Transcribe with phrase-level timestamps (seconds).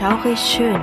[0.00, 0.80] Schaurig schön.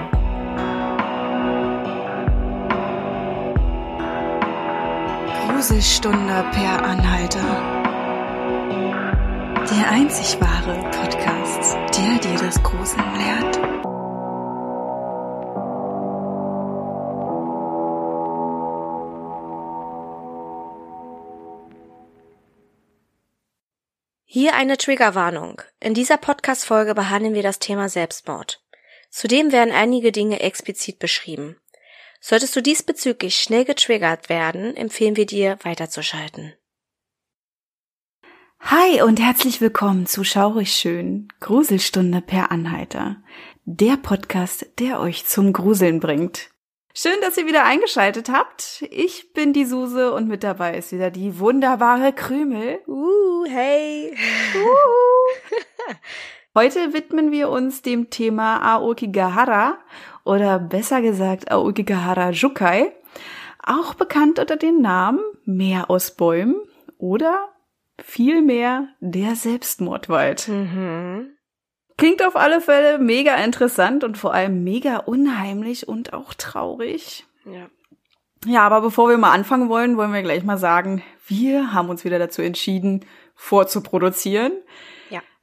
[5.48, 7.40] Gruselstunde per Anhalter.
[9.72, 13.59] Der einzig wahre Podcast, der dir das Gruseln lehrt.
[24.26, 25.63] Hier eine Triggerwarnung.
[25.80, 28.62] In dieser Podcast-Folge behandeln wir das Thema Selbstmord.
[29.09, 31.57] Zudem werden einige Dinge explizit beschrieben.
[32.20, 36.53] Solltest du diesbezüglich schnell getriggert werden, empfehlen wir dir, weiterzuschalten.
[38.59, 43.17] Hi und herzlich willkommen zu Schaurig Schön, Gruselstunde per Anhalter.
[43.66, 46.49] Der Podcast, der euch zum Gruseln bringt.
[46.94, 48.83] Schön, dass ihr wieder eingeschaltet habt.
[48.89, 52.80] Ich bin die Suse und mit dabei ist wieder die wunderbare Krümel.
[52.88, 54.17] Uh, hey.
[54.55, 55.94] Uh.
[56.57, 59.77] Heute widmen wir uns dem Thema Aokigahara
[60.23, 62.94] oder besser gesagt Aokigahara Jukai,
[63.64, 66.55] auch bekannt unter dem Namen Meer aus Bäumen
[66.97, 67.49] oder
[68.03, 70.47] vielmehr der Selbstmordwald.
[70.47, 71.27] Mhm.
[71.95, 77.27] Klingt auf alle Fälle mega interessant und vor allem mega unheimlich und auch traurig.
[77.45, 77.69] Ja.
[78.47, 82.03] Ja, aber bevor wir mal anfangen wollen, wollen wir gleich mal sagen, wir haben uns
[82.03, 83.05] wieder dazu entschieden,
[83.36, 84.53] vorzuproduzieren.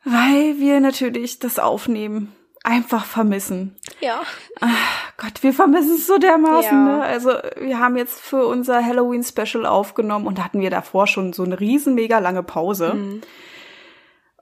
[0.05, 3.77] Weil wir natürlich das Aufnehmen einfach vermissen.
[4.00, 4.22] Ja.
[4.61, 6.86] Ach Gott, wir vermissen es so dermaßen.
[6.86, 6.96] Ja.
[6.96, 7.02] Ne?
[7.02, 7.30] Also
[7.61, 11.94] wir haben jetzt für unser Halloween-Special aufgenommen und hatten wir davor schon so eine riesen
[11.94, 12.94] mega lange Pause.
[12.94, 13.20] Mhm.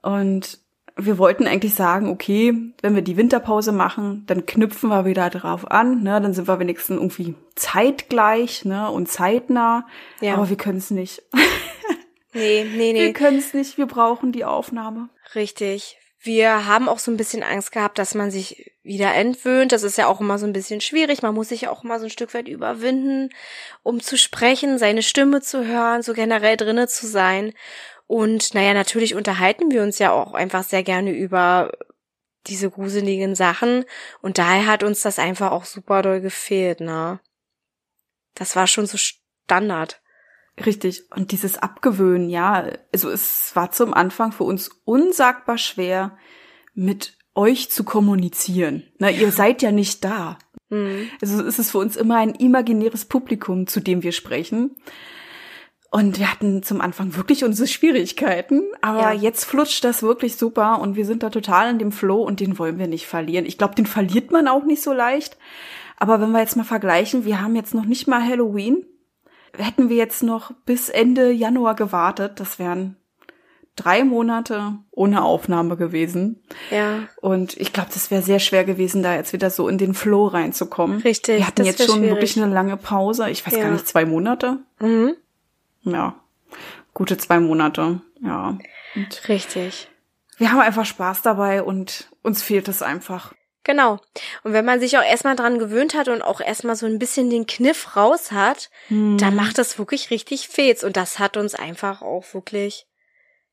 [0.01, 0.59] Und
[0.95, 5.69] wir wollten eigentlich sagen, okay, wenn wir die Winterpause machen, dann knüpfen wir wieder drauf
[5.69, 6.21] an, ne?
[6.21, 8.91] Dann sind wir wenigstens irgendwie zeitgleich, ne?
[8.91, 9.87] Und zeitnah.
[10.21, 10.35] Ja.
[10.35, 11.23] Aber wir können es nicht.
[12.35, 13.13] Nee, nee, Wir nee.
[13.13, 13.77] können es nicht.
[13.77, 15.09] Wir brauchen die Aufnahme.
[15.35, 15.97] Richtig.
[16.19, 19.73] Wir haben auch so ein bisschen Angst gehabt, dass man sich wieder entwöhnt.
[19.73, 21.21] Das ist ja auch immer so ein bisschen schwierig.
[21.21, 23.29] Man muss sich ja auch immer so ein Stück weit überwinden,
[23.81, 27.53] um zu sprechen, seine Stimme zu hören, so generell drinne zu sein.
[28.07, 31.71] Und naja, natürlich unterhalten wir uns ja auch einfach sehr gerne über
[32.47, 33.85] diese gruseligen Sachen.
[34.21, 37.19] Und daher hat uns das einfach auch super doll gefehlt, ne?
[38.35, 40.01] Das war schon so Standard.
[40.65, 41.03] Richtig.
[41.15, 46.17] Und dieses Abgewöhnen, ja, also es war zum Anfang für uns unsagbar schwer,
[46.75, 48.83] mit euch zu kommunizieren.
[48.99, 50.37] Na, ihr seid ja nicht da.
[50.69, 51.09] Mhm.
[51.21, 54.75] Also es ist für uns immer ein imaginäres Publikum, zu dem wir sprechen.
[55.89, 59.11] Und wir hatten zum Anfang wirklich unsere Schwierigkeiten, aber Ja.
[59.13, 62.57] jetzt flutscht das wirklich super und wir sind da total in dem Flow und den
[62.57, 63.45] wollen wir nicht verlieren.
[63.45, 65.37] Ich glaube, den verliert man auch nicht so leicht.
[65.97, 68.85] Aber wenn wir jetzt mal vergleichen, wir haben jetzt noch nicht mal Halloween.
[69.55, 72.95] Hätten wir jetzt noch bis Ende Januar gewartet, das wären
[73.75, 76.43] drei Monate ohne Aufnahme gewesen.
[76.71, 76.99] Ja.
[77.21, 80.27] Und ich glaube, das wäre sehr schwer gewesen, da jetzt wieder so in den Flow
[80.27, 81.01] reinzukommen.
[81.01, 82.11] Richtig, Wir hatten jetzt schon schwierig.
[82.11, 83.29] wirklich eine lange Pause.
[83.29, 83.63] Ich weiß Ja.
[83.63, 84.59] gar nicht, zwei Monate?
[84.79, 85.15] Mhm.
[85.83, 86.15] Ja.
[86.93, 88.01] Gute zwei Monate.
[88.21, 88.57] Ja.
[88.95, 89.89] Und Richtig.
[90.37, 93.33] wir haben einfach Spaß dabei und uns fehlt es einfach.
[93.63, 93.99] Genau.
[94.43, 97.29] Und wenn man sich auch erstmal dran gewöhnt hat und auch erstmal so ein bisschen
[97.29, 100.83] den Kniff raus hat, dann macht das wirklich richtig Fets.
[100.83, 102.85] Und das hat uns einfach auch wirklich,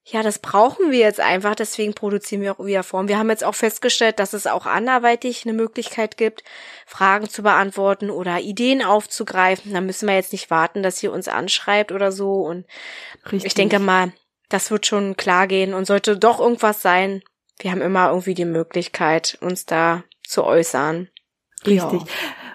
[0.03, 1.55] ja, das brauchen wir jetzt einfach.
[1.55, 2.85] Deswegen produzieren wir auch wieder.
[2.91, 6.43] Und wir haben jetzt auch festgestellt, dass es auch anderweitig eine Möglichkeit gibt,
[6.87, 9.73] Fragen zu beantworten oder Ideen aufzugreifen.
[9.73, 12.33] Da müssen wir jetzt nicht warten, dass ihr uns anschreibt oder so.
[12.41, 12.67] Und
[13.27, 13.45] Richtig.
[13.45, 14.13] ich denke mal,
[14.49, 15.73] das wird schon klar gehen.
[15.73, 17.23] Und sollte doch irgendwas sein,
[17.61, 21.09] wir haben immer irgendwie die Möglichkeit, uns da zu äußern.
[21.67, 22.01] Richtig.
[22.03, 22.07] Ja.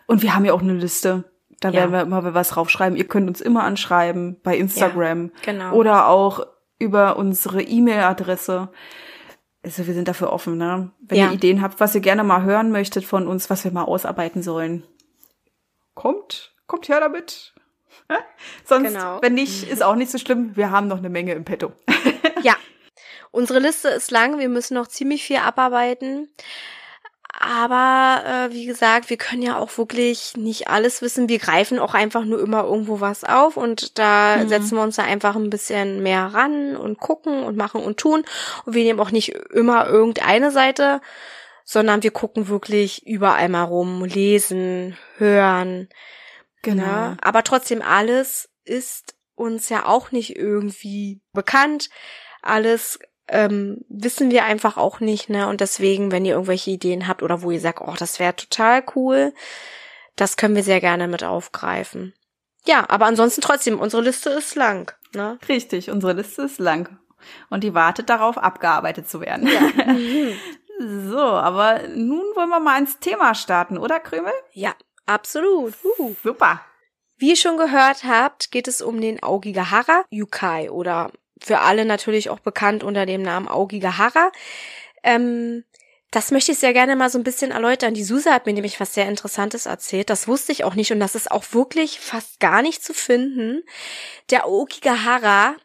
[0.08, 1.24] Und wir haben ja auch eine Liste.
[1.62, 1.76] Da Ja.
[1.76, 2.98] werden wir immer was draufschreiben.
[2.98, 5.32] Ihr könnt uns immer anschreiben bei Instagram.
[5.44, 5.74] genau.
[5.74, 6.46] Oder auch
[6.80, 8.70] über unsere E-Mail-Adresse.
[9.64, 10.92] Also wir sind dafür offen, ne?
[11.00, 11.28] Wenn Ja.
[11.28, 14.44] ihr Ideen habt, was ihr gerne mal hören möchtet von uns, was wir mal ausarbeiten
[14.44, 14.84] sollen.
[15.94, 17.54] Kommt, kommt her damit.
[18.10, 18.18] Ja?
[18.66, 19.20] Sonst, Genau.
[19.22, 20.56] wenn nicht, ist auch nicht so schlimm.
[20.56, 21.72] Wir haben noch eine Menge im Petto.
[22.44, 22.56] Ja,
[23.36, 26.30] unsere Liste ist lang, wir müssen noch ziemlich viel abarbeiten.
[27.38, 31.28] Aber äh, wie gesagt, wir können ja auch wirklich nicht alles wissen.
[31.28, 34.48] Wir greifen auch einfach nur immer irgendwo was auf und da Mhm.
[34.48, 38.24] setzen wir uns da einfach ein bisschen mehr ran und gucken und machen und tun.
[38.66, 41.02] Und wir nehmen auch nicht immer irgendeine Seite,
[41.66, 45.90] sondern wir gucken wirklich überall mal rum, lesen, hören.
[46.62, 46.84] Genau.
[46.86, 47.18] Ne?
[47.22, 51.90] Aber trotzdem alles ist uns ja auch nicht irgendwie bekannt.
[52.42, 55.48] Alles ähm, wissen wir einfach auch nicht, ne?
[55.48, 58.84] Und deswegen, wenn ihr irgendwelche Ideen habt oder wo ihr sagt, oh, das wäre total
[58.96, 59.34] cool,
[60.16, 62.14] das können wir sehr gerne mit aufgreifen.
[62.66, 65.40] Ja, aber ansonsten trotzdem, unsere Liste ist lang, ne?
[65.48, 67.00] Richtig, unsere Liste ist lang.
[67.50, 69.50] Und die wartet darauf, abgearbeitet zu werden.
[70.78, 74.34] So, aber nun wollen wir mal ins Thema starten, oder Krümel?
[74.52, 74.76] Ja,
[75.06, 75.74] absolut.
[75.98, 76.16] Uh.
[76.22, 76.62] Super.
[77.18, 81.12] Wie ihr schon gehört habt, geht es um den Aokigahara Yukai oder
[81.46, 84.32] für alle natürlich auch bekannt unter dem Namen Aokigahara.
[85.04, 85.64] Ähm,
[86.10, 87.94] das möchte ich sehr gerne mal so ein bisschen erläutern.
[87.94, 90.10] Die Susa hat mir nämlich was sehr Interessantes erzählt.
[90.10, 93.62] Das wusste ich auch nicht und das ist auch wirklich fast gar nicht zu finden.
[94.32, 95.56] Der Aokigahara,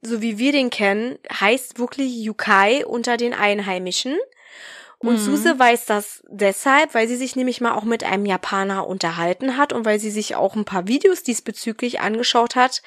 [0.00, 4.18] so wie wir den kennen, heißt wirklich Yukai unter den Einheimischen.
[5.02, 5.18] Und mhm.
[5.18, 9.72] Suse weiß das deshalb, weil sie sich nämlich mal auch mit einem Japaner unterhalten hat
[9.72, 12.82] und weil sie sich auch ein paar Videos diesbezüglich angeschaut hat,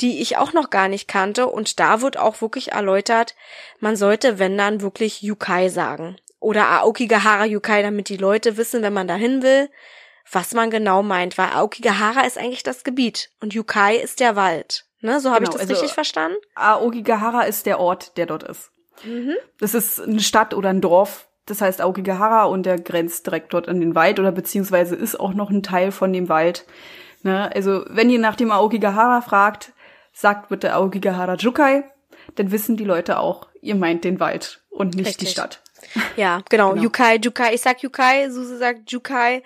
[0.00, 1.48] die ich auch noch gar nicht kannte.
[1.48, 3.34] Und da wird auch wirklich erläutert,
[3.80, 6.16] man sollte, wenn dann, wirklich Yukai sagen.
[6.38, 9.68] Oder Aokigahara Yukai, damit die Leute wissen, wenn man dahin will,
[10.30, 11.36] was man genau meint.
[11.36, 14.84] Weil Aokigahara ist eigentlich das Gebiet und Yukai ist der Wald.
[15.00, 16.38] Ne, so habe genau, ich das also richtig verstanden?
[16.54, 18.70] Aokigahara ist der Ort, der dort ist.
[19.02, 19.34] Mhm.
[19.58, 23.68] Das ist eine Stadt oder ein Dorf, das heißt Aokigahara und der grenzt direkt dort
[23.68, 26.66] an den Wald oder beziehungsweise ist auch noch ein Teil von dem Wald.
[27.22, 27.50] Ne?
[27.54, 29.72] Also wenn ihr nach dem Aokigahara fragt,
[30.12, 31.84] sagt bitte Aokigahara Jukai,
[32.34, 35.28] dann wissen die Leute auch, ihr meint den Wald und nicht Richtig.
[35.28, 35.62] die Stadt.
[36.16, 36.72] Ja, genau.
[36.72, 36.82] genau.
[36.82, 37.54] Yukai, Jukai.
[37.54, 39.42] Ich sag Yukai, Suse sagt Jukai.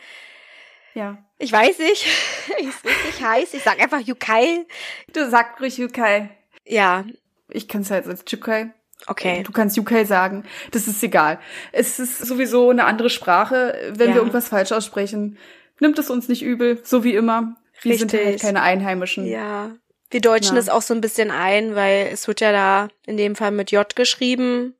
[0.94, 1.18] Ja.
[1.38, 2.06] Ich weiß nicht,
[2.58, 3.54] es richtig heißt.
[3.54, 4.66] Ich sag einfach Yukai.
[5.12, 6.30] Du sagst ruhig Yukai.
[6.66, 7.04] Ja.
[7.48, 8.70] Ich kann es halt als Jukai.
[9.06, 9.42] Okay.
[9.42, 10.44] Du kannst UK sagen.
[10.70, 11.38] Das ist egal.
[11.72, 13.74] Es ist sowieso eine andere Sprache.
[13.92, 14.14] Wenn ja.
[14.14, 15.38] wir irgendwas falsch aussprechen,
[15.80, 17.56] nimmt es uns nicht übel, so wie immer.
[17.82, 18.10] Wir Richtig.
[18.10, 19.26] sind halt keine Einheimischen.
[19.26, 19.70] Ja.
[20.10, 23.36] Wir deutschen es auch so ein bisschen ein, weil es wird ja da in dem
[23.36, 24.74] Fall mit J geschrieben,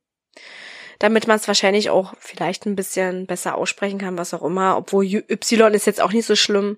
[0.99, 4.77] damit man es wahrscheinlich auch vielleicht ein bisschen besser aussprechen kann, was auch immer.
[4.77, 6.77] Obwohl Y ist jetzt auch nicht so schlimm.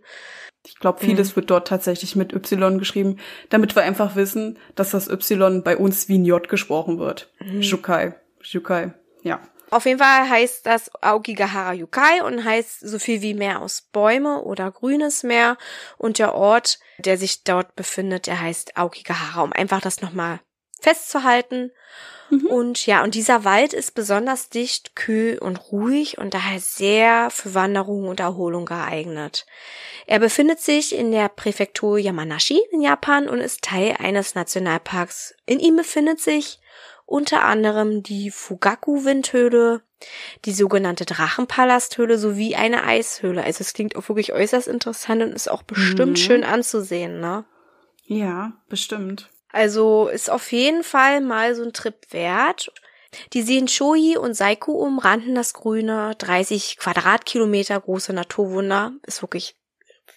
[0.66, 1.36] Ich glaube, vieles mhm.
[1.38, 3.18] wird dort tatsächlich mit Y geschrieben,
[3.50, 7.32] damit wir einfach wissen, dass das Y bei uns wie ein J gesprochen wird.
[7.40, 7.62] Mhm.
[7.62, 8.14] Jukai.
[8.42, 8.94] Jukai.
[9.24, 9.42] Ja.
[9.72, 14.44] Auf jeden Fall heißt das Aokigahara Yukai und heißt so viel wie Meer aus Bäume
[14.44, 15.58] oder grünes Meer.
[15.98, 20.40] Und der Ort, der sich dort befindet, der heißt Aokigahara, um einfach das nochmal
[20.84, 21.72] festzuhalten.
[22.30, 22.48] Mhm.
[22.48, 27.54] Und ja, und dieser Wald ist besonders dicht, kühl und ruhig und daher sehr für
[27.54, 29.46] Wanderung und Erholung geeignet.
[30.06, 35.36] Er befindet sich in der Präfektur Yamanashi in Japan und ist Teil eines Nationalparks.
[35.46, 36.60] In ihm befindet sich
[37.06, 39.82] unter anderem die Fugaku-Windhöhle,
[40.46, 43.44] die sogenannte Drachenpalasthöhle sowie eine Eishöhle.
[43.44, 46.18] Also es klingt auch wirklich äußerst interessant und ist auch bestimmt mhm.
[46.18, 47.46] schön anzusehen, ne?
[48.06, 49.30] Ja, bestimmt.
[49.54, 52.72] Also ist auf jeden Fall mal so ein Trip wert.
[53.34, 58.94] Die Seen Shohi und Saiku umranden das grüne, 30 Quadratkilometer große Naturwunder.
[59.06, 59.56] Ist wirklich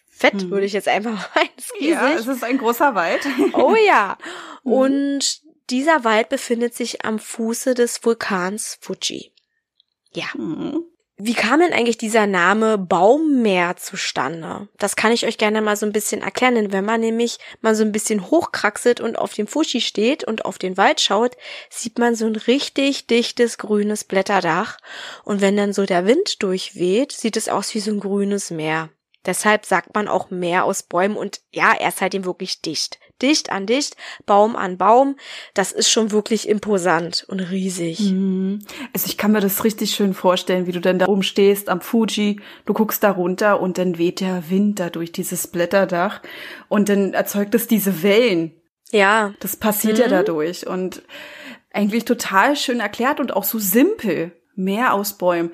[0.08, 0.50] fett, hm.
[0.50, 1.50] würde ich jetzt einfach meinen.
[1.78, 3.26] Ja, es ist ein großer Wald.
[3.52, 4.18] oh ja.
[4.64, 4.72] Hm.
[4.72, 9.32] Und dieser Wald befindet sich am Fuße des Vulkans Fuji.
[10.12, 10.32] Ja.
[10.32, 10.82] Hm.
[11.18, 14.68] Wie kam denn eigentlich dieser Name Baummeer zustande?
[14.76, 17.74] Das kann ich euch gerne mal so ein bisschen erklären, denn wenn man nämlich mal
[17.74, 21.38] so ein bisschen hochkraxelt und auf dem Fuji steht und auf den Wald schaut,
[21.70, 24.76] sieht man so ein richtig dichtes grünes Blätterdach
[25.24, 28.90] und wenn dann so der Wind durchweht, sieht es aus wie so ein grünes Meer.
[29.26, 32.98] Deshalb sagt man auch Meer aus Bäumen und ja, er ist halt eben wirklich dicht.
[33.22, 33.96] Dicht an dicht,
[34.26, 35.16] Baum an Baum.
[35.54, 38.00] Das ist schon wirklich imposant und riesig.
[38.00, 38.60] Mhm.
[38.92, 41.80] Also ich kann mir das richtig schön vorstellen, wie du dann da oben stehst am
[41.80, 46.20] Fuji, du guckst da runter und dann weht der Wind da durch dieses Blätterdach
[46.68, 48.54] und dann erzeugt es diese Wellen.
[48.90, 49.34] Ja.
[49.40, 50.02] Das passiert mhm.
[50.02, 51.02] ja dadurch und
[51.72, 54.32] eigentlich total schön erklärt und auch so simpel.
[54.58, 55.52] Meer aus Bäumen.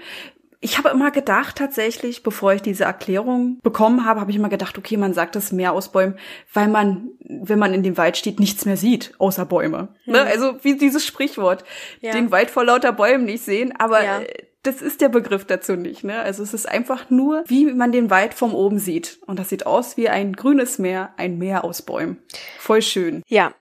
[0.64, 4.78] Ich habe immer gedacht, tatsächlich, bevor ich diese Erklärung bekommen habe, habe ich immer gedacht,
[4.78, 6.16] okay, man sagt das Meer aus Bäumen,
[6.54, 9.88] weil man, wenn man in dem Wald steht, nichts mehr sieht, außer Bäume.
[10.06, 10.12] Mhm.
[10.12, 10.22] Ne?
[10.22, 11.64] Also wie dieses Sprichwort,
[12.00, 12.12] ja.
[12.12, 14.20] den Wald vor lauter Bäumen nicht sehen, aber ja.
[14.20, 16.04] Äh, das ist der Begriff dazu nicht.
[16.04, 16.20] Ne?
[16.20, 19.18] Also es ist einfach nur, wie man den Wald vom oben sieht.
[19.26, 22.22] Und das sieht aus wie ein grünes Meer, ein Meer aus Bäumen.
[22.60, 23.22] Voll schön.
[23.26, 23.52] Ja,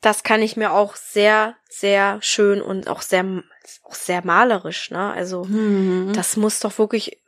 [0.00, 3.24] das kann ich mir auch sehr, sehr schön und auch sehr
[3.82, 5.12] auch sehr malerisch, ne?
[5.12, 6.12] Also mhm.
[6.14, 7.20] das muss doch wirklich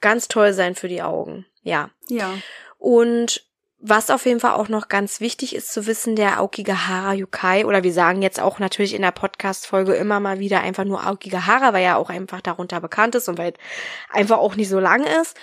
[0.00, 1.46] ganz toll sein für die Augen.
[1.62, 1.90] Ja.
[2.08, 2.32] Ja.
[2.78, 3.44] Und
[3.80, 7.84] was auf jeden Fall auch noch ganz wichtig ist zu wissen, der Aokigahara Yukai, oder
[7.84, 11.84] wir sagen jetzt auch natürlich in der Podcast-Folge immer mal wieder einfach nur Aokigahara, weil
[11.84, 13.54] er auch einfach darunter bekannt ist und weil
[14.10, 15.36] einfach auch nicht so lang ist.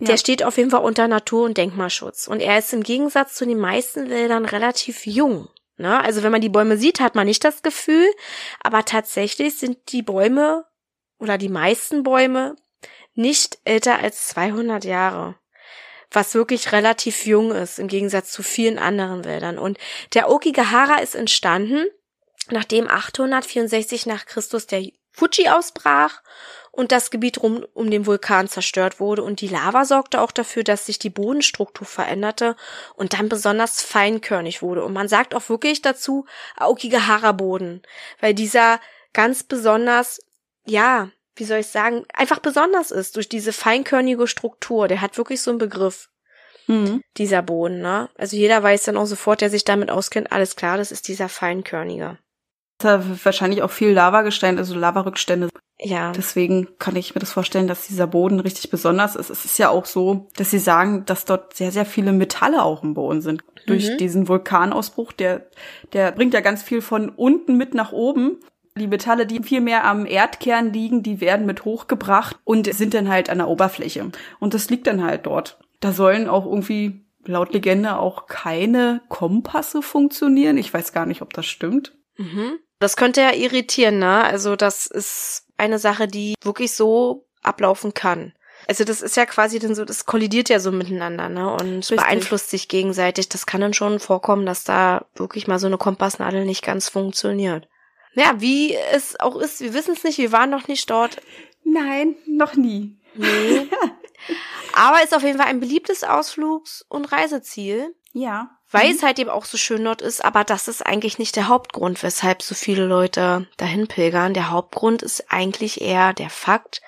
[0.00, 0.08] Ja.
[0.08, 2.26] Der steht auf jeden Fall unter Natur- und Denkmalschutz.
[2.26, 5.48] Und er ist im Gegensatz zu den meisten Wäldern relativ jung.
[5.78, 6.02] Ne?
[6.02, 8.06] Also wenn man die Bäume sieht, hat man nicht das Gefühl,
[8.60, 10.64] aber tatsächlich sind die Bäume
[11.18, 12.56] oder die meisten Bäume
[13.14, 15.36] nicht älter als 200 Jahre.
[16.10, 19.58] Was wirklich relativ jung ist, im Gegensatz zu vielen anderen Wäldern.
[19.58, 19.78] Und
[20.14, 21.86] der Okigahara ist entstanden,
[22.50, 26.22] nachdem 864 nach Christus der Fuji ausbrach
[26.70, 30.64] und das Gebiet rum um den Vulkan zerstört wurde und die Lava sorgte auch dafür,
[30.64, 32.56] dass sich die Bodenstruktur veränderte
[32.94, 34.84] und dann besonders feinkörnig wurde.
[34.84, 37.82] Und man sagt auch wirklich dazu Aokigahara-Boden,
[38.20, 38.80] weil dieser
[39.12, 40.20] ganz besonders,
[40.64, 44.88] ja, wie soll ich sagen, einfach besonders ist durch diese feinkörnige Struktur.
[44.88, 46.08] Der hat wirklich so einen Begriff.
[46.66, 47.00] Mhm.
[47.16, 48.10] Dieser Boden, ne?
[48.16, 51.30] Also jeder weiß dann auch sofort, der sich damit auskennt, alles klar, das ist dieser
[51.30, 52.18] feinkörnige.
[52.82, 55.48] Wahrscheinlich auch viel Lavagestein, also Lavarückstände
[55.80, 56.12] ja.
[56.12, 59.30] Deswegen kann ich mir das vorstellen, dass dieser Boden richtig besonders ist.
[59.30, 62.82] Es ist ja auch so, dass sie sagen, dass dort sehr, sehr viele Metalle auch
[62.82, 63.44] im Boden sind.
[63.44, 63.60] Mhm.
[63.66, 65.46] Durch diesen Vulkanausbruch, der,
[65.92, 68.38] der bringt ja ganz viel von unten mit nach oben.
[68.76, 73.08] Die Metalle, die viel mehr am Erdkern liegen, die werden mit hochgebracht und sind dann
[73.08, 74.10] halt an der Oberfläche.
[74.40, 75.58] Und das liegt dann halt dort.
[75.80, 80.58] Da sollen auch irgendwie laut Legende auch keine Kompasse funktionieren.
[80.58, 81.96] Ich weiß gar nicht, ob das stimmt.
[82.16, 82.58] Mhm.
[82.80, 84.24] Das könnte ja irritieren, ne?
[84.24, 88.32] Also das ist eine Sache, die wirklich so ablaufen kann.
[88.66, 91.50] Also das ist ja quasi dann so, das kollidiert ja so miteinander, ne?
[91.52, 91.96] Und Richtig.
[91.96, 93.28] beeinflusst sich gegenseitig.
[93.28, 97.68] Das kann dann schon vorkommen, dass da wirklich mal so eine Kompassnadel nicht ganz funktioniert.
[98.14, 101.20] Ja, wie es auch ist, wir wissen es nicht, wir waren noch nicht dort.
[101.64, 102.98] Nein, noch nie.
[103.14, 103.68] Nee.
[104.72, 107.94] Aber ist auf jeden Fall ein beliebtes Ausflugs- und Reiseziel.
[108.12, 108.96] Ja weil mhm.
[108.96, 112.02] es halt eben auch so schön dort ist, aber das ist eigentlich nicht der Hauptgrund,
[112.02, 114.34] weshalb so viele Leute dahin pilgern.
[114.34, 116.82] Der Hauptgrund ist eigentlich eher der Fakt,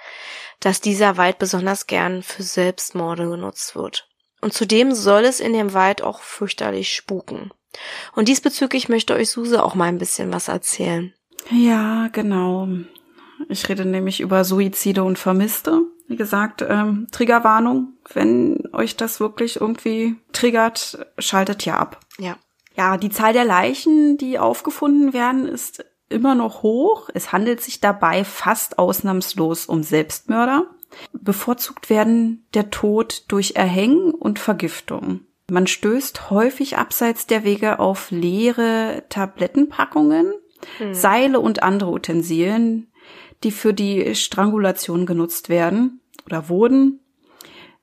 [0.61, 4.09] dass dieser Wald besonders gern für Selbstmorde genutzt wird.
[4.41, 7.51] Und zudem soll es in dem Wald auch fürchterlich spuken.
[8.15, 11.15] Und diesbezüglich möchte euch Suse auch mal ein bisschen was erzählen.
[11.51, 12.69] Ja, genau.
[13.49, 15.83] Ich rede nämlich über Suizide und Vermisste.
[16.09, 17.95] Wie gesagt, ähm, Triggerwarnung.
[18.13, 22.01] Wenn euch das wirklich irgendwie triggert, schaltet ja ab.
[22.19, 22.37] Ja.
[22.77, 27.09] Ja, die Zahl der Leichen, die aufgefunden werden, ist immer noch hoch.
[27.15, 30.67] Es handelt sich dabei fast ausnahmslos um Selbstmörder.
[31.13, 35.21] Bevorzugt werden der Tod durch Erhängen und Vergiftung.
[35.51, 40.33] Man stößt häufig abseits der Wege auf leere Tablettenpackungen,
[40.79, 40.95] hm.
[40.95, 42.90] Seile und andere Utensilien,
[43.43, 47.01] die für die Strangulation genutzt werden oder wurden,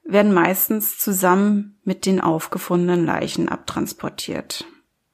[0.04, 4.66] werden meistens zusammen mit den aufgefundenen Leichen abtransportiert.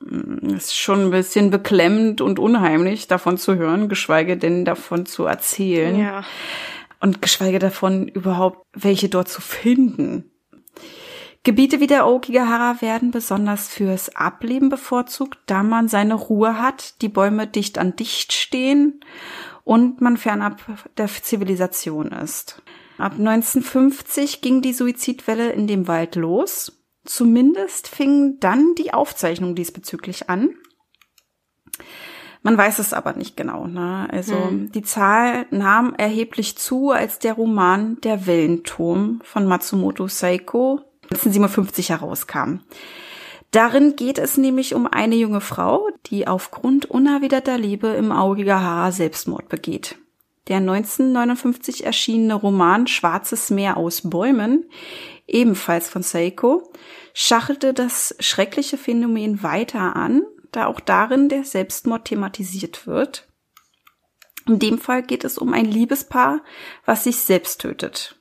[0.07, 5.25] Hm, ist schon ein bisschen beklemmend und unheimlich davon zu hören, geschweige denn davon zu
[5.25, 5.97] erzählen.
[5.97, 6.23] Ja.
[6.99, 10.29] Und geschweige davon überhaupt welche dort zu finden.
[11.43, 17.09] Gebiete wie der Aokigahara werden besonders fürs Ableben bevorzugt, da man seine Ruhe hat, die
[17.09, 19.01] Bäume dicht an dicht stehen
[19.63, 20.61] und man fernab
[20.97, 22.61] der Zivilisation ist.
[22.97, 26.83] Ab 1950 ging die Suizidwelle in dem Wald los.
[27.05, 30.55] Zumindest fingen dann die Aufzeichnungen diesbezüglich an.
[32.43, 33.67] Man weiß es aber nicht genau.
[33.67, 34.07] Ne?
[34.11, 34.71] Also hm.
[34.71, 42.59] die Zahl nahm erheblich zu, als der Roman Der Wellenturm von Matsumoto Seiko 1957 herauskam.
[43.53, 49.47] Darin geht es nämlich um eine junge Frau, die aufgrund unerwiderter Liebe im Aogigahara Selbstmord
[49.47, 49.95] begeht.
[50.47, 54.67] Der 1959 erschienene Roman Schwarzes Meer aus Bäumen,
[55.27, 56.73] ebenfalls von Seiko,
[57.13, 63.27] schachelte das schreckliche Phänomen weiter an, da auch darin der Selbstmord thematisiert wird.
[64.47, 66.41] In dem Fall geht es um ein Liebespaar,
[66.85, 68.15] was sich selbst tötet.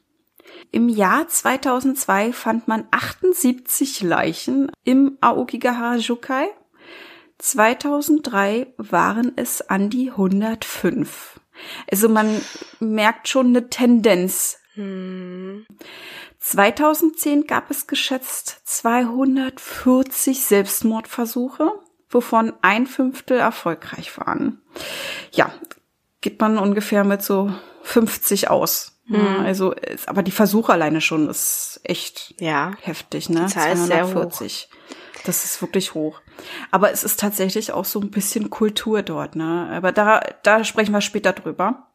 [0.75, 6.49] Im Jahr 2002 fand man 78 Leichen im Aokigahara Jukai.
[7.37, 11.41] 2003 waren es an die 105.
[11.91, 12.41] Also man
[12.81, 14.61] merkt schon eine Tendenz.
[14.73, 15.67] Hm.
[16.39, 21.71] 2010 gab es geschätzt 240 Selbstmordversuche,
[22.09, 24.63] wovon ein Fünftel erfolgreich waren.
[25.33, 25.53] Ja,
[26.23, 27.53] geht man ungefähr mit so
[27.83, 28.92] 50 aus.
[29.07, 29.41] Mhm.
[29.45, 29.75] Also,
[30.07, 32.73] aber die Versuche alleine schon ist echt ja.
[32.81, 33.47] heftig, ne?
[33.47, 34.47] Die Zahl 240.
[34.47, 34.83] Ist sehr hoch.
[35.25, 36.21] Das ist wirklich hoch.
[36.71, 39.69] Aber es ist tatsächlich auch so ein bisschen Kultur dort, ne?
[39.73, 41.89] Aber da, da sprechen wir später drüber.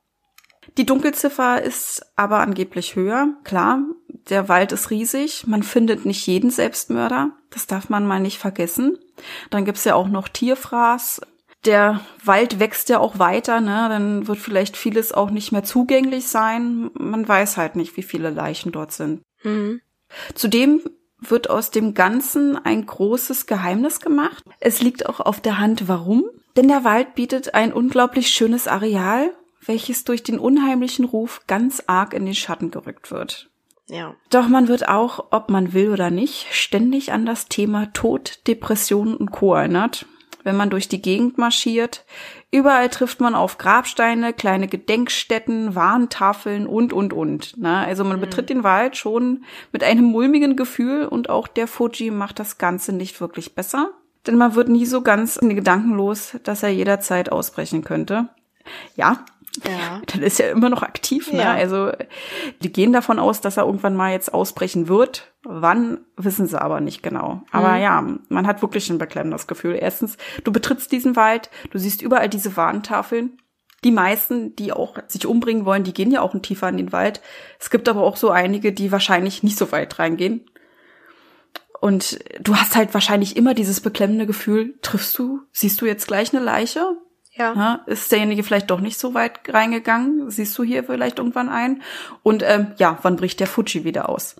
[0.77, 3.29] Die Dunkelziffer ist aber angeblich höher.
[3.43, 3.81] Klar,
[4.29, 5.47] der Wald ist riesig.
[5.47, 7.31] Man findet nicht jeden Selbstmörder.
[7.49, 8.97] Das darf man mal nicht vergessen.
[9.49, 11.21] Dann gibt's ja auch noch Tierfraß,
[11.65, 13.87] der Wald wächst ja auch weiter, ne?
[13.89, 16.89] Dann wird vielleicht vieles auch nicht mehr zugänglich sein.
[16.93, 19.21] Man weiß halt nicht, wie viele Leichen dort sind.
[19.43, 19.81] Mhm.
[20.35, 20.81] Zudem
[21.19, 24.43] wird aus dem Ganzen ein großes Geheimnis gemacht.
[24.59, 26.25] Es liegt auch auf der Hand, warum.
[26.55, 29.33] Denn der Wald bietet ein unglaublich schönes Areal,
[29.65, 33.49] welches durch den unheimlichen Ruf ganz arg in den Schatten gerückt wird.
[33.89, 34.15] Ja.
[34.29, 39.15] Doch man wird auch, ob man will oder nicht, ständig an das Thema Tod, Depression
[39.15, 39.55] und Co.
[39.55, 40.05] erinnert
[40.47, 42.05] wenn man durch die Gegend marschiert,
[42.49, 47.57] Überall trifft man auf Grabsteine, kleine Gedenkstätten, Warntafeln und, und, und.
[47.57, 47.75] Ne?
[47.85, 48.21] Also man mhm.
[48.21, 52.93] betritt den Wald schon mit einem mulmigen Gefühl und auch der Fuji macht das Ganze
[52.93, 53.91] nicht wirklich besser.
[54.25, 58.29] Denn man wird nie so ganz in die Gedanken los, dass er jederzeit ausbrechen könnte.
[58.95, 59.25] Ja,
[59.65, 60.01] ja.
[60.07, 61.31] Dann ist er immer noch aktiv.
[61.31, 61.39] Ne?
[61.39, 61.53] Ja.
[61.53, 61.91] Also
[62.61, 65.33] die gehen davon aus, dass er irgendwann mal jetzt ausbrechen wird.
[65.43, 67.43] Wann, wissen sie aber nicht genau.
[67.51, 67.81] Aber mhm.
[67.81, 69.77] ja, man hat wirklich ein beklemmendes Gefühl.
[69.79, 73.37] Erstens, du betrittst diesen Wald, du siehst überall diese Warntafeln.
[73.83, 77.21] Die meisten, die auch sich umbringen wollen, die gehen ja auch tiefer in den Wald.
[77.59, 80.49] Es gibt aber auch so einige, die wahrscheinlich nicht so weit reingehen.
[81.79, 86.33] Und du hast halt wahrscheinlich immer dieses beklemmende Gefühl, triffst du, siehst du jetzt gleich
[86.33, 86.97] eine Leiche?
[87.37, 87.53] Ja.
[87.53, 87.79] ja.
[87.85, 90.29] Ist derjenige vielleicht doch nicht so weit reingegangen?
[90.29, 91.81] Siehst du hier vielleicht irgendwann ein?
[92.23, 94.35] Und ähm, ja, wann bricht der Fuji wieder aus?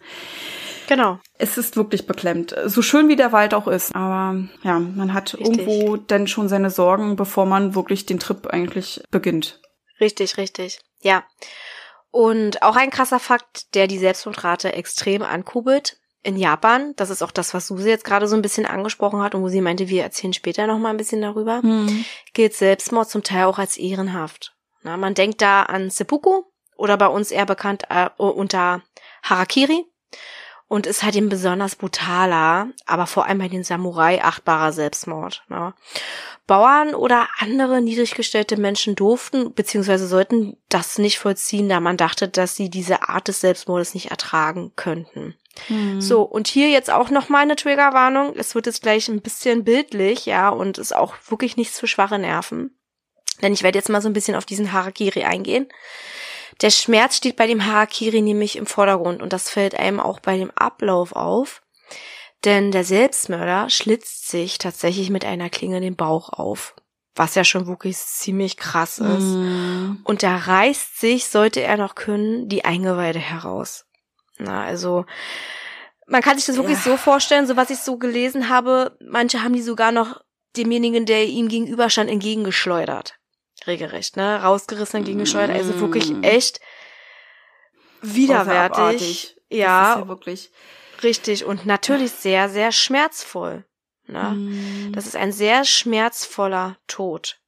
[0.87, 1.19] Genau.
[1.37, 2.55] Es ist wirklich beklemmt.
[2.65, 3.93] So schön wie der Wald auch ist.
[3.95, 5.59] Aber ja, man hat richtig.
[5.59, 9.59] irgendwo dann schon seine Sorgen, bevor man wirklich den Trip eigentlich beginnt.
[9.99, 10.79] Richtig, richtig.
[11.01, 11.23] Ja.
[12.09, 15.97] Und auch ein krasser Fakt, der die Selbstmordrate extrem ankurbelt,
[16.27, 19.33] in Japan, das ist auch das, was Susi jetzt gerade so ein bisschen angesprochen hat
[19.33, 22.03] und wo sie meinte, wir erzählen später noch mal ein bisschen darüber, mhm.
[22.33, 24.53] gilt Selbstmord zum Teil auch als ehrenhaft.
[24.83, 26.43] Na, man denkt da an Seppuku
[26.75, 28.81] oder bei uns eher bekannt äh, unter
[29.23, 29.85] Harakiri
[30.67, 35.45] und ist halt eben besonders brutaler, aber vor allem bei den Samurai achtbarer Selbstmord.
[35.47, 35.73] Ne?
[36.45, 39.95] Bauern oder andere niedriggestellte Menschen durften bzw.
[39.95, 44.73] sollten das nicht vollziehen, da man dachte, dass sie diese Art des Selbstmordes nicht ertragen
[44.75, 45.35] könnten.
[45.67, 45.99] Hm.
[46.01, 48.35] So, und hier jetzt auch noch mal eine Triggerwarnung.
[48.35, 52.19] Es wird jetzt gleich ein bisschen bildlich, ja, und ist auch wirklich nichts für schwache
[52.19, 52.77] Nerven.
[53.41, 55.67] Denn ich werde jetzt mal so ein bisschen auf diesen Harakiri eingehen.
[56.61, 60.37] Der Schmerz steht bei dem Harakiri nämlich im Vordergrund und das fällt einem auch bei
[60.37, 61.61] dem Ablauf auf.
[62.45, 66.75] Denn der Selbstmörder schlitzt sich tatsächlich mit einer Klinge den Bauch auf.
[67.15, 69.23] Was ja schon wirklich ziemlich krass ist.
[69.23, 69.97] Mm.
[70.03, 73.86] Und da reißt sich, sollte er noch können, die Eingeweide heraus.
[74.37, 75.05] Na, also
[76.07, 76.91] man kann sich das wirklich ja.
[76.91, 80.21] so vorstellen, so was ich so gelesen habe, manche haben die sogar noch
[80.55, 83.15] demjenigen, der ihm gegenüber stand, entgegengeschleudert.
[83.65, 84.41] Regelrecht, ne?
[84.41, 85.57] Rausgerissen, entgegengeschleudert.
[85.57, 85.59] Mm.
[85.59, 86.61] Also wirklich echt
[88.01, 89.35] widerwärtig.
[89.49, 90.51] Ja, das ist ja wirklich.
[91.03, 91.45] Richtig.
[91.45, 93.65] Und natürlich sehr, sehr schmerzvoll.
[94.07, 94.31] Ne?
[94.31, 94.93] Mm.
[94.93, 97.39] Das ist ein sehr schmerzvoller Tod.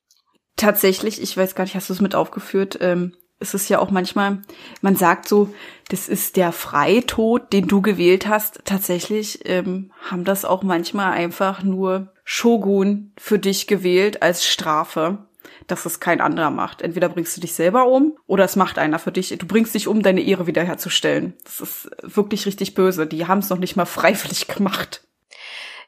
[0.56, 3.90] Tatsächlich, ich weiß gar nicht, hast du es mit aufgeführt, ähm, es ist ja auch
[3.90, 4.42] manchmal,
[4.82, 5.54] man sagt so,
[5.88, 8.62] das ist der Freitod, den du gewählt hast.
[8.66, 15.20] Tatsächlich ähm, haben das auch manchmal einfach nur Shogun für dich gewählt als Strafe,
[15.68, 16.82] dass es kein anderer macht.
[16.82, 19.30] Entweder bringst du dich selber um oder es macht einer für dich.
[19.30, 21.34] Du bringst dich um, deine Ehre wiederherzustellen.
[21.46, 23.08] Das ist wirklich richtig böse.
[23.08, 25.08] Die haben es noch nicht mal freiwillig gemacht.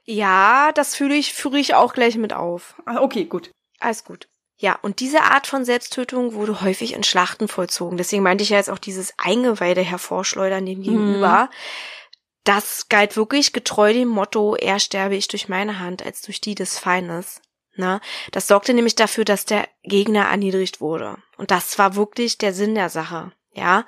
[0.03, 2.81] Ja, das fühle ich, führe ich auch gleich mit auf.
[2.85, 3.51] Ah, okay, gut.
[3.79, 4.27] Alles gut.
[4.61, 7.97] Ja, und diese Art von Selbsttötung wurde häufig in Schlachten vollzogen.
[7.97, 11.49] Deswegen meinte ich ja jetzt auch dieses Eingeweide hervorschleudern dem Gegenüber.
[11.49, 11.55] Mhm.
[12.43, 16.53] Das galt wirklich getreu dem Motto, eher sterbe ich durch meine Hand als durch die
[16.53, 17.41] des Feindes.
[17.75, 18.01] Ne?
[18.31, 21.17] Das sorgte nämlich dafür, dass der Gegner erniedrigt wurde.
[21.37, 23.31] Und das war wirklich der Sinn der Sache.
[23.53, 23.85] Ja,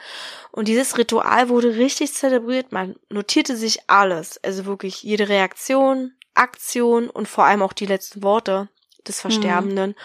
[0.51, 2.71] und dieses Ritual wurde richtig zelebriert.
[2.71, 8.23] Man notierte sich alles, also wirklich jede Reaktion, Aktion und vor allem auch die letzten
[8.23, 8.69] Worte
[9.07, 9.21] des mhm.
[9.21, 9.89] Versterbenden.
[9.91, 9.95] Mhm.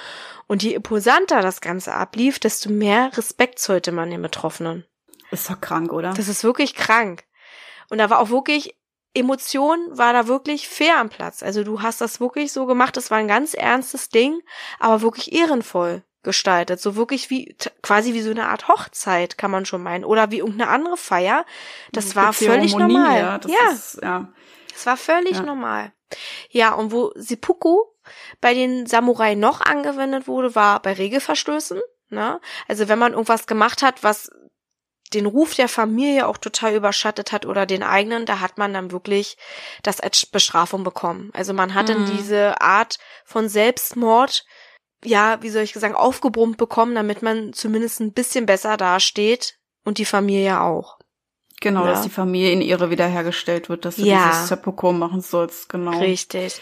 [0.46, 4.84] Und je imposanter das Ganze ablief, desto mehr Respekt zollte man den Betroffenen.
[5.30, 6.14] Ist doch krank, oder?
[6.14, 7.24] Das ist wirklich krank.
[7.90, 8.76] Und da war auch wirklich,
[9.14, 11.42] Emotion war da wirklich fair am Platz.
[11.42, 14.40] Also du hast das wirklich so gemacht, das war ein ganz ernstes Ding,
[14.78, 16.80] aber wirklich ehrenvoll gestaltet.
[16.80, 20.04] So wirklich wie, quasi wie so eine Art Hochzeit, kann man schon meinen.
[20.04, 21.44] Oder wie irgendeine andere Feier.
[21.92, 23.18] Das war völlig normal.
[23.18, 23.70] Ja, das ja.
[23.70, 24.32] Ist, ja.
[24.72, 25.42] Das war völlig ja.
[25.42, 25.92] normal.
[26.50, 27.84] Ja, und wo Seppuku
[28.40, 31.80] bei den Samurai noch angewendet wurde, war bei Regelverstößen.
[32.10, 32.40] Ne?
[32.66, 34.30] Also wenn man irgendwas gemacht hat, was
[35.14, 38.90] den Ruf der Familie auch total überschattet hat oder den eigenen, da hat man dann
[38.90, 39.36] wirklich
[39.82, 41.30] das als Bestrafung bekommen.
[41.32, 42.16] Also man hat dann mhm.
[42.16, 44.44] diese Art von Selbstmord,
[45.04, 49.98] ja, wie soll ich sagen, aufgebrummt bekommen, damit man zumindest ein bisschen besser dasteht und
[49.98, 50.97] die Familie auch.
[51.60, 51.90] Genau, ja.
[51.90, 54.28] dass die Familie in ihre wiederhergestellt wird, dass du ja.
[54.28, 55.98] dieses Seppuku machen sollst, genau.
[55.98, 56.60] Richtig.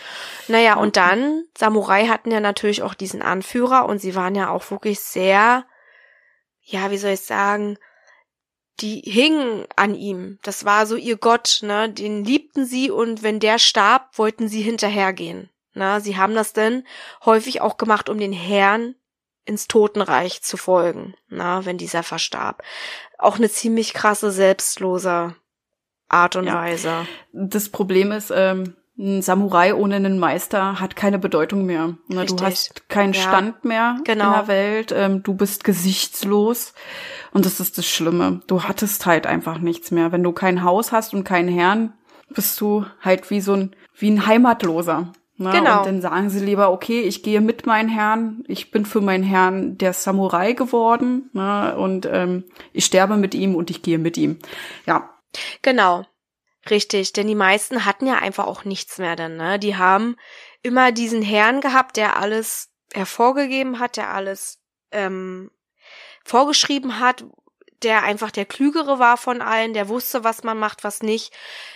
[0.49, 0.77] Naja, ja.
[0.77, 5.01] und dann, Samurai hatten ja natürlich auch diesen Anführer und sie waren ja auch wirklich
[5.01, 5.67] sehr,
[6.63, 7.77] ja, wie soll ich sagen,
[8.81, 10.39] die hingen an ihm.
[10.43, 11.91] Das war so ihr Gott, ne?
[11.91, 15.51] Den liebten sie und wenn der starb, wollten sie hinterhergehen.
[15.73, 16.87] Na, sie haben das denn
[17.25, 18.95] häufig auch gemacht, um den Herrn
[19.47, 22.63] ins Totenreich zu folgen, na, wenn dieser verstarb.
[23.19, 25.35] Auch eine ziemlich krasse, selbstlose
[26.09, 26.55] Art und ja.
[26.55, 27.07] Weise.
[27.33, 31.97] Das Problem ist, ähm, ein Samurai ohne einen Meister hat keine Bedeutung mehr.
[32.09, 33.21] Ne, du hast keinen ja.
[33.21, 34.27] Stand mehr genau.
[34.27, 36.73] in der Welt, ähm, du bist gesichtslos
[37.33, 38.41] und das ist das Schlimme.
[38.47, 40.13] Du hattest halt einfach nichts mehr.
[40.13, 41.93] Wenn du kein Haus hast und keinen Herrn,
[42.31, 45.13] bist du halt wie so ein wie ein Heimatloser.
[45.39, 45.51] Ne?
[45.51, 45.79] Genau.
[45.79, 49.25] Und dann sagen sie lieber, okay, ich gehe mit meinen Herrn, ich bin für meinen
[49.25, 51.77] Herrn der Samurai geworden ne?
[51.77, 54.39] und ähm, ich sterbe mit ihm und ich gehe mit ihm.
[54.87, 55.11] Ja.
[55.63, 56.07] Genau.
[56.71, 59.59] Richtig, denn die meisten hatten ja einfach auch nichts mehr dann, ne?
[59.61, 60.17] Die haben
[60.63, 65.53] immer diesen Herrn gehabt, der alles hervorgegeben hat, der alles ähm,
[66.25, 67.25] vorgeschrieben hat,
[67.83, 71.33] der einfach der Klügere war von allen, der wusste, was man macht, was nicht.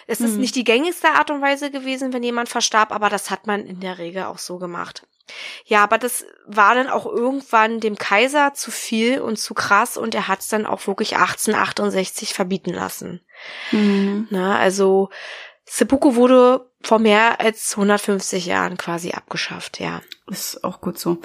[0.07, 0.27] Es mhm.
[0.27, 3.67] ist nicht die gängigste Art und Weise gewesen, wenn jemand verstarb, aber das hat man
[3.67, 5.07] in der Regel auch so gemacht.
[5.65, 10.15] Ja, aber das war dann auch irgendwann dem Kaiser zu viel und zu krass und
[10.15, 13.21] er hat es dann auch wirklich 1868 verbieten lassen.
[13.71, 14.27] Mhm.
[14.31, 15.11] Na, also
[15.65, 20.03] Seppuku wurde vor mehr als 150 Jahren quasi abgeschafft, ja.
[20.29, 21.19] Ist auch gut so.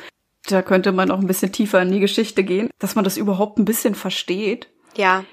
[0.47, 3.57] Da könnte man auch ein bisschen tiefer in die Geschichte gehen, dass man das überhaupt
[3.57, 4.69] ein bisschen versteht.
[4.95, 5.23] Ja.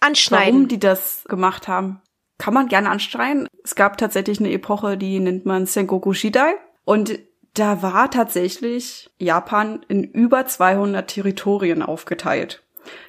[0.00, 0.54] Anschneiden.
[0.54, 2.00] Warum die das gemacht haben.
[2.38, 3.48] Kann man gerne anschreien.
[3.64, 6.54] Es gab tatsächlich eine Epoche, die nennt man Sengoku Shidai.
[6.84, 7.18] Und
[7.54, 12.62] da war tatsächlich Japan in über 200 Territorien aufgeteilt.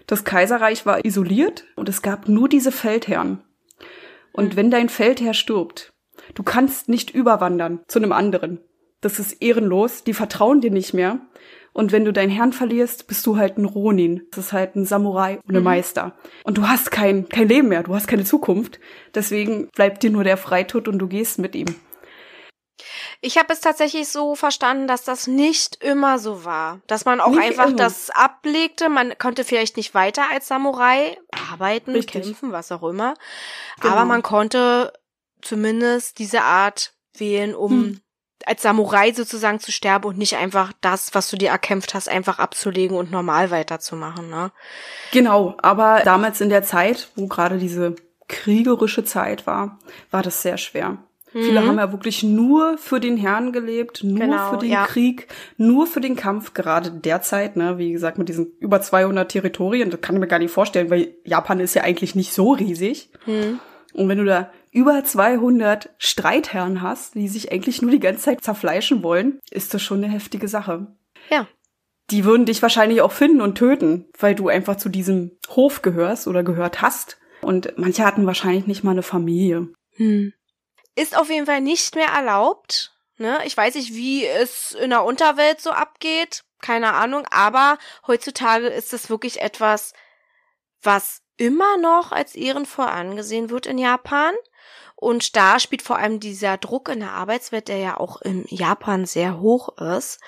[0.08, 3.44] Das Kaiserreich war isoliert und es gab nur diese Feldherren.
[4.32, 5.94] Und wenn dein Feldherr stirbt,
[6.34, 8.60] du kannst nicht überwandern zu einem anderen.
[9.02, 11.20] Das ist ehrenlos, die vertrauen dir nicht mehr.
[11.74, 14.26] Und wenn du deinen Herrn verlierst, bist du halt ein Ronin.
[14.32, 15.66] Das ist halt ein Samurai ohne mhm.
[15.66, 16.18] Meister.
[16.44, 18.80] Und du hast kein, kein Leben mehr, du hast keine Zukunft.
[19.14, 21.68] Deswegen bleibt dir nur der Freitod und du gehst mit ihm.
[23.22, 26.82] Ich habe es tatsächlich so verstanden, dass das nicht immer so war.
[26.88, 27.76] Dass man auch nicht einfach immer.
[27.76, 28.90] das ablegte.
[28.90, 31.18] Man konnte vielleicht nicht weiter als Samurai
[31.52, 32.24] arbeiten, Richtig.
[32.24, 33.16] kämpfen, was auch immer.
[33.82, 33.94] Genau.
[33.94, 34.94] Aber man konnte
[35.42, 38.02] zumindest diese Art wählen, um hm.
[38.48, 42.40] Als Samurai sozusagen zu sterben und nicht einfach das, was du dir erkämpft hast, einfach
[42.40, 44.30] abzulegen und normal weiterzumachen.
[44.30, 44.52] Ne?
[45.12, 47.96] Genau, aber damals in der Zeit, wo gerade diese
[48.28, 49.80] kriegerische Zeit war,
[50.12, 50.98] war das sehr schwer.
[51.32, 51.68] Viele mhm.
[51.68, 54.86] haben ja wirklich nur für den Herrn gelebt, nur genau, für den ja.
[54.86, 59.90] Krieg, nur für den Kampf, gerade derzeit, ne, wie gesagt, mit diesen über 200 Territorien,
[59.90, 63.10] das kann ich mir gar nicht vorstellen, weil Japan ist ja eigentlich nicht so riesig.
[63.26, 63.60] Mhm.
[63.94, 68.44] Und wenn du da über 200 Streitherren hast, die sich eigentlich nur die ganze Zeit
[68.44, 70.96] zerfleischen wollen, ist das schon eine heftige Sache.
[71.32, 71.48] Ja.
[72.12, 76.28] Die würden dich wahrscheinlich auch finden und töten, weil du einfach zu diesem Hof gehörst
[76.28, 77.18] oder gehört hast.
[77.42, 79.70] Und manche hatten wahrscheinlich nicht mal eine Familie.
[79.96, 80.32] Hm.
[80.96, 82.94] Ist auf jeden Fall nicht mehr erlaubt.
[83.18, 83.40] Ne?
[83.46, 86.44] Ich weiß nicht, wie es in der Unterwelt so abgeht.
[86.62, 87.26] Keine Ahnung.
[87.32, 89.94] Aber heutzutage ist es wirklich etwas,
[90.84, 94.36] was immer noch als ehrenvoll angesehen wird in Japan.
[95.00, 99.06] Und da spielt vor allem dieser Druck in der Arbeitswelt, der ja auch in Japan
[99.06, 100.20] sehr hoch ist,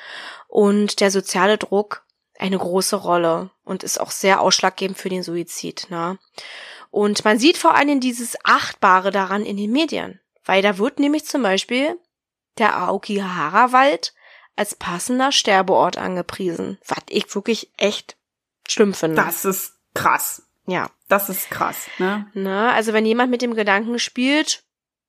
[0.48, 2.06] und der soziale Druck
[2.38, 5.88] eine große Rolle und ist auch sehr ausschlaggebend für den Suizid.
[5.90, 6.20] Ne?
[6.92, 10.20] Und man sieht vor allem dieses Achtbare daran in den Medien.
[10.46, 12.00] Weil da wird nämlich zum Beispiel
[12.58, 14.14] der Aokigahara-Wald
[14.56, 16.80] als passender Sterbeort angepriesen.
[16.88, 18.18] Was ich wirklich echt
[18.68, 19.16] schlimm finde.
[19.16, 20.44] Das ist krass.
[20.68, 20.90] Ja.
[21.10, 22.28] Das ist krass, ne?
[22.34, 24.64] Na, also wenn jemand mit dem Gedanken spielt,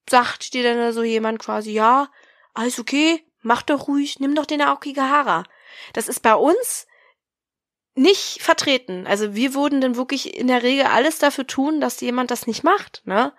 [0.08, 2.08] sagt dir dann so jemand quasi, ja,
[2.54, 5.44] alles okay, mach doch ruhig, nimm doch den Aokigahara.
[5.92, 6.88] Das ist bei uns
[7.94, 9.06] nicht vertreten.
[9.06, 12.64] Also wir würden dann wirklich in der Regel alles dafür tun, dass jemand das nicht
[12.64, 13.32] macht, ne?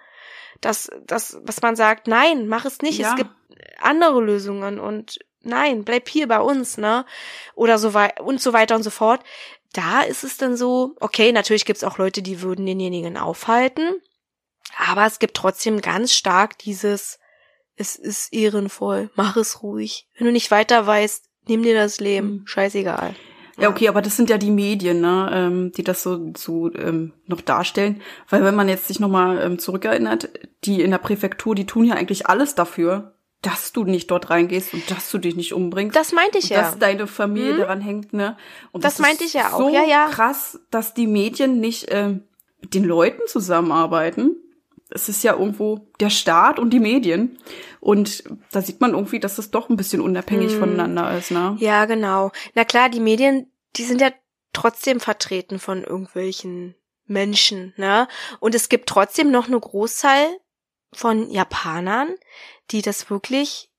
[0.61, 3.09] dass, dass, was man sagt, nein, mach es nicht, ja.
[3.09, 3.31] es gibt
[3.79, 7.05] andere Lösungen und nein, bleib hier bei uns, ne?
[7.55, 9.23] Oder so weiter und so weiter und so fort.
[9.73, 13.95] Da ist es dann so, okay, natürlich gibt's auch Leute, die würden denjenigen aufhalten,
[14.77, 17.19] aber es gibt trotzdem ganz stark dieses,
[17.75, 20.07] es ist ehrenvoll, mach es ruhig.
[20.17, 22.47] Wenn du nicht weiter weißt, nimm dir das Leben, mhm.
[22.47, 23.15] scheißegal.
[23.57, 27.13] Ja, okay, aber das sind ja die Medien, ne, ähm, die das so, so ähm,
[27.27, 28.01] noch darstellen.
[28.29, 30.29] Weil wenn man jetzt sich nochmal ähm, zurückerinnert,
[30.63, 34.73] die in der Präfektur, die tun ja eigentlich alles dafür, dass du nicht dort reingehst
[34.73, 35.95] und dass du dich nicht umbringst.
[35.95, 36.61] Das meinte ich ja.
[36.61, 37.59] Dass deine Familie hm?
[37.59, 38.37] daran hängt, ne?
[38.71, 39.57] Und das, das meinte ich ja auch.
[39.57, 40.07] So ja, ja.
[40.09, 42.23] krass, dass die Medien nicht ähm,
[42.61, 44.35] mit den Leuten zusammenarbeiten.
[44.91, 47.39] Es ist ja irgendwo der Staat und die Medien.
[47.79, 50.59] Und da sieht man irgendwie, dass es doch ein bisschen unabhängig hm.
[50.59, 51.55] voneinander ist, ne?
[51.59, 52.31] Ja, genau.
[52.53, 54.11] Na klar, die Medien, die sind ja
[54.53, 56.75] trotzdem vertreten von irgendwelchen
[57.07, 58.07] Menschen, ne?
[58.39, 60.27] Und es gibt trotzdem noch eine Großzahl
[60.93, 62.15] von Japanern,
[62.71, 63.69] die das wirklich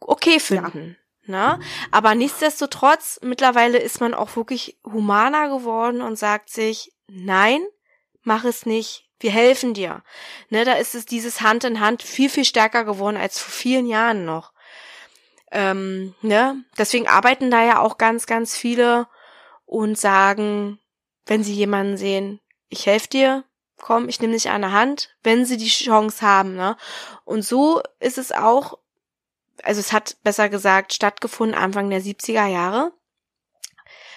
[0.00, 0.96] okay finden.
[1.26, 1.56] Ja.
[1.56, 1.64] Ne?
[1.90, 7.60] Aber nichtsdestotrotz, mittlerweile ist man auch wirklich humaner geworden und sagt sich, nein,
[8.22, 10.02] mach es nicht, Wir helfen dir.
[10.48, 13.86] Ne, da ist es dieses Hand in Hand viel, viel stärker geworden als vor vielen
[13.86, 14.52] Jahren noch.
[15.52, 16.64] Ähm, ne?
[16.78, 19.08] Deswegen arbeiten da ja auch ganz, ganz viele
[19.66, 20.80] und sagen,
[21.26, 23.44] wenn sie jemanden sehen, ich helfe dir,
[23.80, 26.54] komm, ich nehme dich an der Hand, wenn sie die Chance haben.
[26.54, 26.76] Ne?
[27.24, 28.78] Und so ist es auch,
[29.62, 32.92] also es hat besser gesagt stattgefunden Anfang der 70er Jahre,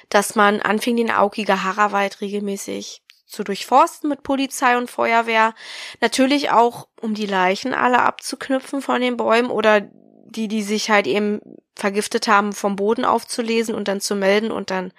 [0.09, 5.55] dass man anfing, den Aokigahara-Wald regelmäßig zu durchforsten mit Polizei und Feuerwehr.
[6.01, 9.89] Natürlich auch, um die Leichen alle abzuknüpfen von den Bäumen oder
[10.25, 11.41] die, die sich halt eben
[11.75, 14.91] vergiftet haben, vom Boden aufzulesen und dann zu melden und dann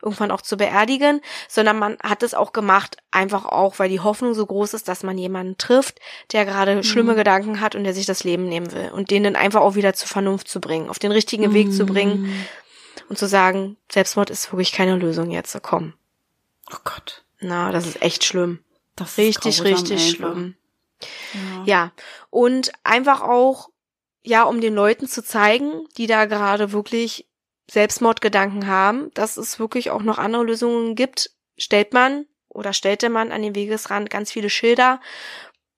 [0.00, 4.34] irgendwann auch zu beerdigen, sondern man hat es auch gemacht, einfach auch, weil die Hoffnung
[4.34, 6.00] so groß ist, dass man jemanden trifft,
[6.32, 6.82] der gerade mhm.
[6.82, 9.74] schlimme Gedanken hat und der sich das Leben nehmen will und den dann einfach auch
[9.74, 11.54] wieder zur Vernunft zu bringen, auf den richtigen mhm.
[11.54, 12.46] Weg zu bringen mhm.
[13.08, 15.94] und zu sagen, Selbstmord ist wirklich keine Lösung jetzt, komm.
[16.72, 17.24] Oh Gott.
[17.40, 18.60] Na, das ist echt schlimm.
[18.96, 20.56] Das richtig, richtig schlimm.
[21.34, 21.64] Ja.
[21.64, 21.92] ja.
[22.30, 23.68] Und einfach auch,
[24.22, 27.28] ja, um den Leuten zu zeigen, die da gerade wirklich
[27.70, 33.32] Selbstmordgedanken haben, dass es wirklich auch noch andere Lösungen gibt, stellt man oder stellte man
[33.32, 35.00] an den Wegesrand ganz viele Schilder,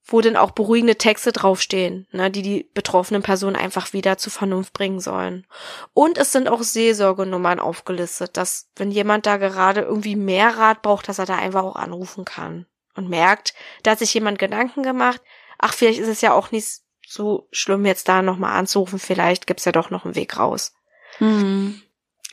[0.07, 4.75] wo dann auch beruhigende Texte draufstehen, ne, die die betroffenen Personen einfach wieder zur Vernunft
[4.75, 5.47] bringen sollen.
[5.95, 11.09] Und es sind auch Seelsorgenummern aufgelistet, dass wenn jemand da gerade irgendwie mehr Rat braucht,
[11.09, 15.23] dass er da einfach auch anrufen kann und merkt, da hat sich jemand Gedanken gemacht,
[15.59, 19.65] ach, vielleicht ist es ja auch nicht so schlimm, jetzt da nochmal anzurufen, vielleicht gibt's
[19.65, 20.75] ja doch noch einen Weg raus.
[21.19, 21.83] Mhm.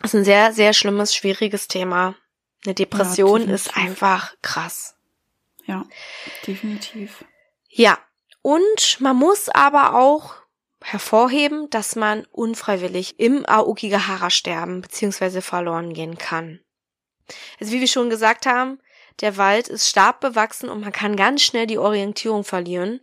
[0.01, 2.15] Das ist ein sehr, sehr schlimmes, schwieriges Thema.
[2.65, 4.95] Eine Depression ja, ist einfach krass.
[5.65, 5.85] Ja,
[6.47, 7.23] definitiv.
[7.69, 7.97] Ja,
[8.41, 10.35] und man muss aber auch
[10.83, 15.41] hervorheben, dass man unfreiwillig im Aokigahara sterben bzw.
[15.41, 16.59] verloren gehen kann.
[17.59, 18.79] Also wie wir schon gesagt haben,
[19.21, 23.01] der Wald ist stark bewachsen und man kann ganz schnell die Orientierung verlieren.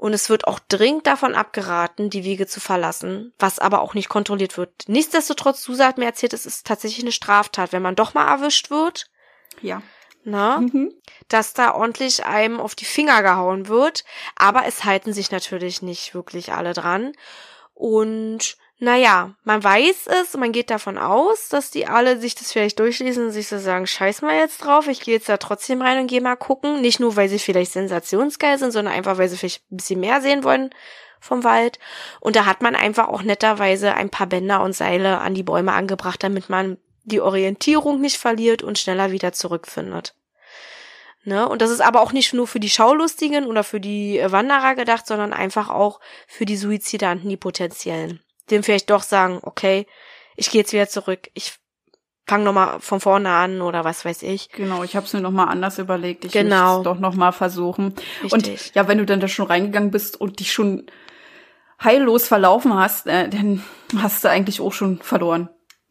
[0.00, 4.08] Und es wird auch dringend davon abgeraten, die Wege zu verlassen, was aber auch nicht
[4.08, 4.70] kontrolliert wird.
[4.86, 8.70] Nichtsdestotrotz, Susa hat mir erzählt, es ist tatsächlich eine Straftat, wenn man doch mal erwischt
[8.70, 9.10] wird.
[9.60, 9.82] Ja
[10.24, 10.68] ne?
[10.72, 10.94] Mhm.
[11.28, 14.04] Dass da ordentlich einem auf die Finger gehauen wird.
[14.36, 17.12] Aber es halten sich natürlich nicht wirklich alle dran.
[17.74, 22.80] Und naja, man weiß es, man geht davon aus, dass die alle sich das vielleicht
[22.80, 25.98] durchlesen und sich so sagen, scheiß mal jetzt drauf, ich gehe jetzt da trotzdem rein
[25.98, 26.80] und gehe mal gucken.
[26.80, 30.22] Nicht nur, weil sie vielleicht sensationsgeil sind, sondern einfach, weil sie vielleicht ein bisschen mehr
[30.22, 30.70] sehen wollen
[31.20, 31.78] vom Wald.
[32.20, 35.74] Und da hat man einfach auch netterweise ein paar Bänder und Seile an die Bäume
[35.74, 40.14] angebracht, damit man die Orientierung nicht verliert und schneller wieder zurückfindet.
[41.24, 41.46] Ne?
[41.46, 45.06] Und das ist aber auch nicht nur für die Schaulustigen oder für die Wanderer gedacht,
[45.06, 48.22] sondern einfach auch für die Suizidanten, die potenziellen.
[48.50, 49.86] Dem vielleicht doch sagen, okay,
[50.36, 51.54] ich gehe jetzt wieder zurück, ich
[52.26, 54.50] fange nochmal von vorne an oder was weiß ich.
[54.50, 56.24] Genau, ich habe es mir nochmal anders überlegt.
[56.24, 56.78] Ich genau.
[56.78, 57.94] es doch nochmal versuchen.
[58.22, 58.32] Richtig.
[58.32, 60.86] Und ja, wenn du dann da schon reingegangen bist und dich schon
[61.82, 63.64] heillos verlaufen hast, äh, dann
[63.96, 65.48] hast du eigentlich auch schon verloren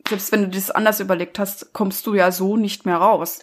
[0.10, 3.40] selbst wenn du das anders überlegt hast, kommst du ja so nicht mehr raus.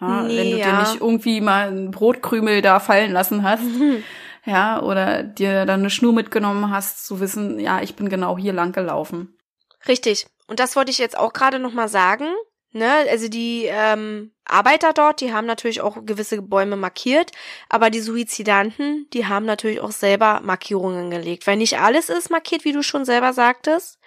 [0.00, 0.70] Ja, nee, wenn du ja.
[0.70, 4.02] dir nicht irgendwie mal einen Brotkrümel da fallen lassen hast, mhm.
[4.48, 8.52] ja, oder dir dann eine Schnur mitgenommen hast, zu wissen, ja, ich bin genau hier
[8.52, 9.36] lang gelaufen.
[9.86, 10.26] Richtig.
[10.46, 12.26] Und das wollte ich jetzt auch gerade noch mal sagen.
[12.72, 17.32] Ne, also die ähm, Arbeiter dort, die haben natürlich auch gewisse Bäume markiert,
[17.70, 22.66] aber die Suizidanten, die haben natürlich auch selber Markierungen gelegt, weil nicht alles ist markiert,
[22.66, 23.98] wie du schon selber sagtest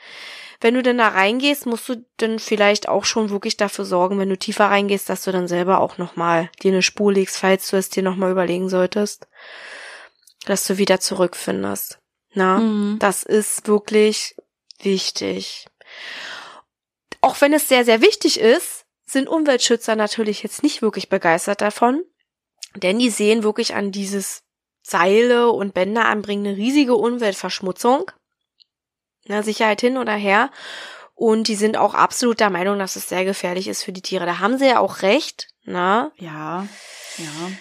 [0.62, 4.30] wenn du denn da reingehst, musst du dann vielleicht auch schon wirklich dafür sorgen, wenn
[4.30, 7.78] du tiefer reingehst, dass du dann selber auch nochmal dir eine Spur legst, falls du
[7.78, 9.28] es dir nochmal überlegen solltest,
[10.46, 12.00] dass du wieder zurückfindest.
[12.34, 12.98] Na, mhm.
[13.00, 14.36] das ist wirklich
[14.80, 15.68] wichtig.
[17.22, 22.04] Auch wenn es sehr, sehr wichtig ist, sind Umweltschützer natürlich jetzt nicht wirklich begeistert davon,
[22.76, 24.44] denn die sehen wirklich an dieses
[24.82, 28.12] Seile und Bänder anbringen eine riesige Umweltverschmutzung.
[29.28, 30.50] Ne, Sicherheit hin oder her.
[31.14, 34.26] Und die sind auch absolut der Meinung, dass es sehr gefährlich ist für die Tiere.
[34.26, 35.50] Da haben sie ja auch recht.
[35.66, 36.12] Ne?
[36.18, 36.68] Ja,
[37.18, 37.52] ja.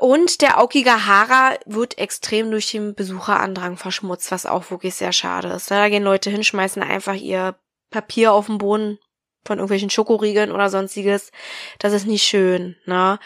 [0.00, 5.70] Und der Aokigahara wird extrem durch den Besucherandrang verschmutzt, was auch wirklich sehr schade ist.
[5.70, 7.54] Da gehen Leute hin, schmeißen einfach ihr
[7.90, 8.98] Papier auf den Boden
[9.44, 11.32] von irgendwelchen Schokoriegeln oder sonstiges.
[11.78, 13.18] Das ist nicht schön, ne?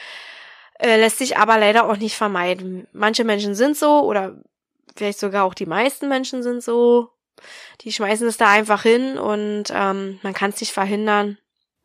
[0.81, 2.89] Äh, lässt sich aber leider auch nicht vermeiden.
[2.93, 4.35] Manche Menschen sind so oder
[4.97, 7.11] vielleicht sogar auch die meisten Menschen sind so.
[7.83, 11.39] Die schmeißen es da einfach hin und ähm, man kann es nicht verhindern.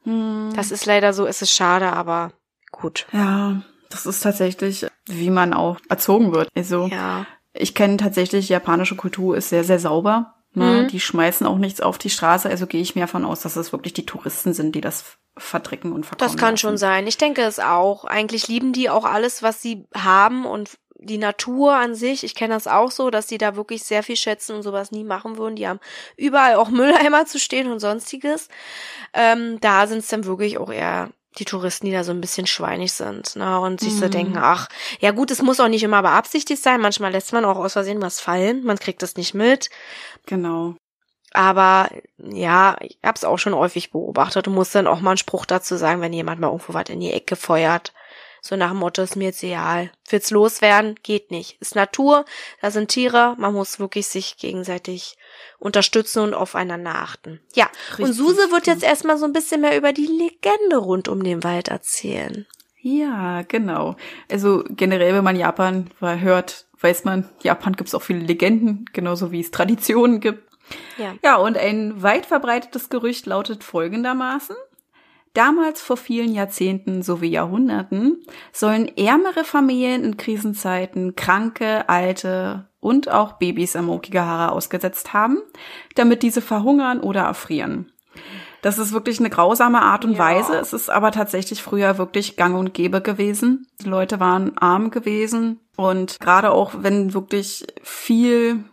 [0.06, 0.52] Hm.
[0.56, 2.32] Das ist leider so, es ist schade, aber
[2.72, 3.06] gut.
[3.12, 6.50] Ja, das ist tatsächlich, wie man auch erzogen wird.
[6.56, 7.26] Also ja.
[7.54, 10.36] ich kenne tatsächlich, japanische Kultur ist sehr, sehr sauber.
[10.54, 10.84] Ne?
[10.84, 10.88] Mhm.
[10.88, 13.72] Die schmeißen auch nichts auf die Straße, also gehe ich mehr von aus, dass es
[13.72, 16.32] wirklich die Touristen sind, die das verdrecken und verkaufen.
[16.32, 16.58] Das kann lassen.
[16.58, 17.08] schon sein.
[17.08, 18.06] Ich denke es auch.
[18.06, 20.72] Eigentlich lieben die auch alles, was sie haben und
[21.02, 24.18] die Natur an sich, ich kenne das auch so, dass die da wirklich sehr viel
[24.18, 25.56] schätzen und sowas nie machen würden.
[25.56, 25.80] Die haben
[26.18, 28.50] überall auch Mülleimer zu stehen und sonstiges.
[29.14, 32.48] Ähm, da sind es dann wirklich auch eher die Touristen, die da so ein bisschen
[32.48, 33.98] schweinig sind, ne, und sich mm.
[33.98, 34.12] so mhm.
[34.12, 34.68] denken, ach,
[35.00, 38.02] ja gut, es muss auch nicht immer beabsichtigt sein, manchmal lässt man auch aus Versehen
[38.02, 39.70] was fallen, man kriegt das nicht mit.
[40.26, 40.76] Genau.
[41.32, 45.46] Aber ja, ich hab's auch schon häufig beobachtet und muss dann auch mal einen Spruch
[45.46, 47.94] dazu sagen, wenn jemand mal irgendwo was in die Ecke feuert.
[48.42, 49.92] So nach dem Motto, ist mir jetzt egal.
[50.10, 50.96] Will's loswerden?
[51.04, 51.62] Geht nicht.
[51.62, 52.26] Ist Natur,
[52.62, 55.18] da sind Tiere, man muss wirklich sich gegenseitig
[55.60, 57.40] unterstützen und aufeinander achten.
[57.54, 61.08] Ja, Richtig und Suse wird jetzt erstmal so ein bisschen mehr über die Legende rund
[61.08, 62.46] um den Wald erzählen.
[62.82, 63.98] Ja, genau.
[64.32, 69.42] Also generell, wenn man Japan hört, weiß man, Japan gibt's auch viele Legenden, genauso wie
[69.42, 70.48] es Traditionen gibt.
[70.98, 71.16] Ja.
[71.24, 74.56] ja, und ein weit verbreitetes Gerücht lautet folgendermaßen.
[75.34, 83.34] Damals vor vielen Jahrzehnten sowie Jahrhunderten sollen ärmere Familien in Krisenzeiten kranke, alte und auch
[83.34, 85.38] Babys am Okigahara ausgesetzt haben,
[85.96, 87.92] damit diese verhungern oder erfrieren.
[88.62, 90.20] Das ist wirklich eine grausame Art und ja.
[90.20, 90.56] Weise.
[90.58, 93.68] Es ist aber tatsächlich früher wirklich gang und gäbe gewesen.
[93.82, 98.64] Die Leute waren arm gewesen und gerade auch wenn wirklich viel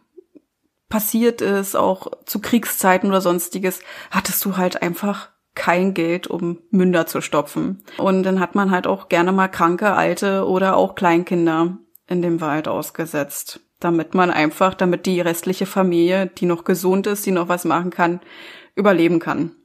[0.88, 7.06] passiert ist, auch zu Kriegszeiten oder sonstiges, hattest du halt einfach kein Geld, um Münder
[7.06, 7.82] zu stopfen.
[7.98, 12.40] Und dann hat man halt auch gerne mal kranke, alte oder auch Kleinkinder in dem
[12.40, 17.48] Wald ausgesetzt, damit man einfach, damit die restliche Familie, die noch gesund ist, die noch
[17.48, 18.20] was machen kann,
[18.76, 19.56] überleben kann.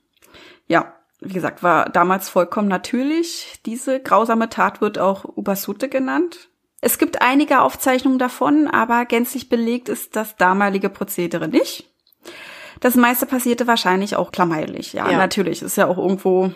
[0.67, 3.59] Ja, wie gesagt, war damals vollkommen natürlich.
[3.67, 6.49] Diese grausame Tat wird auch Ubasute genannt.
[6.79, 11.90] Es gibt einige Aufzeichnungen davon, aber gänzlich belegt ist das damalige Prozedere nicht.
[12.81, 14.93] Das meiste passierte wahrscheinlich auch klammheimlich.
[14.93, 15.61] Ja, ja, natürlich.
[15.61, 16.51] Ist ja auch irgendwo,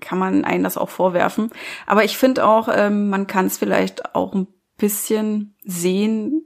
[0.00, 1.50] kann man einen das auch vorwerfen.
[1.86, 6.42] Aber ich finde auch, ähm, man kann es vielleicht auch ein bisschen sehen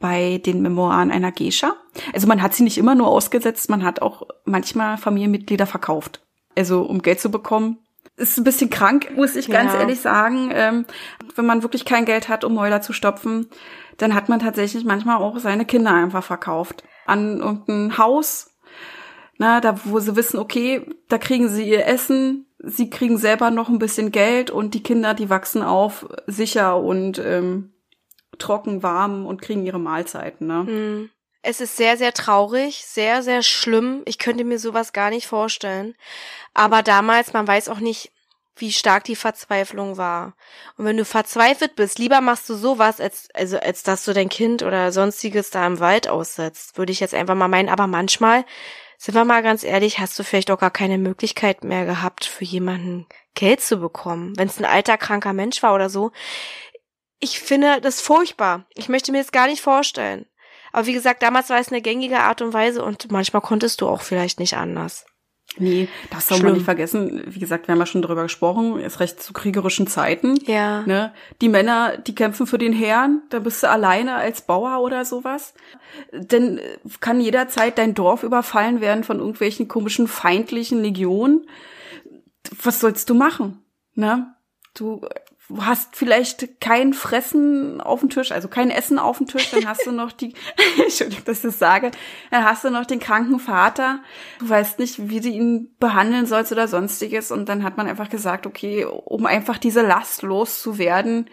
[0.00, 1.76] bei den Memoiren einer Geisha.
[2.12, 6.20] Also man hat sie nicht immer nur ausgesetzt, man hat auch manchmal Familienmitglieder verkauft.
[6.56, 7.78] Also um Geld zu bekommen.
[8.16, 9.80] Ist ein bisschen krank, muss ich ganz ja.
[9.80, 10.50] ehrlich sagen.
[10.52, 10.86] Ähm,
[11.36, 13.48] wenn man wirklich kein Geld hat, um Mäuler zu stopfen,
[13.98, 18.50] dann hat man tatsächlich manchmal auch seine Kinder einfach verkauft an irgendein Haus,
[19.38, 23.68] na, da wo sie wissen, okay, da kriegen sie ihr Essen, sie kriegen selber noch
[23.68, 27.72] ein bisschen Geld und die Kinder, die wachsen auf sicher und ähm,
[28.38, 30.46] trocken, warm und kriegen ihre Mahlzeiten.
[30.46, 30.66] Ne?
[30.66, 31.10] Hm.
[31.42, 34.02] Es ist sehr, sehr traurig, sehr, sehr schlimm.
[34.06, 35.94] Ich könnte mir sowas gar nicht vorstellen.
[36.52, 38.10] Aber damals, man weiß auch nicht,
[38.60, 40.34] wie stark die Verzweiflung war.
[40.76, 44.28] Und wenn du verzweifelt bist, lieber machst du sowas, als, also, als dass du dein
[44.28, 47.68] Kind oder sonstiges da im Wald aussetzt, würde ich jetzt einfach mal meinen.
[47.68, 48.44] Aber manchmal,
[48.98, 52.44] sind wir mal ganz ehrlich, hast du vielleicht auch gar keine Möglichkeit mehr gehabt, für
[52.44, 56.10] jemanden Geld zu bekommen, wenn es ein alter, kranker Mensch war oder so.
[57.20, 58.66] Ich finde das furchtbar.
[58.74, 60.26] Ich möchte mir das gar nicht vorstellen.
[60.72, 63.88] Aber wie gesagt, damals war es eine gängige Art und Weise und manchmal konntest du
[63.88, 65.06] auch vielleicht nicht anders.
[65.58, 66.46] Nee, das soll Schlimm.
[66.46, 67.22] man nicht vergessen.
[67.26, 70.38] Wie gesagt, wir haben ja schon drüber gesprochen, ist recht zu kriegerischen Zeiten.
[70.46, 70.82] Ja.
[70.82, 71.12] Ne?
[71.40, 75.54] Die Männer, die kämpfen für den Herrn, da bist du alleine als Bauer oder sowas.
[76.12, 81.46] Denn äh, kann jederzeit dein Dorf überfallen werden von irgendwelchen komischen feindlichen Legionen.
[82.62, 83.62] Was sollst du machen?
[83.94, 84.34] Ne?
[84.74, 85.00] Du
[85.48, 89.66] du hast vielleicht kein Fressen auf dem Tisch, also kein Essen auf dem Tisch, dann
[89.66, 90.34] hast du noch die,
[90.82, 91.90] Entschuldigung, dass ich das sage,
[92.30, 94.02] dann hast du noch den kranken Vater,
[94.38, 98.10] du weißt nicht, wie du ihn behandeln sollst oder sonstiges und dann hat man einfach
[98.10, 101.30] gesagt, okay, um einfach diese Last loszuwerden,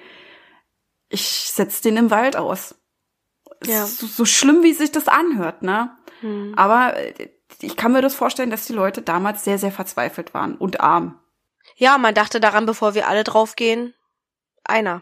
[1.10, 2.75] ich setz den im Wald aus.
[3.63, 3.86] Ja.
[3.86, 5.95] So, so schlimm, wie sich das anhört, ne?
[6.21, 6.54] Hm.
[6.56, 7.30] Aber äh,
[7.62, 11.19] ich kann mir das vorstellen, dass die Leute damals sehr, sehr verzweifelt waren und arm.
[11.78, 13.93] Ja, man dachte daran, bevor wir alle draufgehen,
[14.65, 15.01] einer.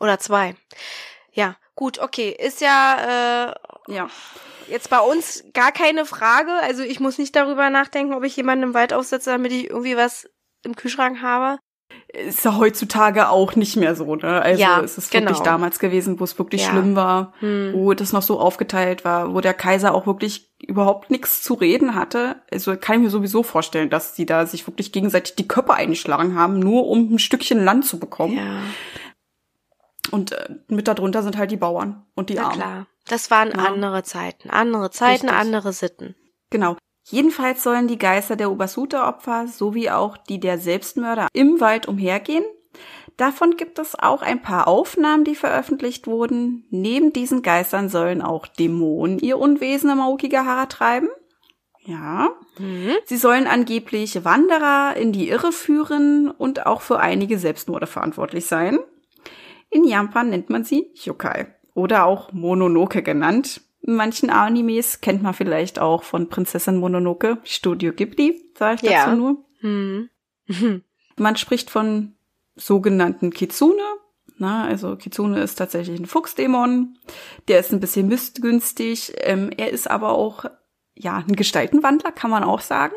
[0.00, 0.56] Oder zwei.
[1.32, 2.30] Ja, gut, okay.
[2.38, 3.48] Ist ja,
[3.88, 4.08] äh, ja.
[4.66, 6.52] Jetzt bei uns gar keine Frage.
[6.62, 9.96] Also ich muss nicht darüber nachdenken, ob ich jemanden im Wald aufsetze, damit ich irgendwie
[9.96, 10.28] was
[10.64, 11.58] im Kühlschrank habe.
[12.08, 14.40] Ist ja heutzutage auch nicht mehr so, ne?
[14.40, 15.44] Also ja, es ist wirklich genau.
[15.44, 16.70] damals gewesen, wo es wirklich ja.
[16.70, 17.72] schlimm war, hm.
[17.74, 21.94] wo das noch so aufgeteilt war, wo der Kaiser auch wirklich überhaupt nichts zu reden
[21.94, 22.36] hatte.
[22.52, 26.36] Also kann ich mir sowieso vorstellen, dass die da sich wirklich gegenseitig die Köpfe eingeschlagen
[26.36, 28.36] haben, nur um ein Stückchen Land zu bekommen.
[28.36, 28.60] Ja.
[30.10, 32.54] Und äh, mit darunter sind halt die Bauern und die Na Armen.
[32.54, 32.86] klar.
[33.06, 33.56] Das waren ja.
[33.56, 35.40] andere Zeiten, andere Zeiten, Richtig.
[35.40, 36.14] andere Sitten.
[36.50, 36.76] Genau.
[37.04, 42.44] Jedenfalls sollen die Geister der Ubasuta-Opfer sowie auch die der Selbstmörder im Wald umhergehen.
[43.16, 46.64] Davon gibt es auch ein paar Aufnahmen, die veröffentlicht wurden.
[46.70, 51.08] Neben diesen Geistern sollen auch Dämonen ihr Unwesen im Aokigahara treiben.
[51.84, 52.30] Ja.
[52.58, 52.92] Mhm.
[53.04, 58.78] Sie sollen angeblich Wanderer in die Irre führen und auch für einige Selbstmorde verantwortlich sein.
[59.70, 63.60] In Japan nennt man sie Yokai oder auch Mononoke genannt.
[63.86, 69.14] Manchen Animes kennt man vielleicht auch von Prinzessin Mononoke, Studio Ghibli, sage ich dazu ja.
[69.14, 69.44] nur.
[69.60, 70.08] Mhm.
[71.16, 72.14] man spricht von
[72.56, 73.82] sogenannten Kitsune.
[74.36, 76.98] Na, also Kitsune ist tatsächlich ein Fuchsdämon.
[77.46, 79.12] Der ist ein bisschen missgünstig.
[79.18, 80.46] Ähm, er ist aber auch
[80.94, 82.94] ja ein Gestaltenwandler, kann man auch sagen.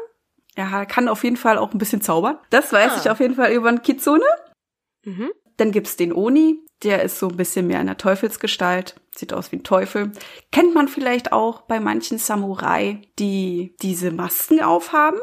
[0.56, 2.40] Er kann auf jeden Fall auch ein bisschen zaubern.
[2.50, 3.00] Das weiß ah.
[3.02, 4.24] ich auf jeden Fall über einen Kitsune.
[5.04, 5.32] Mhm.
[5.58, 9.52] Dann gibt's den Oni, der ist so ein bisschen mehr in der Teufelsgestalt, sieht aus
[9.52, 10.12] wie ein Teufel.
[10.52, 15.20] Kennt man vielleicht auch bei manchen Samurai, die diese Masken aufhaben,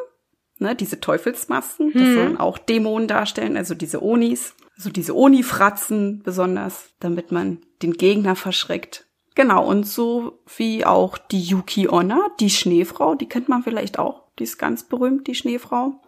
[0.58, 2.14] ne, diese Teufelsmasken, das hm.
[2.14, 8.34] sollen auch Dämonen darstellen, also diese Onis, also diese Oni-Fratzen besonders, damit man den Gegner
[8.34, 9.06] verschreckt.
[9.36, 14.24] Genau, und so wie auch die Yuki Onna, die Schneefrau, die kennt man vielleicht auch,
[14.38, 16.00] die ist ganz berühmt, die Schneefrau.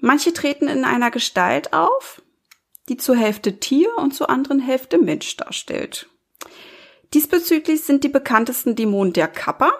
[0.00, 2.22] Manche treten in einer Gestalt auf,
[2.88, 6.08] die zur Hälfte Tier und zur anderen Hälfte Mensch darstellt.
[7.14, 9.72] Diesbezüglich sind die bekanntesten Dämonen der Kappa.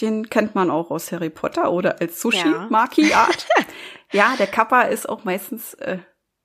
[0.00, 3.46] Den kennt man auch aus Harry Potter oder als Sushi-Maki-Art.
[3.56, 3.64] Ja.
[4.12, 5.98] ja, der Kappa ist auch meistens äh,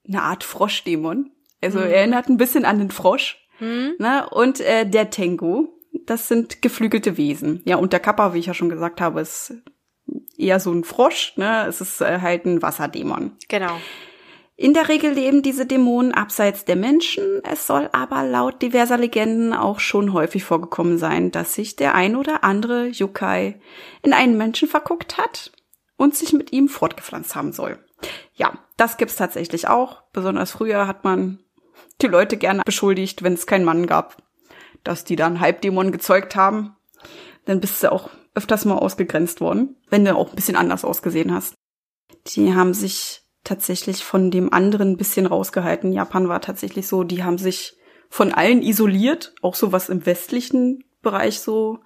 [0.08, 1.32] eine Art Froschdämon.
[1.62, 1.86] Also mhm.
[1.86, 3.38] erinnert ein bisschen an den Frosch.
[3.60, 3.96] Mhm.
[4.00, 4.28] Ne?
[4.30, 5.68] Und äh, der Tengu,
[6.06, 7.62] das sind geflügelte Wesen.
[7.66, 9.54] Ja, und der Kappa, wie ich ja schon gesagt habe, ist
[10.38, 11.34] eher so ein Frosch.
[11.36, 11.66] Ne?
[11.68, 13.38] Es ist äh, halt ein Wasserdämon.
[13.48, 13.78] Genau.
[14.62, 17.42] In der Regel leben diese Dämonen abseits der Menschen.
[17.44, 22.16] Es soll aber laut diverser Legenden auch schon häufig vorgekommen sein, dass sich der ein
[22.16, 23.60] oder andere Yokai
[24.04, 25.52] in einen Menschen verguckt hat
[25.98, 27.84] und sich mit ihm fortgepflanzt haben soll.
[28.36, 30.04] Ja, das gibt's tatsächlich auch.
[30.14, 31.40] Besonders früher hat man
[32.00, 34.22] die Leute gerne beschuldigt, wenn es keinen Mann gab,
[34.84, 36.76] dass die dann Halbdämonen gezeugt haben.
[37.46, 41.34] Dann bist du auch öfters mal ausgegrenzt worden, wenn du auch ein bisschen anders ausgesehen
[41.34, 41.56] hast.
[42.28, 45.94] Die haben sich tatsächlich von dem anderen ein bisschen rausgehalten.
[45.94, 47.78] Japan war tatsächlich so, die haben sich
[48.10, 51.80] von allen isoliert, auch so was im westlichen Bereich so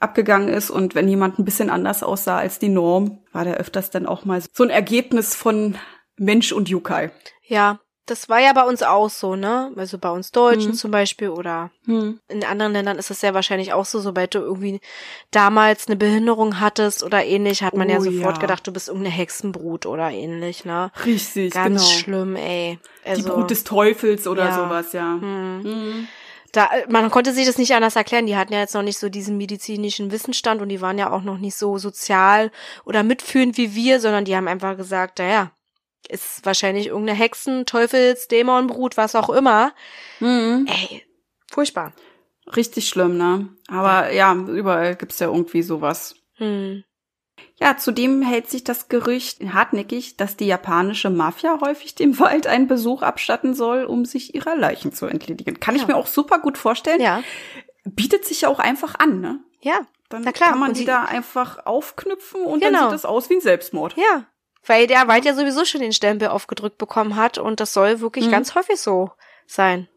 [0.00, 0.70] abgegangen ist.
[0.70, 4.24] Und wenn jemand ein bisschen anders aussah als die Norm, war der öfters dann auch
[4.24, 5.76] mal so ein Ergebnis von
[6.16, 7.10] Mensch und Yukai.
[7.46, 9.72] Ja, das war ja bei uns auch so, ne?
[9.76, 10.74] Also bei uns Deutschen hm.
[10.74, 12.20] zum Beispiel oder hm.
[12.28, 14.80] in anderen Ländern ist es sehr wahrscheinlich auch so, sobald du irgendwie
[15.32, 18.40] damals eine Behinderung hattest oder ähnlich, hat man oh, ja sofort ja.
[18.40, 20.92] gedacht, du bist irgendeine Hexenbrut oder ähnlich, ne?
[21.04, 21.98] Richtig, Ganz genau.
[21.98, 22.78] schlimm, ey.
[23.04, 24.54] Also, Die Brut des Teufels oder ja.
[24.54, 25.18] sowas, ja.
[25.20, 25.60] Hm.
[25.64, 26.08] Hm.
[26.52, 28.26] Da, man konnte sich das nicht anders erklären.
[28.26, 31.22] Die hatten ja jetzt noch nicht so diesen medizinischen Wissensstand und die waren ja auch
[31.22, 32.50] noch nicht so sozial
[32.84, 35.50] oder mitfühlend wie wir, sondern die haben einfach gesagt, naja,
[36.10, 39.72] ist wahrscheinlich irgendeine Hexen, Teufels, Dämonbrut, was auch immer.
[40.20, 40.66] Mhm.
[40.68, 41.04] Ey,
[41.50, 41.92] furchtbar.
[42.54, 43.48] Richtig schlimm, ne?
[43.68, 46.14] Aber ja, überall gibt's ja irgendwie sowas.
[46.38, 46.84] Mhm.
[47.58, 52.68] Ja, zudem hält sich das Gerücht hartnäckig, dass die japanische Mafia häufig dem Wald einen
[52.68, 55.58] Besuch abstatten soll, um sich ihrer Leichen zu entledigen.
[55.58, 55.82] Kann ja.
[55.82, 57.00] ich mir auch super gut vorstellen.
[57.00, 57.22] Ja.
[57.84, 59.40] Bietet sich ja auch einfach an, ne?
[59.60, 59.80] Ja.
[60.08, 60.50] Dann Na klar.
[60.50, 62.72] kann man die da einfach aufknüpfen und genau.
[62.72, 63.96] dann sieht das aus wie ein Selbstmord.
[63.96, 64.26] Ja,
[64.66, 68.26] weil der Wald ja sowieso schon den Stempel aufgedrückt bekommen hat und das soll wirklich
[68.26, 68.32] mhm.
[68.32, 69.10] ganz häufig so
[69.46, 69.88] sein.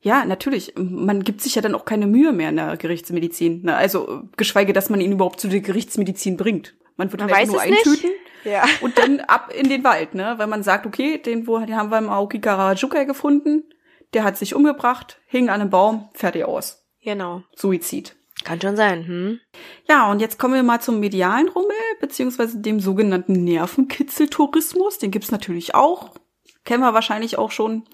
[0.00, 0.74] Ja, natürlich.
[0.76, 3.62] Man gibt sich ja dann auch keine Mühe mehr in der Gerichtsmedizin.
[3.62, 3.74] Ne?
[3.74, 6.74] Also geschweige, dass man ihn überhaupt zu der Gerichtsmedizin bringt.
[6.96, 8.10] Man wird man ihn nur eintüten
[8.44, 8.64] ja.
[8.82, 10.34] und dann ab in den Wald, ne?
[10.36, 13.64] Weil man sagt, okay, den, wo, den haben wir im Aokigara Jukai gefunden,
[14.12, 16.84] der hat sich umgebracht, hing an einem Baum, fertig aus.
[17.02, 17.42] Genau.
[17.56, 18.14] Suizid.
[18.44, 19.40] Kann schon sein, hm?
[19.88, 24.98] Ja, und jetzt kommen wir mal zum medialen Rummel, beziehungsweise dem sogenannten Nervenkitzeltourismus.
[24.98, 26.10] Den gibt's natürlich auch.
[26.64, 27.84] Kennen wir wahrscheinlich auch schon.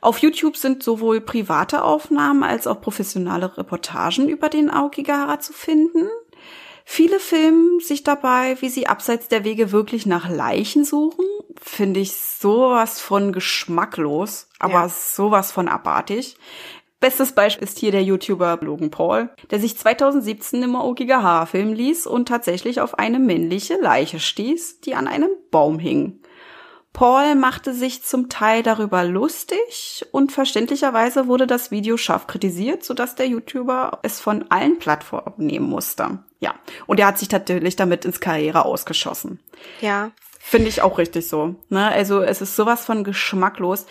[0.00, 6.08] Auf YouTube sind sowohl private Aufnahmen als auch professionelle Reportagen über den Aokigahara zu finden.
[6.84, 11.24] Viele filmen sich dabei, wie sie abseits der Wege wirklich nach Leichen suchen.
[11.58, 14.88] Finde ich sowas von geschmacklos, aber ja.
[14.90, 16.36] sowas von abartig.
[17.04, 22.06] Bestes Beispiel ist hier der YouTuber Logan Paul, der sich 2017 im Aokigahara filmen ließ
[22.06, 26.20] und tatsächlich auf eine männliche Leiche stieß, die an einem Baum hing.
[26.94, 33.16] Paul machte sich zum Teil darüber lustig und verständlicherweise wurde das Video scharf kritisiert, sodass
[33.16, 36.20] der YouTuber es von allen Plattformen nehmen musste.
[36.40, 36.54] Ja,
[36.86, 39.40] und er hat sich natürlich damit ins Karriere ausgeschossen.
[39.82, 40.10] Ja.
[40.40, 41.54] Finde ich auch richtig so.
[41.68, 41.86] Ne?
[41.86, 43.84] Also es ist sowas von geschmacklos.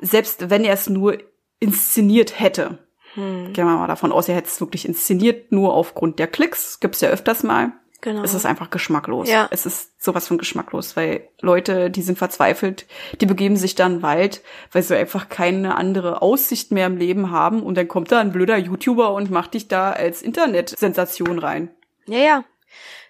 [0.00, 1.18] Selbst wenn er es nur
[1.60, 2.78] inszeniert hätte.
[3.14, 3.52] Hm.
[3.52, 6.80] Gehen wir mal davon aus, er hätte es wirklich inszeniert, nur aufgrund der Klicks.
[6.80, 7.72] Gibt's ja öfters mal.
[8.04, 8.22] Genau.
[8.22, 9.30] Es ist einfach geschmacklos.
[9.30, 9.48] Ja.
[9.50, 12.86] Es ist sowas von geschmacklos, weil Leute, die sind verzweifelt,
[13.22, 14.42] die begeben sich dann Wald,
[14.72, 18.30] weil sie einfach keine andere Aussicht mehr im Leben haben und dann kommt da ein
[18.30, 21.70] blöder YouTuber und macht dich da als Internetsensation rein.
[22.04, 22.44] Ja, ja.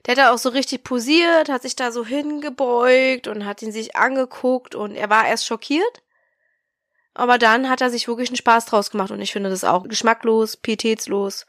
[0.07, 3.73] Der hat da auch so richtig posiert, hat sich da so hingebeugt und hat ihn
[3.73, 6.03] sich angeguckt und er war erst schockiert.
[7.15, 9.85] Aber dann hat er sich wirklich einen Spaß draus gemacht und ich finde das auch
[9.85, 11.47] geschmacklos, pietätslos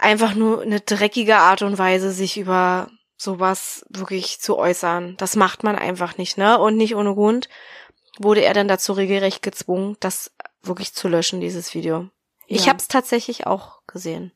[0.00, 5.16] einfach nur eine dreckige Art und Weise, sich über sowas wirklich zu äußern.
[5.18, 6.58] Das macht man einfach nicht, ne?
[6.58, 7.48] Und nicht ohne Grund
[8.18, 12.08] wurde er dann dazu regelrecht gezwungen, das wirklich zu löschen, dieses Video.
[12.46, 12.56] Ja.
[12.56, 14.32] Ich habe es tatsächlich auch gesehen.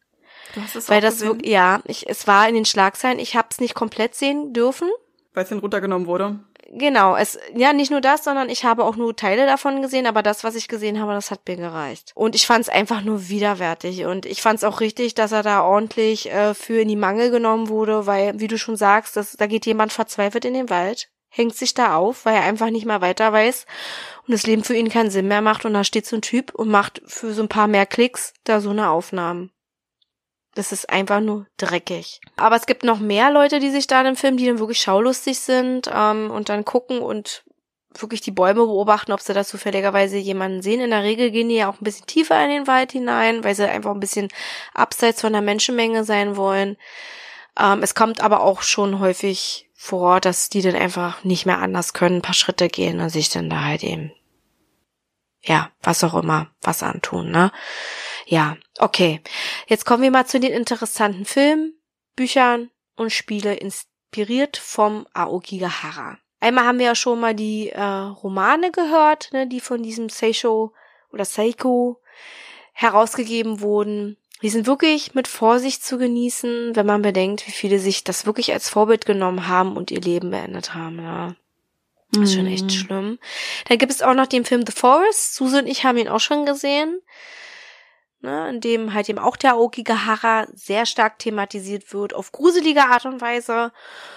[0.55, 1.41] Du hast es Weil auch das gesehen?
[1.45, 3.19] ja, ich, es war in den Schlagzeilen.
[3.19, 4.89] Ich habe es nicht komplett sehen dürfen.
[5.33, 6.39] Weil es dann runtergenommen wurde.
[6.71, 10.23] Genau, es ja nicht nur das, sondern ich habe auch nur Teile davon gesehen, aber
[10.23, 12.13] das, was ich gesehen habe, das hat mir gereicht.
[12.15, 15.43] Und ich fand es einfach nur widerwärtig und ich fand es auch richtig, dass er
[15.43, 19.33] da ordentlich äh, für in die Mangel genommen wurde, weil, wie du schon sagst, das,
[19.33, 22.87] da geht jemand verzweifelt in den Wald, hängt sich da auf, weil er einfach nicht
[22.87, 23.67] mehr weiter weiß
[24.27, 26.55] und das Leben für ihn keinen Sinn mehr macht und da steht so ein Typ
[26.55, 29.51] und macht für so ein paar mehr Klicks da so eine Aufnahme.
[30.55, 32.21] Das ist einfach nur dreckig.
[32.37, 34.81] Aber es gibt noch mehr Leute, die sich da in dem Film, die dann wirklich
[34.81, 37.43] schaulustig sind ähm, und dann gucken und
[38.01, 40.81] wirklich die Bäume beobachten, ob sie da zufälligerweise jemanden sehen.
[40.81, 43.55] In der Regel gehen die ja auch ein bisschen tiefer in den Wald hinein, weil
[43.55, 44.29] sie einfach ein bisschen
[44.75, 46.77] abseits von der Menschenmenge sein wollen.
[47.59, 51.93] Ähm, es kommt aber auch schon häufig vor, dass die dann einfach nicht mehr anders
[51.93, 54.13] können, ein paar Schritte gehen und sich dann da halt eben,
[55.43, 57.53] ja, was auch immer, was antun, ne?
[58.27, 59.21] Ja, okay.
[59.67, 61.75] Jetzt kommen wir mal zu den interessanten Filmen,
[62.17, 66.19] Büchern und Spiele inspiriert vom Aokigahara.
[66.41, 70.73] Einmal haben wir ja schon mal die äh, Romane gehört, ne, die von diesem Seisho
[71.11, 72.01] oder Seiko
[72.73, 74.19] herausgegeben wurden.
[74.43, 78.53] Die sind wirklich mit Vorsicht zu genießen, wenn man bedenkt, wie viele sich das wirklich
[78.53, 80.99] als Vorbild genommen haben und ihr Leben beendet haben.
[80.99, 81.35] Ja.
[82.13, 82.71] Das ist schon echt mhm.
[82.71, 83.19] schlimm.
[83.69, 85.35] Dann gibt es auch noch den Film The Forest.
[85.35, 87.01] Susan und ich haben ihn auch schon gesehen
[88.25, 93.07] ne, in dem halt eben auch der Aokigahara sehr stark thematisiert wird, auf gruselige Art
[93.07, 93.73] und Weise.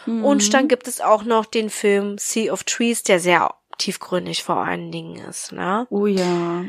[0.06, 0.26] Mhm.
[0.26, 4.58] Und dann gibt es auch noch den Film Sea of Trees, der sehr tiefgründig vor
[4.58, 5.52] allen Dingen ist.
[5.52, 5.86] Ne?
[5.92, 6.66] Oh ja.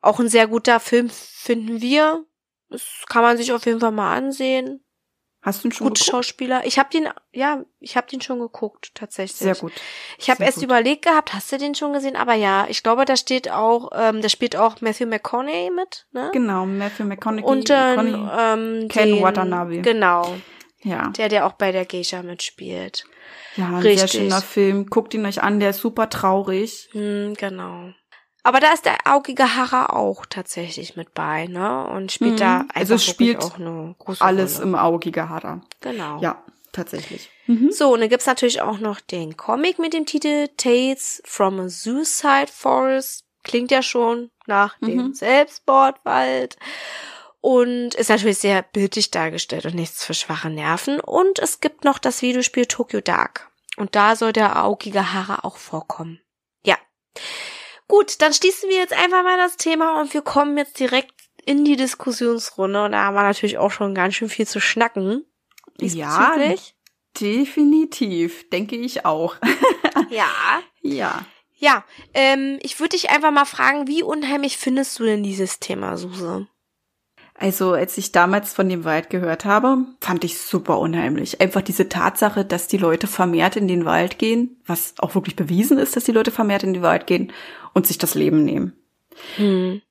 [0.00, 2.24] Auch ein sehr guter Film finden wir.
[2.68, 4.81] Das kann man sich auf jeden Fall mal ansehen.
[5.42, 6.10] Hast du ihn schon gut geguckt?
[6.10, 6.62] Schauspieler.
[6.64, 9.38] Ich habe den, ja, ich habe den schon geguckt tatsächlich.
[9.38, 9.72] Sehr gut.
[10.16, 10.64] Ich habe erst gut.
[10.64, 12.14] überlegt gehabt, hast du den schon gesehen?
[12.14, 16.30] Aber ja, ich glaube, da steht auch, ähm, da spielt auch Matthew McConaughey mit, ne?
[16.32, 17.44] Genau, Matthew McConaughey.
[17.44, 19.80] Und dann ähm, Ken den, Watanabe.
[19.80, 20.36] Genau.
[20.84, 21.08] Ja.
[21.08, 23.04] Der, der auch bei der Geisha mitspielt.
[23.56, 24.12] Ja, ein Richtig.
[24.12, 24.86] sehr schöner Film.
[24.86, 26.88] Guckt ihn euch an, der ist super traurig.
[26.92, 27.92] Hm, genau.
[28.44, 31.86] Aber da ist der augige Harrer auch tatsächlich mit bei, ne?
[31.86, 32.38] Und spielt mhm.
[32.38, 34.68] da einfach also es spielt auch eine große alles Rolle.
[34.68, 35.60] im augige Harrer.
[35.80, 36.20] Genau.
[36.20, 37.30] Ja, tatsächlich.
[37.46, 37.70] Mhm.
[37.70, 41.68] So, und dann gibt's natürlich auch noch den Comic mit dem Titel Tales from a
[41.68, 43.24] Suicide Forest.
[43.44, 44.86] Klingt ja schon nach mhm.
[44.86, 46.56] dem Selbstmordwald.
[47.40, 51.00] Und ist natürlich sehr bildlich dargestellt und nichts für schwache Nerven.
[51.00, 53.50] Und es gibt noch das Videospiel Tokyo Dark.
[53.76, 56.20] Und da soll der augige Harrer auch vorkommen.
[56.64, 56.76] Ja.
[57.88, 61.12] Gut, dann schließen wir jetzt einfach mal das Thema und wir kommen jetzt direkt
[61.44, 62.84] in die Diskussionsrunde.
[62.84, 65.24] Und da haben wir natürlich auch schon ganz schön viel zu schnacken.
[65.80, 66.36] Ja,
[67.20, 69.36] definitiv, denke ich auch.
[70.10, 70.28] ja.
[70.80, 71.24] Ja.
[71.56, 75.96] Ja, ähm, ich würde dich einfach mal fragen, wie unheimlich findest du denn dieses Thema,
[75.96, 76.48] Suse?
[77.34, 81.40] Also, als ich damals von dem Wald gehört habe, fand ich super unheimlich.
[81.40, 85.78] Einfach diese Tatsache, dass die Leute vermehrt in den Wald gehen, was auch wirklich bewiesen
[85.78, 87.32] ist, dass die Leute vermehrt in den Wald gehen
[87.72, 88.72] und sich das Leben nehmen.
[89.36, 89.82] Hm.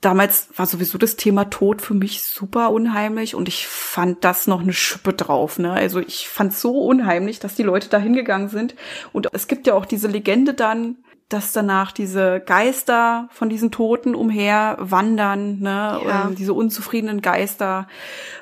[0.00, 4.60] Damals war sowieso das Thema Tod für mich super unheimlich und ich fand das noch
[4.60, 5.60] eine Schippe drauf.
[5.60, 5.70] Ne?
[5.72, 8.74] Also ich fand so unheimlich, dass die Leute da hingegangen sind.
[9.12, 10.96] Und es gibt ja auch diese Legende dann,
[11.28, 16.26] dass danach diese Geister von diesen Toten umher wandern, ne, ja.
[16.26, 17.86] ähm, diese unzufriedenen Geister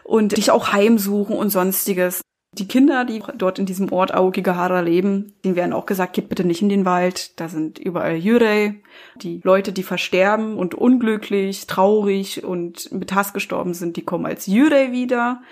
[0.03, 2.23] und dich auch heimsuchen und sonstiges.
[2.53, 6.45] Die Kinder, die dort in diesem Ort Aokigahara leben, denen werden auch gesagt, geht bitte
[6.45, 8.81] nicht in den Wald, da sind überall Yurei.
[9.23, 14.49] Die Leute, die versterben und unglücklich, traurig und mit Hass gestorben sind, die kommen als
[14.49, 15.43] Yurei wieder.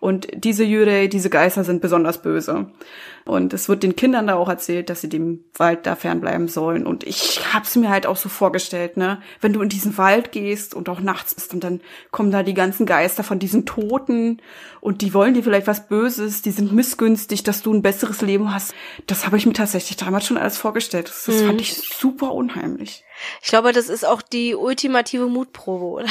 [0.00, 2.70] Und diese Yurei, diese Geister sind besonders böse.
[3.26, 6.86] Und es wird den Kindern da auch erzählt, dass sie dem Wald da fernbleiben sollen.
[6.86, 9.20] Und ich hab's mir halt auch so vorgestellt, ne?
[9.42, 12.54] Wenn du in diesen Wald gehst und auch nachts bist und dann kommen da die
[12.54, 14.40] ganzen Geister von diesen Toten
[14.80, 18.54] und die wollen dir vielleicht was Böses, die sind missgünstig, dass du ein besseres Leben
[18.54, 18.72] hast.
[19.06, 21.08] Das habe ich mir tatsächlich damals schon alles vorgestellt.
[21.08, 21.46] Das, das mhm.
[21.46, 23.04] fand ich super unheimlich.
[23.42, 26.08] Ich glaube, das ist auch die ultimative Mutprobe, oder?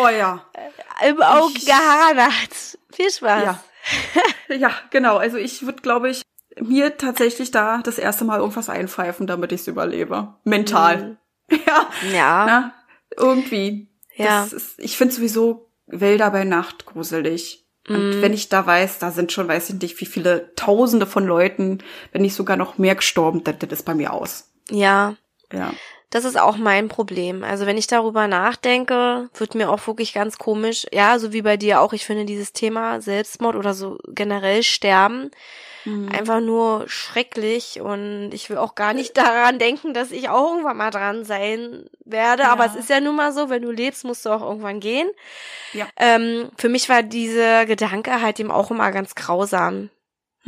[0.00, 0.44] Oh ja.
[1.08, 2.78] Im Auge geharrt.
[2.92, 3.44] Viel Spaß.
[3.44, 3.64] Ja.
[4.48, 5.16] Ja, genau.
[5.16, 6.22] Also ich würde, glaube ich,
[6.60, 10.34] mir tatsächlich da das erste Mal irgendwas einpfeifen, damit ich es überlebe.
[10.44, 11.16] Mental.
[11.50, 11.60] Mhm.
[11.66, 11.88] ja.
[12.12, 12.46] Ja.
[12.46, 12.74] Na,
[13.16, 13.88] irgendwie.
[14.16, 14.44] Ja.
[14.44, 17.66] Ist, ich finde sowieso Wälder bei Nacht gruselig.
[17.88, 18.22] Und mhm.
[18.22, 21.78] wenn ich da weiß, da sind schon, weiß ich nicht, wie viele Tausende von Leuten,
[22.12, 24.50] wenn nicht sogar noch mehr gestorben, dann das ist bei mir aus.
[24.70, 25.16] Ja.
[25.52, 25.72] Ja.
[26.10, 27.44] Das ist auch mein Problem.
[27.44, 30.86] Also wenn ich darüber nachdenke, wird mir auch wirklich ganz komisch.
[30.90, 31.92] Ja, so wie bei dir auch.
[31.92, 35.30] Ich finde dieses Thema Selbstmord oder so generell Sterben
[35.84, 36.08] mhm.
[36.10, 37.80] einfach nur schrecklich.
[37.80, 41.84] Und ich will auch gar nicht daran denken, dass ich auch irgendwann mal dran sein
[42.04, 42.44] werde.
[42.44, 42.52] Ja.
[42.52, 45.10] Aber es ist ja nun mal so, wenn du lebst, musst du auch irgendwann gehen.
[45.74, 45.86] Ja.
[45.96, 49.90] Ähm, für mich war dieser Gedanke halt eben auch immer ganz grausam.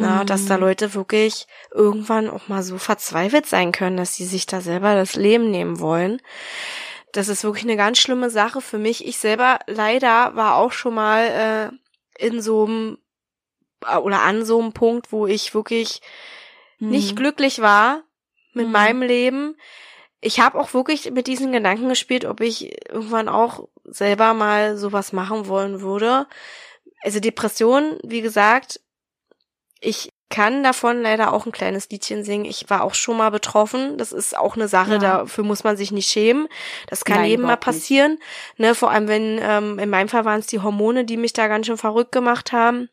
[0.01, 0.27] Na, mhm.
[0.27, 4.63] dass da Leute wirklich irgendwann auch mal so verzweifelt sein können, dass sie sich da
[4.63, 6.23] selber das Leben nehmen wollen.
[7.13, 9.07] Das ist wirklich eine ganz schlimme Sache für mich.
[9.07, 11.71] Ich selber leider war auch schon mal
[12.19, 12.99] äh, in so einem
[13.87, 16.01] äh, oder an so einem Punkt, wo ich wirklich
[16.79, 16.89] mhm.
[16.89, 18.03] nicht glücklich war
[18.55, 18.73] mit mhm.
[18.73, 19.57] meinem Leben.
[20.23, 25.13] Ich habe auch wirklich mit diesen Gedanken gespielt, ob ich irgendwann auch selber mal sowas
[25.13, 26.27] machen wollen würde.
[27.03, 28.81] Also Depression, wie gesagt,
[29.81, 32.45] ich kann davon leider auch ein kleines Liedchen singen.
[32.45, 33.99] Ich war auch schon mal betroffen.
[33.99, 34.99] Das ist auch eine Sache, ja.
[34.99, 36.47] dafür muss man sich nicht schämen.
[36.87, 38.19] Das kann Nein, jedem mal passieren.
[38.57, 41.49] Ne, vor allem, wenn, ähm, in meinem Fall waren es die Hormone, die mich da
[41.49, 42.89] ganz schön verrückt gemacht haben.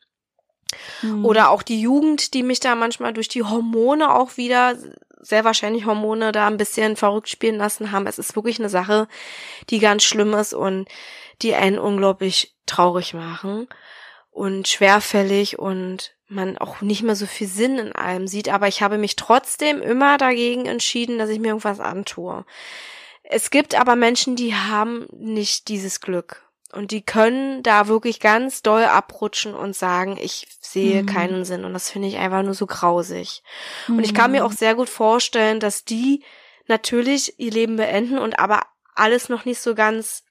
[1.00, 1.24] Hm.
[1.24, 4.74] Oder auch die Jugend, die mich da manchmal durch die Hormone auch wieder,
[5.20, 8.08] sehr wahrscheinlich Hormone da ein bisschen verrückt spielen lassen haben.
[8.08, 9.06] Es ist wirklich eine Sache,
[9.70, 10.88] die ganz schlimm ist und
[11.42, 13.68] die einen unglaublich traurig machen
[14.38, 18.82] und schwerfällig und man auch nicht mehr so viel Sinn in allem sieht, aber ich
[18.82, 22.44] habe mich trotzdem immer dagegen entschieden, dass ich mir irgendwas antue.
[23.24, 28.62] Es gibt aber Menschen, die haben nicht dieses Glück und die können da wirklich ganz
[28.62, 31.06] doll abrutschen und sagen, ich sehe mhm.
[31.06, 33.42] keinen Sinn und das finde ich einfach nur so grausig.
[33.88, 33.98] Mhm.
[33.98, 36.22] Und ich kann mir auch sehr gut vorstellen, dass die
[36.68, 38.62] natürlich ihr Leben beenden und aber
[38.94, 40.22] alles noch nicht so ganz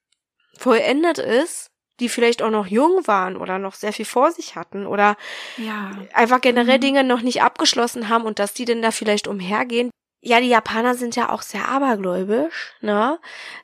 [0.58, 4.86] vollendet ist die vielleicht auch noch jung waren oder noch sehr viel vor sich hatten
[4.86, 5.18] oder
[5.58, 5.92] ja.
[6.14, 6.82] einfach generell mhm.
[6.82, 9.90] Dinge noch nicht abgeschlossen haben und dass die denn da vielleicht umhergehen.
[10.22, 13.20] Ja, die Japaner sind ja auch sehr abergläubisch, ne?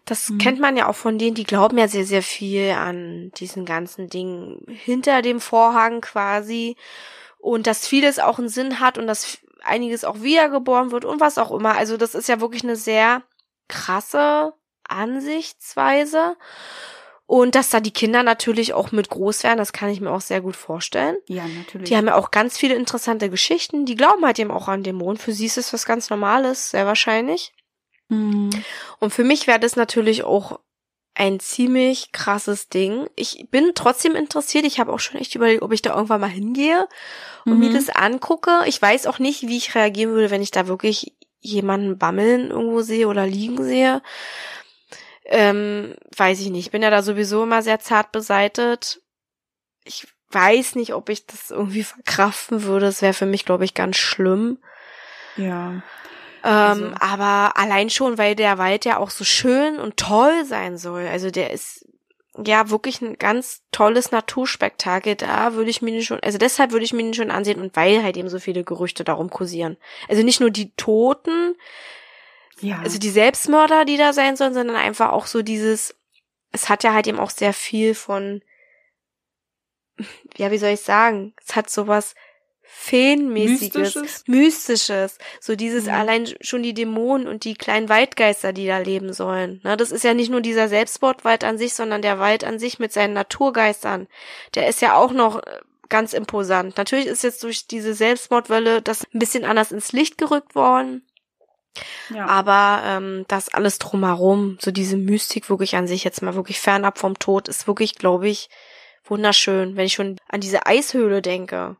[0.05, 0.37] Das mhm.
[0.37, 4.07] kennt man ja auch von denen, die glauben ja sehr, sehr viel an diesen ganzen
[4.07, 6.77] Dingen hinter dem Vorhang quasi
[7.39, 11.37] und dass vieles auch einen Sinn hat und dass einiges auch wiedergeboren wird und was
[11.37, 11.75] auch immer.
[11.75, 13.23] Also das ist ja wirklich eine sehr
[13.67, 14.53] krasse
[14.87, 16.35] Ansichtsweise.
[17.25, 20.21] Und dass da die Kinder natürlich auch mit groß werden, das kann ich mir auch
[20.21, 21.15] sehr gut vorstellen.
[21.27, 21.87] Ja, natürlich.
[21.87, 23.85] Die haben ja auch ganz viele interessante Geschichten.
[23.85, 25.17] Die glauben halt eben auch an Dämonen.
[25.17, 27.53] Für sie ist es was ganz Normales, sehr wahrscheinlich.
[28.09, 28.49] Mhm.
[28.99, 30.59] Und für mich wäre das natürlich auch
[31.15, 33.07] ein ziemlich krasses Ding.
[33.15, 34.65] Ich bin trotzdem interessiert.
[34.65, 36.87] Ich habe auch schon echt überlegt, ob ich da irgendwann mal hingehe
[37.45, 37.59] und mhm.
[37.59, 38.51] mir das angucke.
[38.65, 42.81] Ich weiß auch nicht, wie ich reagieren würde, wenn ich da wirklich jemanden bammeln irgendwo
[42.81, 44.01] sehe oder liegen sehe
[45.25, 46.67] ähm, weiß ich nicht.
[46.67, 49.01] Ich bin ja da sowieso immer sehr zart beseitet.
[49.83, 52.87] Ich weiß nicht, ob ich das irgendwie verkraften würde.
[52.87, 54.59] Das wäre für mich, glaube ich, ganz schlimm.
[55.37, 55.81] Ja.
[56.43, 56.91] Ähm, also.
[56.99, 61.07] Aber allein schon, weil der Wald ja auch so schön und toll sein soll.
[61.07, 61.85] Also der ist
[62.43, 65.15] ja wirklich ein ganz tolles Naturspektakel.
[65.15, 67.75] Da würde ich mir den schon, also deshalb würde ich mir den schon ansehen und
[67.75, 69.77] weil halt eben so viele Gerüchte darum kursieren.
[70.09, 71.55] Also nicht nur die Toten,
[72.63, 72.79] ja.
[72.79, 75.95] Also die Selbstmörder, die da sein sollen, sondern einfach auch so dieses,
[76.51, 78.41] es hat ja halt eben auch sehr viel von,
[80.37, 82.15] ja, wie soll ich sagen, es hat sowas
[82.65, 85.17] Feenmäßiges, Mystisches, Mystisches.
[85.39, 85.99] so dieses ja.
[85.99, 89.61] allein schon die Dämonen und die kleinen Waldgeister, die da leben sollen.
[89.63, 92.79] Ne, das ist ja nicht nur dieser Selbstmordwald an sich, sondern der Wald an sich
[92.79, 94.07] mit seinen Naturgeistern.
[94.55, 95.59] Der ist ja auch noch äh,
[95.89, 96.77] ganz imposant.
[96.77, 101.05] Natürlich ist jetzt durch diese Selbstmordwelle das ein bisschen anders ins Licht gerückt worden.
[102.09, 102.27] Ja.
[102.27, 106.97] Aber ähm, das alles drumherum, so diese Mystik wirklich an sich jetzt mal wirklich fernab
[106.97, 108.49] vom Tod, ist wirklich, glaube ich,
[109.05, 109.75] wunderschön.
[109.75, 111.77] Wenn ich schon an diese Eishöhle denke.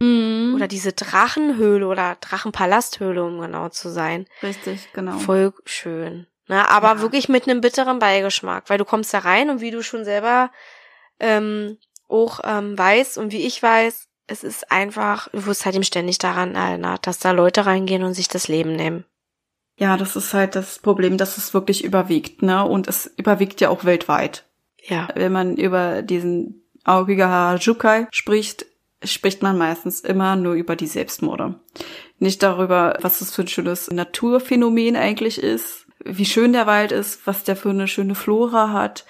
[0.00, 0.54] Mhm.
[0.54, 4.26] Oder diese Drachenhöhle oder Drachenpalasthöhle, um genau zu sein.
[4.42, 5.18] Richtig, genau.
[5.18, 6.26] Voll schön.
[6.48, 6.68] Ne?
[6.68, 7.00] Aber ja.
[7.00, 10.50] wirklich mit einem bitteren Beigeschmack, weil du kommst da rein und wie du schon selber
[11.20, 11.78] ähm,
[12.08, 16.18] auch ähm, weißt und wie ich weiß, es ist einfach, du wirst halt ihm ständig
[16.18, 19.04] daran erinnert, dass da Leute reingehen und sich das Leben nehmen.
[19.82, 22.64] Ja, das ist halt das Problem, dass es wirklich überwiegt, ne?
[22.64, 24.44] Und es überwiegt ja auch weltweit.
[24.80, 25.08] Ja.
[25.16, 28.64] Wenn man über diesen Aokiga Jukai spricht,
[29.02, 31.56] spricht man meistens immer nur über die Selbstmorde.
[32.20, 37.26] Nicht darüber, was das für ein schönes Naturphänomen eigentlich ist, wie schön der Wald ist,
[37.26, 39.04] was der für eine schöne Flora hat.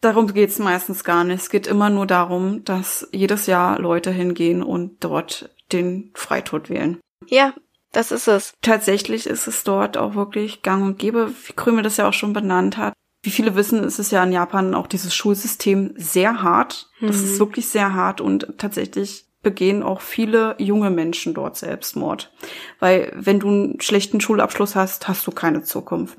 [0.00, 1.40] darum geht's meistens gar nicht.
[1.40, 7.00] Es geht immer nur darum, dass jedes Jahr Leute hingehen und dort den Freitod wählen.
[7.26, 7.52] Ja,
[7.94, 8.52] das ist es.
[8.62, 12.32] Tatsächlich ist es dort auch wirklich gang und gäbe, wie Krümel das ja auch schon
[12.32, 12.92] benannt hat.
[13.22, 16.90] Wie viele wissen, ist es ja in Japan auch dieses Schulsystem sehr hart.
[17.00, 17.24] Das Mhm.
[17.24, 22.32] ist wirklich sehr hart und tatsächlich begehen auch viele junge Menschen dort Selbstmord.
[22.80, 26.18] Weil wenn du einen schlechten Schulabschluss hast, hast du keine Zukunft.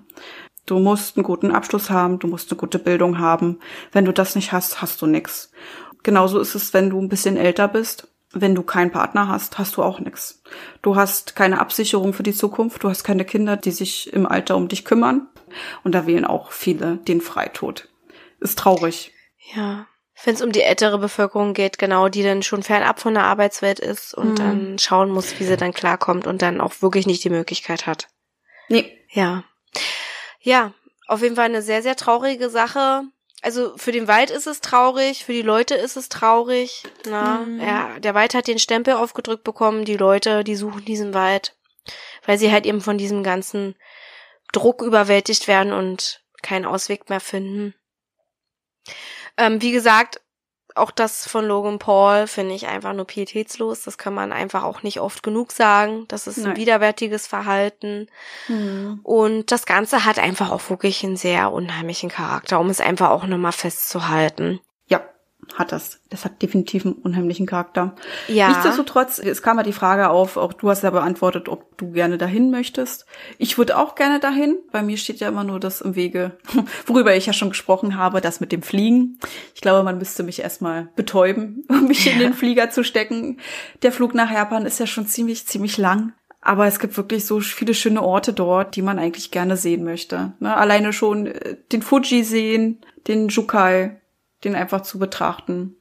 [0.65, 3.59] Du musst einen guten Abschluss haben, du musst eine gute Bildung haben.
[3.91, 5.51] Wenn du das nicht hast, hast du nix.
[6.01, 8.07] Genauso ist es, wenn du ein bisschen älter bist.
[8.37, 10.43] Wenn du keinen Partner hast, hast du auch nix.
[10.81, 14.57] Du hast keine Absicherung für die Zukunft, du hast keine Kinder, die sich im Alter
[14.57, 15.27] um dich kümmern.
[15.85, 17.87] Und da wählen auch viele den Freitod.
[18.41, 19.13] Ist traurig.
[19.55, 19.87] Ja.
[20.23, 23.79] Wenn es um die ältere Bevölkerung geht, genau, die dann schon fernab von der Arbeitswelt
[23.79, 24.35] ist und Mhm.
[24.35, 28.07] dann schauen muss, wie sie dann klarkommt und dann auch wirklich nicht die Möglichkeit hat.
[28.67, 28.91] Nee.
[29.11, 29.43] Ja.
[30.41, 30.73] Ja,
[31.07, 33.03] auf jeden Fall eine sehr, sehr traurige Sache.
[33.45, 36.81] Also für den Wald ist es traurig, für die Leute ist es traurig.
[37.05, 37.59] Na, Mhm.
[37.61, 41.55] ja, der Wald hat den Stempel aufgedrückt bekommen, die Leute, die suchen diesen Wald,
[42.25, 43.75] weil sie halt eben von diesem ganzen
[44.51, 47.75] Druck überwältigt werden und keinen Ausweg mehr finden.
[49.37, 50.21] Ähm, wie gesagt,
[50.75, 53.83] auch das von Logan Paul finde ich einfach nur pietätslos.
[53.83, 56.05] Das kann man einfach auch nicht oft genug sagen.
[56.09, 56.57] Das ist ein Nein.
[56.57, 58.07] widerwärtiges Verhalten.
[58.47, 58.99] Hm.
[59.03, 63.25] Und das Ganze hat einfach auch wirklich einen sehr unheimlichen Charakter, um es einfach auch
[63.25, 64.59] nochmal festzuhalten.
[65.51, 65.99] Ja, hat das.
[66.09, 67.95] Das hat definitiv einen unheimlichen Charakter.
[68.27, 68.49] Ja.
[68.49, 72.17] Nichtsdestotrotz, es kam ja die Frage auf, auch du hast ja beantwortet, ob du gerne
[72.17, 73.05] dahin möchtest.
[73.37, 74.57] Ich würde auch gerne dahin.
[74.71, 76.37] Bei mir steht ja immer nur das im Wege,
[76.85, 79.19] worüber ich ja schon gesprochen habe, das mit dem Fliegen.
[79.53, 83.39] Ich glaube, man müsste mich erstmal betäuben, um mich in den Flieger zu stecken.
[83.81, 86.13] Der Flug nach Japan ist ja schon ziemlich, ziemlich lang.
[86.45, 90.33] Aber es gibt wirklich so viele schöne Orte dort, die man eigentlich gerne sehen möchte.
[90.39, 90.55] Ne?
[90.55, 93.99] Alleine schon äh, den Fuji sehen, den Jukai,
[94.45, 95.75] den einfach zu betrachten.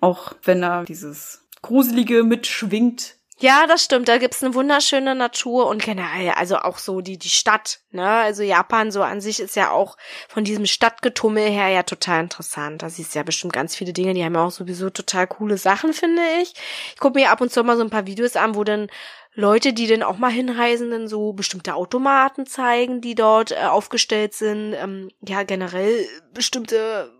[0.00, 3.16] Auch wenn er dieses Gruselige mitschwingt.
[3.38, 4.06] Ja, das stimmt.
[4.06, 8.08] Da gibt's eine wunderschöne Natur und generell, also auch so die, die Stadt, ne?
[8.08, 9.96] Also Japan so an sich ist ja auch
[10.28, 12.82] von diesem Stadtgetummel her ja total interessant.
[12.82, 15.58] Da siehst du ja bestimmt ganz viele Dinge, die haben ja auch sowieso total coole
[15.58, 16.54] Sachen, finde ich.
[16.94, 18.88] Ich gucke mir ab und zu mal so ein paar Videos an, wo dann
[19.34, 24.32] Leute, die dann auch mal hinreisen, dann so bestimmte Automaten zeigen, die dort äh, aufgestellt
[24.34, 24.74] sind.
[24.74, 27.12] Ähm, ja, generell bestimmte,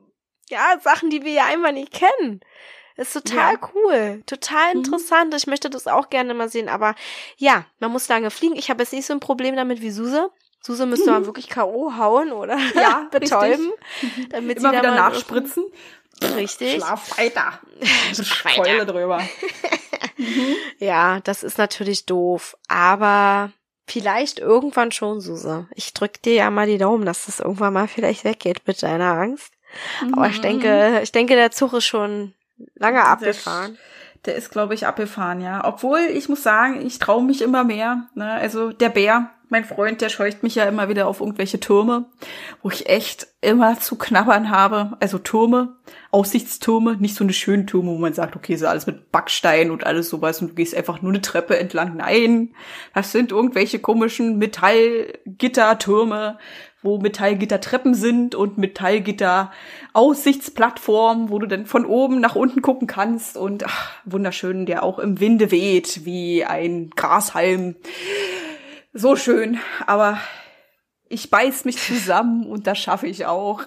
[0.55, 2.41] ja, Sachen, die wir ja einfach nicht kennen.
[2.97, 3.71] Das ist total Ja.
[3.75, 4.79] cool, total Mhm.
[4.85, 5.35] interessant.
[5.35, 6.95] Ich möchte das auch gerne mal sehen, aber
[7.37, 8.55] ja, man muss lange fliegen.
[8.57, 10.31] Ich habe jetzt nicht so ein Problem damit wie Suse.
[10.63, 11.97] Suse müsste man wirklich K.O.
[11.99, 13.73] hauen oder Ja, betäuben,
[14.31, 15.65] damit Immer sie wieder nachspritzen.
[16.37, 16.75] Richtig.
[16.77, 17.59] Schlaf weiter.
[18.15, 18.85] Schlaf weiter.
[18.87, 19.21] Drüber.
[20.79, 23.51] Ja, das ist natürlich doof, aber
[23.87, 25.67] vielleicht irgendwann schon, Suse.
[25.75, 29.15] Ich drück dir ja mal die Daumen, dass das irgendwann mal vielleicht weggeht mit deiner
[29.15, 29.53] Angst.
[30.13, 32.35] Aber ich denke, ich denke, der Zug ist schon
[32.75, 33.79] lange abgefahren.
[34.27, 35.65] Der ist, glaube ich, abgefahren, ja.
[35.65, 38.07] Obwohl, ich muss sagen, ich traue mich immer mehr.
[38.15, 38.31] Ne?
[38.31, 42.07] Also der Bär, mein Freund, der scheucht mich ja immer wieder auf irgendwelche Türme,
[42.63, 44.97] wo ich echt immer zu knabbern habe.
[44.99, 45.77] Also Türme,
[46.11, 49.85] Aussichtstürme, nicht so eine schöne Türme, wo man sagt, okay, so alles mit Backstein und
[49.85, 51.97] alles sowas und du gehst einfach nur eine Treppe entlang.
[51.97, 52.55] Nein,
[52.95, 56.39] das sind irgendwelche komischen Metallgittertürme,
[56.85, 59.51] wo Metallgittertreppen sind und Metallgitter
[59.95, 64.99] Aussichtsplattformen, wo du dann von oben nach unten gucken kannst und ach, wunderschön, der auch
[64.99, 67.75] im Winde weht wie ein Grashalm.
[68.93, 70.19] So schön, aber
[71.09, 73.63] ich beiß mich zusammen und das schaffe ich auch.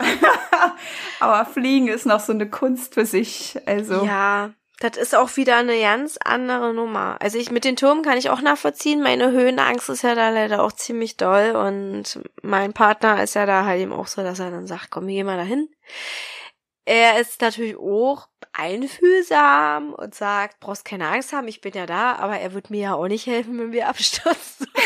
[1.20, 5.58] aber Fliegen ist noch so eine Kunst für sich, also Ja, das ist auch wieder
[5.58, 7.18] eine ganz andere Nummer.
[7.20, 9.02] Also ich mit den Turmen kann ich auch nachvollziehen.
[9.02, 13.66] Meine Höhenangst ist ja da leider auch ziemlich doll und mein Partner ist ja da
[13.66, 15.70] halt eben auch so, dass er dann sagt, komm, gehen mal dahin.
[16.86, 22.14] Er ist natürlich auch einfühlsam und sagt, brauchst keine Angst haben, ich bin ja da,
[22.16, 24.68] aber er wird mir ja auch nicht helfen, wenn wir abstürzen.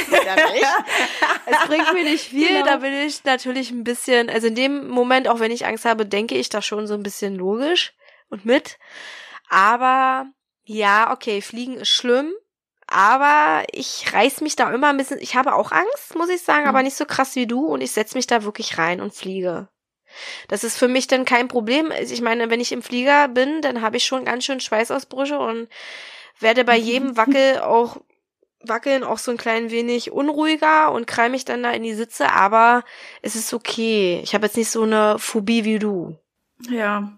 [1.45, 2.65] Es bringt mir nicht viel, Genau.
[2.65, 6.05] da bin ich natürlich ein bisschen, also in dem Moment, auch wenn ich Angst habe,
[6.05, 7.93] denke ich da schon so ein bisschen logisch
[8.29, 8.77] und mit.
[9.51, 10.25] Aber
[10.63, 12.31] ja, okay, Fliegen ist schlimm.
[12.87, 15.19] Aber ich reiß mich da immer ein bisschen.
[15.19, 16.67] Ich habe auch Angst, muss ich sagen, Mhm.
[16.69, 17.65] aber nicht so krass wie du.
[17.67, 19.67] Und ich setz mich da wirklich rein und fliege.
[20.49, 21.91] Das ist für mich dann kein Problem.
[21.91, 25.37] Also Ich meine, wenn ich im Flieger bin, dann habe ich schon ganz schön Schweißausbrüche
[25.39, 25.69] und
[26.39, 27.97] werde bei jedem Wackel auch
[28.63, 32.31] wackeln auch so ein klein wenig unruhiger und krall mich dann da in die Sitze,
[32.31, 32.83] aber
[33.23, 34.19] es ist okay.
[34.23, 36.15] Ich habe jetzt nicht so eine Phobie wie du.
[36.69, 37.11] ja.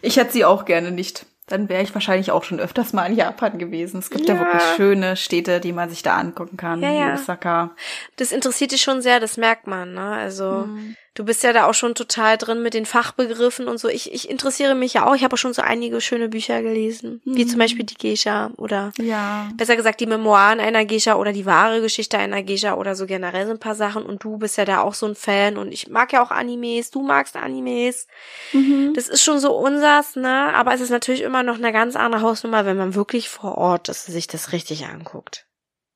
[0.00, 1.26] Ich hätte sie auch gerne nicht.
[1.48, 3.98] Dann wäre ich wahrscheinlich auch schon öfters mal in Japan gewesen.
[4.00, 4.40] Es gibt ja, Ja.
[4.40, 6.80] wirklich schöne Städte, die man sich da angucken kann.
[6.82, 7.14] Ja, ja.
[7.14, 7.76] Osaka.
[8.16, 10.10] Das interessiert dich schon sehr, das merkt man, ne?
[10.16, 10.96] Also Mhm.
[11.16, 13.88] Du bist ja da auch schon total drin mit den Fachbegriffen und so.
[13.88, 15.14] Ich, ich interessiere mich ja auch.
[15.14, 17.36] Ich habe auch schon so einige schöne Bücher gelesen, mhm.
[17.36, 19.48] wie zum Beispiel die Geisha oder ja.
[19.56, 23.46] besser gesagt die Memoiren einer Geisha oder die wahre Geschichte einer Geisha oder so generell
[23.46, 24.04] so ein paar Sachen.
[24.04, 26.90] Und du bist ja da auch so ein Fan und ich mag ja auch Animes.
[26.90, 28.08] Du magst Animes.
[28.52, 28.92] Mhm.
[28.94, 30.52] Das ist schon so unsers, ne?
[30.52, 33.88] Aber es ist natürlich immer noch eine ganz andere Hausnummer, wenn man wirklich vor Ort
[33.88, 35.46] ist, sich das richtig anguckt.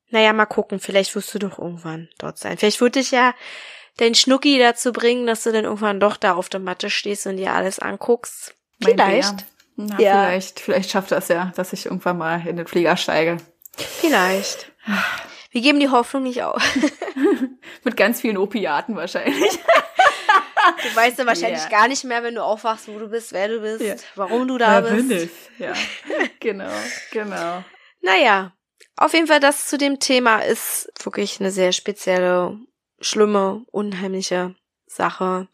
[0.09, 0.81] Naja, mal gucken.
[0.81, 2.57] Vielleicht wirst du doch irgendwann dort sein.
[2.57, 3.35] Vielleicht würde ich ja
[3.97, 7.37] dein Schnucki dazu bringen, dass du dann irgendwann doch da auf der Matte stehst und
[7.37, 8.55] dir alles anguckst.
[8.83, 9.45] Vielleicht.
[9.77, 10.25] Na, ja.
[10.27, 13.39] vielleicht, vielleicht schafft das ja, dass ich irgendwann mal in den Flieger steige.
[13.77, 14.73] Vielleicht.
[15.51, 16.63] Wir geben die Hoffnung nicht auf.
[17.85, 19.59] Mit ganz vielen Opiaten wahrscheinlich.
[20.83, 21.71] Du weißt ja wahrscheinlich yeah.
[21.71, 23.97] gar nicht mehr, wenn du aufwachst, wo du bist, wer du bist, yeah.
[24.15, 25.09] warum du da wer bist.
[25.09, 25.31] Bin ich?
[25.59, 25.73] Ja,
[26.39, 26.71] genau,
[27.11, 27.65] genau.
[28.03, 28.53] Naja,
[28.97, 32.59] auf jeden Fall das zu dem Thema ist wirklich eine sehr spezielle
[33.01, 34.55] schlimme, unheimliche
[34.91, 35.47] Sache,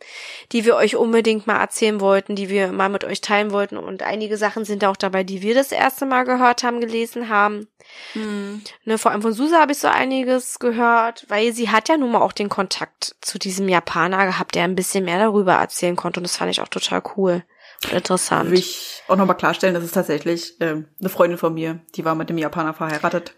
[0.52, 3.76] die wir euch unbedingt mal erzählen wollten, die wir mal mit euch teilen wollten.
[3.76, 7.68] Und einige Sachen sind auch dabei, die wir das erste Mal gehört haben, gelesen haben.
[8.14, 8.62] Hm.
[8.84, 12.12] Ne, vor allem von Susa habe ich so einiges gehört, weil sie hat ja nun
[12.12, 16.20] mal auch den Kontakt zu diesem Japaner gehabt, der ein bisschen mehr darüber erzählen konnte.
[16.20, 17.44] Und das fand ich auch total cool
[17.84, 18.50] und interessant.
[18.50, 22.14] Will ich auch nochmal klarstellen, das ist tatsächlich äh, eine Freundin von mir, die war
[22.14, 23.36] mit dem Japaner verheiratet.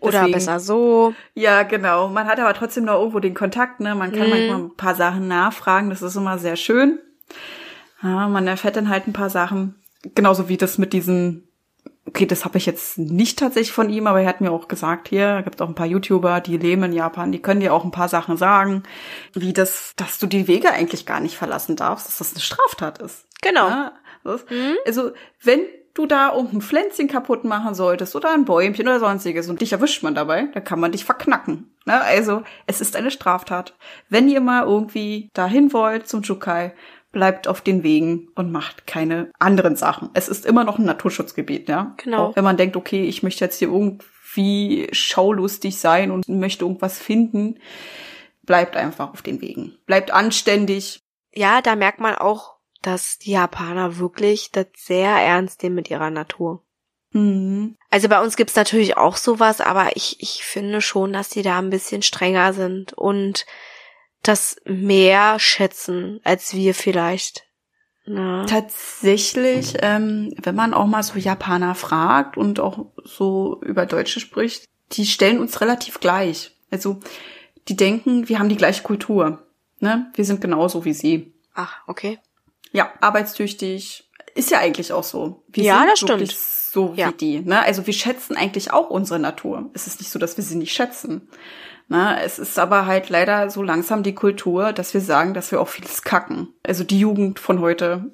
[0.00, 1.14] Oder Deswegen, besser so.
[1.34, 2.08] Ja, genau.
[2.08, 3.94] Man hat aber trotzdem noch irgendwo den Kontakt, ne?
[3.94, 4.30] Man kann mhm.
[4.30, 6.98] manchmal ein paar Sachen nachfragen, das ist immer sehr schön.
[8.02, 9.74] Ja, man erfährt dann halt ein paar Sachen.
[10.14, 11.48] Genauso wie das mit diesen,
[12.06, 15.08] okay, das habe ich jetzt nicht tatsächlich von ihm, aber er hat mir auch gesagt,
[15.08, 17.90] hier, gibt auch ein paar YouTuber, die leben in Japan, die können dir auch ein
[17.90, 18.84] paar Sachen sagen,
[19.34, 22.98] wie das, dass du die Wege eigentlich gar nicht verlassen darfst, dass das eine Straftat
[22.98, 23.26] ist.
[23.42, 23.68] Genau.
[23.68, 23.92] Ja,
[24.24, 24.76] mhm.
[24.86, 25.10] Also,
[25.42, 25.60] wenn
[25.94, 30.02] du da irgendein Pflänzchen kaputt machen solltest oder ein Bäumchen oder sonstiges und dich erwischt
[30.02, 31.74] man dabei, dann kann man dich verknacken.
[31.86, 32.00] Ne?
[32.00, 33.74] Also es ist eine Straftat.
[34.08, 36.74] Wenn ihr mal irgendwie dahin wollt zum Jukai,
[37.10, 40.10] bleibt auf den Wegen und macht keine anderen Sachen.
[40.14, 41.94] Es ist immer noch ein Naturschutzgebiet, ja.
[41.96, 42.26] Genau.
[42.26, 46.98] Auch wenn man denkt, okay, ich möchte jetzt hier irgendwie schaulustig sein und möchte irgendwas
[46.98, 47.58] finden,
[48.42, 49.76] bleibt einfach auf den Wegen.
[49.86, 51.00] Bleibt anständig.
[51.34, 52.57] Ja, da merkt man auch,
[52.88, 56.62] dass die Japaner wirklich das sehr ernst nehmen mit ihrer Natur.
[57.12, 57.76] Mhm.
[57.90, 61.58] Also bei uns gibt's natürlich auch sowas, aber ich, ich finde schon, dass die da
[61.58, 63.44] ein bisschen strenger sind und
[64.22, 67.44] das mehr schätzen als wir vielleicht.
[68.06, 68.46] Ja.
[68.46, 74.64] Tatsächlich, ähm, wenn man auch mal so Japaner fragt und auch so über Deutsche spricht,
[74.92, 76.56] die stellen uns relativ gleich.
[76.70, 77.00] Also
[77.68, 79.46] die denken, wir haben die gleiche Kultur.
[79.78, 80.10] Ne?
[80.14, 81.34] Wir sind genauso wie sie.
[81.54, 82.18] Ach, okay.
[82.72, 84.10] Ja, arbeitstüchtig.
[84.34, 85.44] Ist ja eigentlich auch so.
[85.48, 86.32] Wir ja, das stimmt.
[86.32, 87.08] So ja.
[87.08, 87.40] wie die.
[87.40, 87.60] Ne?
[87.60, 89.70] Also wir schätzen eigentlich auch unsere Natur.
[89.72, 91.28] Es ist nicht so, dass wir sie nicht schätzen.
[91.88, 92.20] Ne?
[92.22, 95.68] Es ist aber halt leider so langsam die Kultur, dass wir sagen, dass wir auch
[95.68, 96.48] vieles kacken.
[96.62, 98.12] Also die Jugend von heute,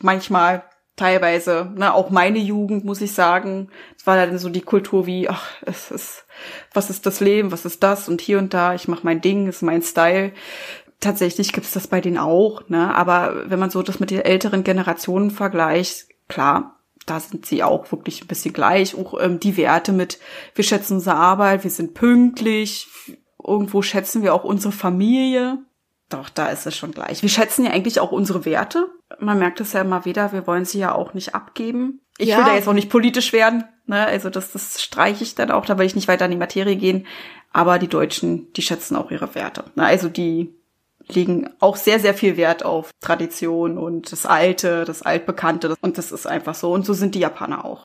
[0.00, 0.64] manchmal
[0.96, 5.28] teilweise, ne, auch meine Jugend, muss ich sagen, es war dann so die Kultur wie,
[5.28, 6.24] ach, es ist,
[6.72, 9.48] was ist das Leben, was ist das und hier und da, ich mache mein Ding,
[9.48, 10.32] ist mein Style
[11.04, 12.94] tatsächlich gibt's das bei denen auch, ne?
[12.94, 17.90] Aber wenn man so das mit den älteren Generationen vergleicht, klar, da sind sie auch
[17.92, 18.96] wirklich ein bisschen gleich.
[18.96, 20.18] Auch ähm, die Werte mit,
[20.54, 22.88] wir schätzen unsere Arbeit, wir sind pünktlich,
[23.42, 25.58] irgendwo schätzen wir auch unsere Familie.
[26.08, 27.22] Doch, da ist es schon gleich.
[27.22, 28.88] Wir schätzen ja eigentlich auch unsere Werte.
[29.18, 32.00] Man merkt es ja immer wieder, wir wollen sie ja auch nicht abgeben.
[32.18, 32.38] Ich ja.
[32.38, 34.06] will da jetzt auch nicht politisch werden, ne?
[34.06, 36.76] Also das, das streiche ich dann auch, da will ich nicht weiter in die Materie
[36.76, 37.06] gehen.
[37.52, 39.64] Aber die Deutschen, die schätzen auch ihre Werte.
[39.76, 39.84] Ne?
[39.84, 40.54] Also die
[41.08, 45.74] legen auch sehr, sehr viel Wert auf Tradition und das Alte, das Altbekannte.
[45.80, 46.72] Und das ist einfach so.
[46.72, 47.84] Und so sind die Japaner auch.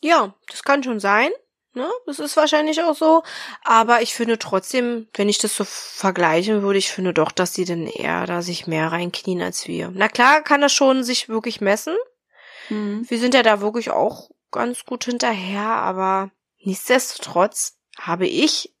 [0.00, 1.30] Ja, das kann schon sein.
[1.74, 1.88] Ne?
[2.06, 3.22] Das ist wahrscheinlich auch so.
[3.62, 7.64] Aber ich finde trotzdem, wenn ich das so vergleichen würde, ich finde doch, dass die
[7.64, 9.90] dann eher da sich mehr reinknien als wir.
[9.94, 11.96] Na klar kann das schon sich wirklich messen.
[12.70, 13.04] Mhm.
[13.08, 16.30] Wir sind ja da wirklich auch ganz gut hinterher, aber
[16.60, 18.74] nichtsdestotrotz habe ich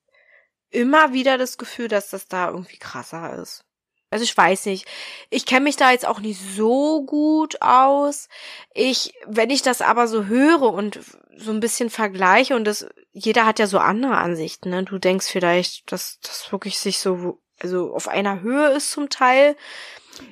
[0.70, 3.64] immer wieder das Gefühl, dass das da irgendwie krasser ist.
[4.10, 4.86] Also ich weiß nicht.
[5.30, 8.28] Ich kenne mich da jetzt auch nicht so gut aus.
[8.72, 11.00] Ich, wenn ich das aber so höre und
[11.36, 14.84] so ein bisschen vergleiche und das, jeder hat ja so andere Ansichten, ne?
[14.84, 19.56] Du denkst vielleicht, dass das wirklich sich so, also auf einer Höhe ist zum Teil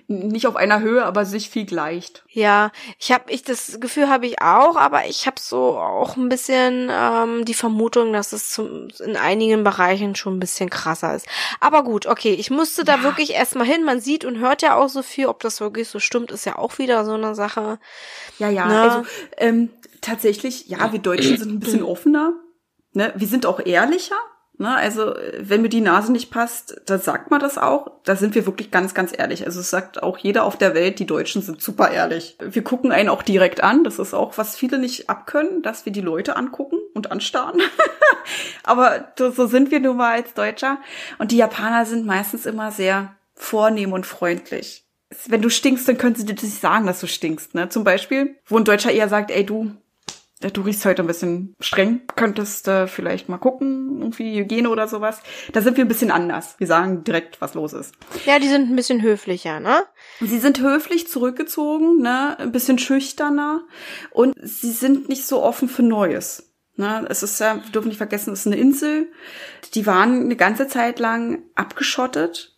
[0.07, 2.24] nicht auf einer Höhe, aber sich viel gleicht.
[2.28, 6.28] Ja, ich habe ich das Gefühl habe ich auch, aber ich habe so auch ein
[6.28, 11.26] bisschen ähm, die Vermutung, dass es zum, in einigen Bereichen schon ein bisschen krasser ist.
[11.61, 13.03] Aber gut, okay, ich musste da ja.
[13.03, 13.85] wirklich erstmal hin.
[13.85, 16.59] Man sieht und hört ja auch so viel, ob das wirklich so stimmt, ist ja
[16.59, 17.78] auch wieder so eine Sache.
[18.39, 18.80] Ja, ja, ne?
[18.80, 19.03] also
[19.37, 19.70] ähm,
[20.01, 22.35] tatsächlich, ja, wir Deutschen sind ein bisschen offener.
[22.93, 23.12] Ne?
[23.16, 24.16] Wir sind auch ehrlicher.
[24.57, 27.91] Ne, also wenn mir die Nase nicht passt, dann sagt man das auch.
[28.05, 29.45] Da sind wir wirklich ganz, ganz ehrlich.
[29.47, 32.37] Also es sagt auch jeder auf der Welt, die Deutschen sind super ehrlich.
[32.41, 33.83] Wir gucken einen auch direkt an.
[33.83, 37.63] Das ist auch, was viele nicht abkönnen, dass wir die Leute angucken und anstarren.
[38.63, 40.79] Aber so sind wir nun mal als Deutscher.
[41.19, 44.85] Und die Japaner sind meistens immer sehr vornehm und freundlich.
[45.27, 47.55] Wenn du stinkst, dann können sie dir nicht sagen, dass du stinkst.
[47.55, 47.71] Ne?
[47.71, 49.73] Zum Beispiel, wo ein Deutscher eher sagt, ey du,
[50.51, 55.21] du riechst heute ein bisschen streng, könntest äh, vielleicht mal gucken, irgendwie Hygiene oder sowas.
[55.53, 56.55] Da sind wir ein bisschen anders.
[56.59, 57.95] Wir sagen direkt, was los ist.
[58.27, 59.85] Ja, die sind ein bisschen höflicher, ne?
[60.21, 63.63] Sie sind höflich zurückgezogen, ne, ein bisschen schüchterner
[64.11, 66.51] und sie sind nicht so offen für Neues.
[66.77, 69.13] Ne, es ist ja, wir dürfen nicht vergessen, es ist eine Insel.
[69.75, 72.54] Die waren eine ganze Zeit lang abgeschottet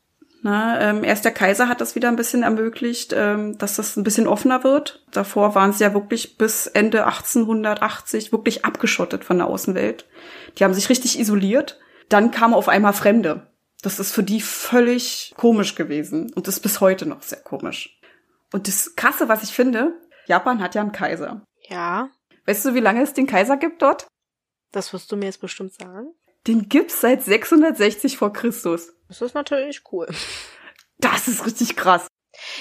[0.47, 4.05] na, ähm, erst der Kaiser hat das wieder ein bisschen ermöglicht, ähm, dass das ein
[4.05, 5.05] bisschen offener wird.
[5.11, 10.07] Davor waren sie ja wirklich bis Ende 1880 wirklich abgeschottet von der Außenwelt.
[10.57, 11.80] Die haben sich richtig isoliert.
[12.09, 13.49] Dann kamen auf einmal Fremde.
[13.82, 18.01] Das ist für die völlig komisch gewesen und ist bis heute noch sehr komisch.
[18.53, 19.94] Und das Krasse, was ich finde,
[20.26, 21.42] Japan hat ja einen Kaiser.
[21.68, 22.09] Ja.
[22.44, 24.07] Weißt du, wie lange es den Kaiser gibt dort?
[24.70, 26.14] Das wirst du mir jetzt bestimmt sagen.
[26.47, 28.92] Den gibt's seit 660 vor Christus.
[29.09, 30.09] Das ist natürlich cool.
[30.98, 32.09] Das ist richtig krass.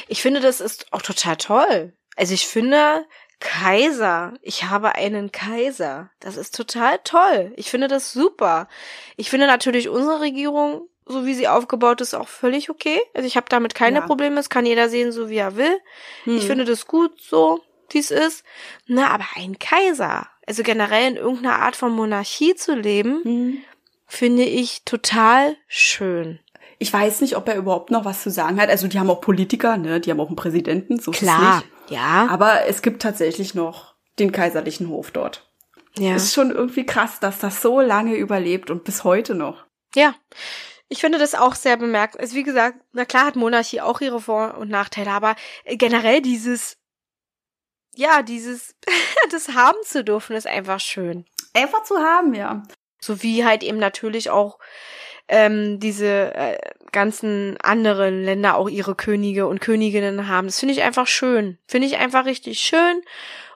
[0.08, 1.94] Ich finde, das ist auch total toll.
[2.16, 3.06] Also ich finde,
[3.40, 6.10] Kaiser, ich habe einen Kaiser.
[6.20, 7.54] Das ist total toll.
[7.56, 8.68] Ich finde das super.
[9.18, 13.00] Ich finde natürlich unsere Regierung, so wie sie aufgebaut ist, auch völlig okay.
[13.14, 14.06] Also ich habe damit keine ja.
[14.06, 14.40] Probleme.
[14.40, 15.80] Es kann jeder sehen, so wie er will.
[16.24, 16.38] Hm.
[16.38, 18.44] Ich finde das gut so, wie es ist.
[18.88, 23.64] Na, aber ein Kaiser, also generell in irgendeiner Art von Monarchie zu leben, hm
[24.06, 26.40] finde ich total schön.
[26.78, 28.70] Ich weiß nicht, ob er überhaupt noch was zu sagen hat.
[28.70, 30.02] Also die haben auch Politiker, ne?
[30.02, 32.28] Die haben auch einen Präsidenten, so Klar, ja.
[32.30, 35.50] Aber es gibt tatsächlich noch den kaiserlichen Hof dort.
[35.98, 36.16] Ja.
[36.16, 39.66] Ist schon irgendwie krass, dass das so lange überlebt und bis heute noch.
[39.96, 40.16] Ja.
[40.88, 42.22] Ich finde das auch sehr bemerkenswert.
[42.22, 45.36] Also wie gesagt, na klar hat Monarchie auch ihre Vor- und Nachteile, aber
[45.66, 46.78] generell dieses,
[47.96, 48.76] ja, dieses,
[49.32, 51.26] das haben zu dürfen, ist einfach schön.
[51.54, 52.64] Einfach zu haben, ja.
[53.06, 54.60] So wie halt eben natürlich auch
[55.28, 56.58] ähm, diese äh,
[56.92, 60.48] ganzen anderen Länder auch ihre Könige und Königinnen haben.
[60.48, 61.58] Das finde ich einfach schön.
[61.68, 63.02] Finde ich einfach richtig schön.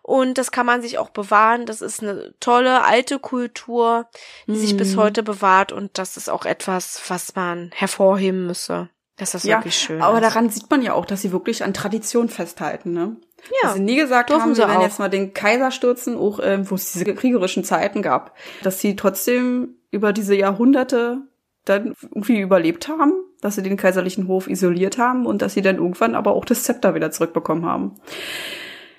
[0.02, 1.66] Und das kann man sich auch bewahren.
[1.66, 4.10] Das ist eine tolle alte Kultur,
[4.48, 4.56] die mm.
[4.56, 5.02] sich bis mhm.
[5.02, 5.72] heute bewahrt.
[5.72, 8.90] Und das ist auch etwas, was man hervorheben müsse.
[9.20, 10.02] Das ist ja, wirklich schön.
[10.02, 10.24] Aber ist.
[10.24, 13.18] daran sieht man ja auch, dass sie wirklich an Tradition festhalten, ne?
[13.62, 13.68] Ja.
[13.68, 16.76] Dass sie nie gesagt haben, sie werden jetzt mal den Kaiser stürzen, auch äh, wo
[16.76, 18.36] es diese kriegerischen Zeiten gab.
[18.64, 21.22] Dass sie trotzdem über diese Jahrhunderte
[21.66, 25.78] dann irgendwie überlebt haben, dass sie den kaiserlichen Hof isoliert haben und dass sie dann
[25.78, 27.96] irgendwann aber auch das Zepter wieder zurückbekommen haben.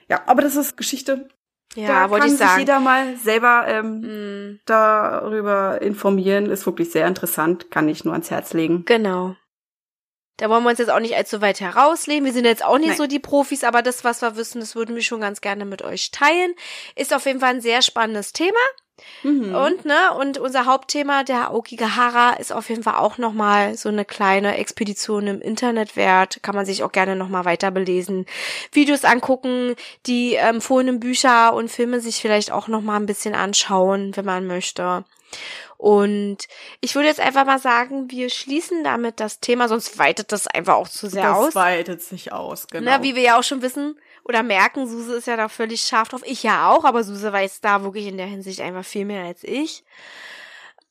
[0.09, 1.29] Ja, aber das ist Geschichte.
[1.77, 2.51] Ja, da wollte ich sagen.
[2.51, 4.61] sich jeder mal selber ähm, mm.
[4.67, 6.47] darüber informieren.
[6.47, 8.85] Ist wirklich sehr interessant, kann ich nur ans Herz legen.
[8.87, 9.37] Genau.
[10.41, 12.25] Da wollen wir uns jetzt auch nicht allzu weit herauslehnen.
[12.25, 12.97] Wir sind jetzt auch nicht Nein.
[12.97, 15.83] so die Profis, aber das, was wir wissen, das würden wir schon ganz gerne mit
[15.83, 16.55] euch teilen.
[16.97, 18.59] Ist auf jeden Fall ein sehr spannendes Thema.
[19.23, 19.55] Mhm.
[19.55, 24.07] Und, ne, und unser Hauptthema, der Aokigahara, ist auf jeden Fall auch nochmal so eine
[24.07, 26.43] kleine Expedition im Internet wert.
[26.43, 28.25] Kann man sich auch gerne nochmal weiter belesen.
[28.73, 29.75] Videos angucken,
[30.07, 35.05] die empfohlenen Bücher und Filme sich vielleicht auch nochmal ein bisschen anschauen, wenn man möchte.
[35.81, 36.47] Und
[36.83, 40.75] ich würde jetzt einfach mal sagen, wir schließen damit das Thema, sonst weitet das einfach
[40.75, 41.47] auch zu sehr das aus.
[41.47, 42.85] Das weitet sich aus, genau.
[42.85, 46.09] Na, wie wir ja auch schon wissen oder merken, Suse ist ja da völlig scharf
[46.09, 46.21] drauf.
[46.27, 49.43] Ich ja auch, aber Suse weiß da wirklich in der Hinsicht einfach viel mehr als
[49.43, 49.83] ich.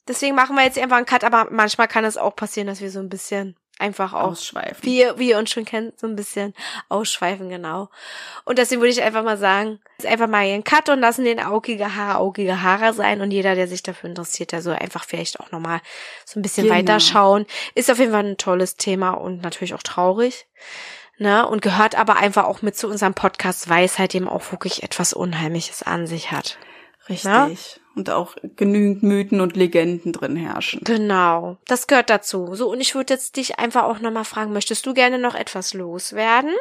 [0.07, 2.89] Deswegen machen wir jetzt einfach einen Cut, aber manchmal kann es auch passieren, dass wir
[2.89, 4.77] so ein bisschen einfach auch ausschweifen.
[4.81, 6.53] Wie, wie ihr uns schon kennt, so ein bisschen
[6.89, 7.89] ausschweifen, genau.
[8.45, 11.39] Und deswegen würde ich einfach mal sagen, ist einfach mal einen Cut und lassen den
[11.39, 15.39] augige Haare augige Haare sein und jeder, der sich dafür interessiert, der soll einfach vielleicht
[15.39, 15.81] auch nochmal
[16.25, 16.77] so ein bisschen genau.
[16.77, 17.45] weiterschauen.
[17.75, 20.45] Ist auf jeden Fall ein tolles Thema und natürlich auch traurig.
[21.21, 24.53] Ne, und gehört aber einfach auch mit zu unserem Podcast, weil es halt eben auch
[24.53, 26.57] wirklich etwas Unheimliches an sich hat.
[27.09, 27.25] Richtig.
[27.25, 27.55] Ne?
[27.95, 30.81] Und auch genügend Mythen und Legenden drin herrschen.
[30.83, 31.57] Genau.
[31.65, 32.55] Das gehört dazu.
[32.55, 35.73] So, und ich würde jetzt dich einfach auch nochmal fragen, möchtest du gerne noch etwas
[35.73, 36.53] loswerden?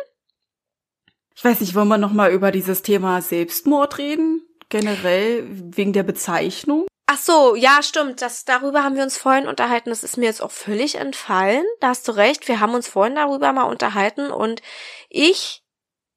[1.36, 4.42] Ich weiß nicht, wollen wir nochmal über dieses Thema Selbstmord reden?
[4.70, 6.86] Generell wegen der Bezeichnung?
[7.06, 8.20] Ach so, ja, stimmt.
[8.20, 9.90] Das, darüber haben wir uns vorhin unterhalten.
[9.90, 11.64] Das ist mir jetzt auch völlig entfallen.
[11.80, 12.48] Da hast du recht.
[12.48, 14.60] Wir haben uns vorhin darüber mal unterhalten und
[15.08, 15.62] ich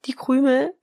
[0.05, 0.73] die Krümel,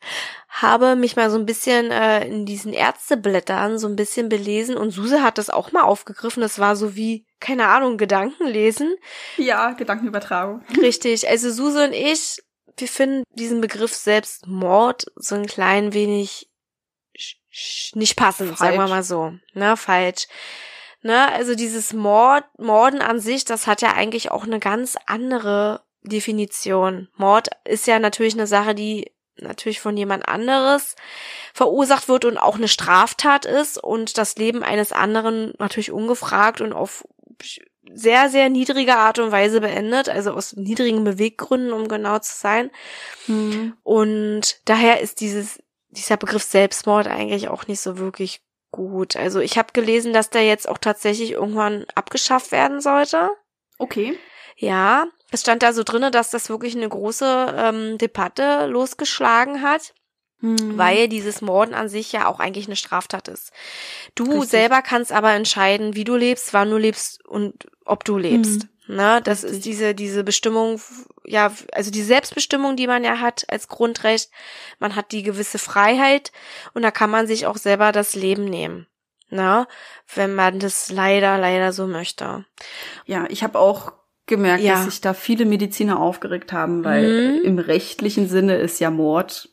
[0.49, 4.91] habe mich mal so ein bisschen äh, in diesen Ärzteblättern so ein bisschen belesen und
[4.91, 6.41] Suse hat das auch mal aufgegriffen.
[6.41, 8.95] Das war so wie, keine Ahnung, Gedankenlesen.
[9.37, 10.65] Ja, Gedankenübertragung.
[10.81, 11.29] Richtig.
[11.29, 12.43] Also Suse und ich,
[12.77, 16.49] wir finden diesen Begriff Selbstmord so ein klein wenig
[17.95, 18.59] nicht passend, falsch.
[18.61, 19.33] sagen wir mal so.
[19.55, 20.29] Ne, falsch.
[21.03, 25.83] Ne, also dieses Mord, Morden an sich, das hat ja eigentlich auch eine ganz andere
[26.09, 27.09] Definition.
[27.17, 30.97] Mord ist ja natürlich eine Sache, die natürlich von jemand anderes
[31.55, 36.73] verursacht wird und auch eine Straftat ist und das Leben eines anderen natürlich ungefragt und
[36.73, 37.05] auf
[37.93, 42.71] sehr, sehr niedrige Art und Weise beendet, also aus niedrigen Beweggründen, um genau zu sein.
[43.27, 43.77] Mhm.
[43.83, 49.17] Und daher ist dieses, dieser Begriff Selbstmord eigentlich auch nicht so wirklich gut.
[49.17, 53.31] Also ich habe gelesen, dass der jetzt auch tatsächlich irgendwann abgeschafft werden sollte.
[53.79, 54.19] Okay.
[54.57, 59.95] Ja, es stand da so drinne, dass das wirklich eine große ähm, Debatte losgeschlagen hat.
[60.41, 60.79] Hm.
[60.79, 63.51] Weil dieses Morden an sich ja auch eigentlich eine Straftat ist.
[64.15, 64.51] Du Richtig.
[64.51, 68.63] selber kannst aber entscheiden, wie du lebst, wann du lebst und ob du lebst.
[68.63, 68.69] Hm.
[68.97, 69.59] Ne, das Richtig.
[69.59, 70.81] ist diese, diese Bestimmung,
[71.25, 74.31] ja, also die Selbstbestimmung, die man ja hat als Grundrecht.
[74.79, 76.33] Man hat die gewisse Freiheit
[76.73, 78.87] und da kann man sich auch selber das Leben nehmen.
[79.31, 79.67] Ne,
[80.15, 82.47] wenn man das leider, leider so möchte.
[83.05, 83.93] Ja, ich habe auch
[84.29, 84.75] gemerkt, ja.
[84.75, 87.45] dass sich da viele Mediziner aufgeregt haben, weil mhm.
[87.45, 89.51] im rechtlichen Sinne ist ja Mord,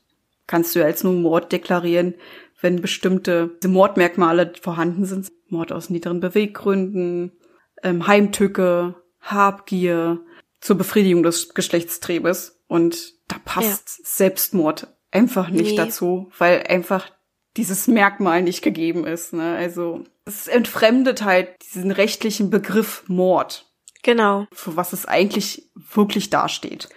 [0.47, 2.15] kannst du ja als nur Mord deklarieren,
[2.61, 5.31] wenn bestimmte Mordmerkmale vorhanden sind.
[5.47, 7.31] Mord aus niederen Beweggründen,
[7.83, 10.21] ähm, Heimtücke, Habgier,
[10.59, 12.63] zur Befriedigung des Geschlechtstriebes.
[12.67, 14.05] Und da passt ja.
[14.05, 15.77] Selbstmord einfach nicht nee.
[15.77, 17.11] dazu, weil einfach
[17.55, 19.33] dieses Merkmal nicht gegeben ist.
[19.33, 19.55] Ne?
[19.55, 23.64] Also es entfremdet halt diesen rechtlichen Begriff Mord.
[24.05, 24.45] Genau.
[24.53, 26.89] Für was es eigentlich wirklich dasteht.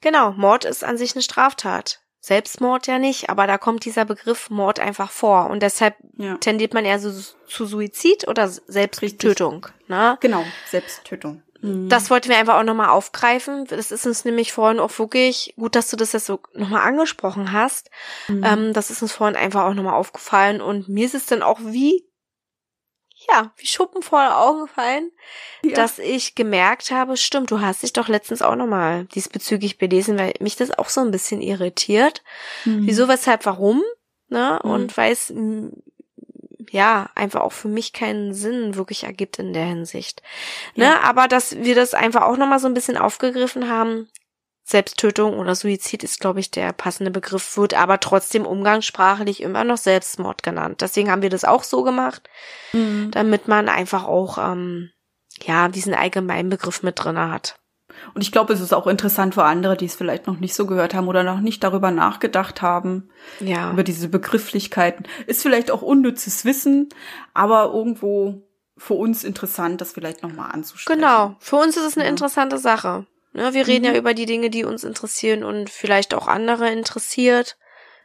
[0.00, 1.98] Genau, Mord ist an sich eine Straftat.
[2.20, 6.36] Selbstmord ja nicht, aber da kommt dieser Begriff Mord einfach vor und deshalb ja.
[6.36, 7.10] tendiert man eher so
[7.48, 9.66] zu Suizid oder Selbsttötung.
[9.88, 10.16] Ne?
[10.20, 11.42] Genau, Selbsttötung.
[11.62, 11.88] Mhm.
[11.88, 13.64] Das wollten wir einfach auch nochmal aufgreifen.
[13.64, 17.50] Das ist uns nämlich vorhin auch wirklich gut, dass du das jetzt so nochmal angesprochen
[17.50, 17.90] hast.
[18.28, 18.44] Mhm.
[18.44, 21.58] Ähm, das ist uns vorhin einfach auch nochmal aufgefallen und mir ist es dann auch
[21.60, 22.04] wie
[23.28, 25.10] ja, wie Schuppen vor den Augen fallen,
[25.64, 25.74] ja.
[25.74, 30.34] dass ich gemerkt habe, stimmt, du hast dich doch letztens auch nochmal diesbezüglich belesen, weil
[30.40, 32.22] mich das auch so ein bisschen irritiert.
[32.64, 32.86] Mhm.
[32.86, 33.82] Wieso, weshalb, warum?
[34.28, 34.58] Ne?
[34.62, 34.70] Mhm.
[34.70, 35.32] Und weil es
[36.70, 40.22] ja einfach auch für mich keinen Sinn wirklich ergibt in der Hinsicht.
[40.74, 40.84] Ne?
[40.84, 41.00] Ja.
[41.00, 44.08] Aber dass wir das einfach auch nochmal so ein bisschen aufgegriffen haben,
[44.64, 49.76] Selbsttötung oder Suizid ist, glaube ich, der passende Begriff, wird aber trotzdem umgangssprachlich immer noch
[49.76, 50.80] Selbstmord genannt.
[50.80, 52.28] Deswegen haben wir das auch so gemacht,
[52.72, 53.10] mhm.
[53.10, 54.90] damit man einfach auch ähm,
[55.42, 57.56] ja diesen allgemeinen Begriff mit drinne hat.
[58.14, 60.66] Und ich glaube, es ist auch interessant für andere, die es vielleicht noch nicht so
[60.66, 63.10] gehört haben oder noch nicht darüber nachgedacht haben.
[63.40, 63.70] Ja.
[63.70, 65.06] Über diese Begrifflichkeiten.
[65.26, 66.88] Ist vielleicht auch unnützes Wissen,
[67.34, 68.42] aber irgendwo
[68.78, 71.00] für uns interessant, das vielleicht nochmal anzusprechen.
[71.00, 71.36] Genau.
[71.38, 72.10] Für uns ist es eine ja.
[72.10, 73.06] interessante Sache.
[73.32, 73.94] Ne, wir reden mhm.
[73.94, 77.56] ja über die Dinge, die uns interessieren und vielleicht auch andere interessiert.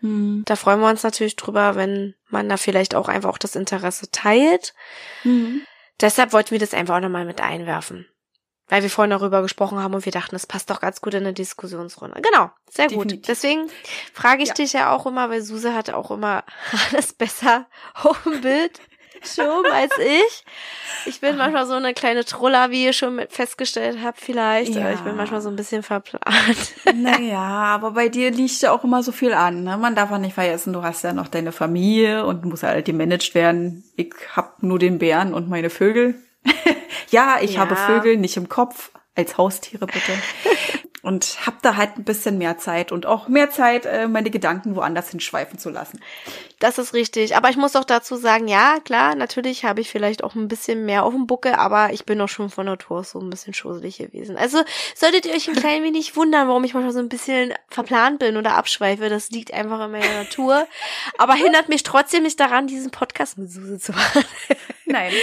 [0.02, 0.44] Mhm.
[0.46, 4.10] Da freuen wir uns natürlich drüber, wenn man da vielleicht auch einfach auch das Interesse
[4.12, 4.74] teilt.
[5.24, 5.62] Mhm.
[6.00, 8.08] Deshalb wollten wir das einfach auch nochmal mit einwerfen.
[8.70, 11.24] Weil wir vorhin darüber gesprochen haben und wir dachten, das passt doch ganz gut in
[11.24, 12.22] eine Diskussionsrunde.
[12.22, 13.20] Genau, sehr Definitiv.
[13.20, 13.28] gut.
[13.30, 13.70] Deswegen
[14.14, 14.56] frage ich ja.
[14.56, 16.44] dich ja auch immer, weil Suse hatte auch immer
[16.92, 18.80] alles besser auf dem Bild
[19.24, 20.44] schon als ich.
[21.06, 24.76] Ich bin manchmal so eine kleine Troller, wie ihr schon festgestellt habt, vielleicht.
[24.76, 24.92] Ja.
[24.92, 26.74] Ich bin manchmal so ein bisschen verplant.
[26.94, 29.64] Naja, aber bei dir liegt ja auch immer so viel an.
[29.64, 29.78] Ne?
[29.78, 33.36] Man darf auch nicht vergessen, du hast ja noch deine Familie und muss halt gemanagt
[33.36, 33.84] werden.
[33.96, 36.16] Ich hab nur den Bären und meine Vögel.
[37.10, 37.62] ja, ich ja.
[37.62, 38.92] habe Vögel nicht im Kopf.
[39.16, 40.12] Als Haustiere bitte.
[41.02, 44.76] und habe da halt ein bisschen mehr Zeit und auch mehr Zeit, äh, meine Gedanken
[44.76, 46.02] woanders hinschweifen zu lassen.
[46.60, 47.36] Das ist richtig.
[47.36, 50.86] Aber ich muss auch dazu sagen, ja, klar, natürlich habe ich vielleicht auch ein bisschen
[50.86, 54.00] mehr auf dem Buckel, aber ich bin auch schon von Natur so ein bisschen schuselig
[54.00, 54.38] gewesen.
[54.38, 54.64] Also
[54.96, 58.38] solltet ihr euch ein klein wenig wundern, warum ich manchmal so ein bisschen verplant bin
[58.38, 59.08] oder abschweife.
[59.08, 60.68] Das liegt einfach in meiner Natur.
[61.20, 64.24] Aber hindert mich trotzdem nicht daran, diesen Podcast mit Suse zu machen.
[64.86, 65.14] Nein,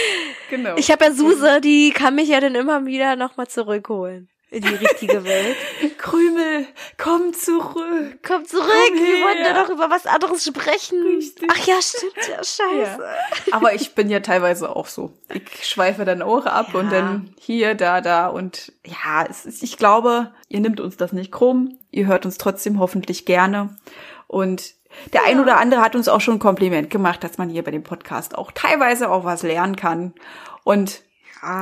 [0.49, 0.75] genau.
[0.77, 4.75] Ich habe ja Suse, die kann mich ja dann immer wieder nochmal zurückholen in die
[4.75, 5.57] richtige Welt.
[5.97, 6.67] Krümel,
[6.97, 8.19] komm zurück.
[8.25, 8.65] Komm zurück.
[8.87, 11.01] Komm Wir wollten ja doch über was anderes sprechen.
[11.03, 11.49] Richtig.
[11.51, 13.01] Ach ja, stimmt ja, scheiße.
[13.01, 13.53] Ja.
[13.53, 15.11] Aber ich bin ja teilweise auch so.
[15.33, 16.79] Ich schweife dann auch ab ja.
[16.79, 21.11] und dann hier, da, da und ja, es ist, ich glaube, ihr nimmt uns das
[21.11, 21.77] nicht krumm.
[21.91, 23.75] Ihr hört uns trotzdem hoffentlich gerne
[24.27, 24.73] und
[25.13, 25.27] der ja.
[25.27, 27.83] ein oder andere hat uns auch schon ein Kompliment gemacht, dass man hier bei dem
[27.83, 30.13] Podcast auch teilweise auch was lernen kann.
[30.63, 31.01] Und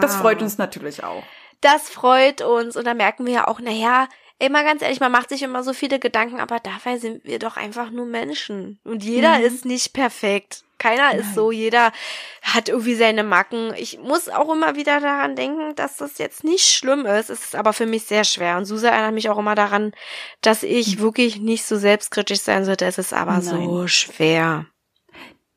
[0.02, 1.24] das freut uns natürlich auch.
[1.64, 2.76] Das freut uns.
[2.76, 4.08] Und da merken wir ja auch, naja,
[4.40, 7.40] ey, mal ganz ehrlich, man macht sich immer so viele Gedanken, aber dabei sind wir
[7.40, 8.80] doch einfach nur Menschen.
[8.84, 9.46] Und jeder mhm.
[9.46, 10.64] ist nicht perfekt.
[10.78, 11.20] Keiner Nein.
[11.20, 11.94] ist so, jeder
[12.42, 13.74] hat irgendwie seine Macken.
[13.78, 17.30] Ich muss auch immer wieder daran denken, dass das jetzt nicht schlimm ist.
[17.30, 18.58] Es ist aber für mich sehr schwer.
[18.58, 19.94] Und Susa erinnert mich auch immer daran,
[20.42, 21.02] dass ich mhm.
[21.04, 22.84] wirklich nicht so selbstkritisch sein sollte.
[22.84, 23.44] Es ist aber Nein.
[23.44, 24.66] so schwer.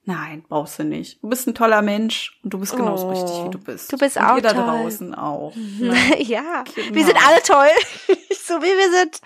[0.09, 1.20] Nein, brauchst du nicht.
[1.23, 3.93] Du bist ein toller Mensch und du bist genauso Oh, richtig, wie du bist.
[3.93, 4.65] du bist und auch ihr da toll.
[4.65, 5.53] draußen auch.
[5.81, 5.95] Ne?
[6.23, 6.95] ja, Genau.
[6.95, 7.69] wir sind alle toll,
[8.31, 9.20] so wie wir sind.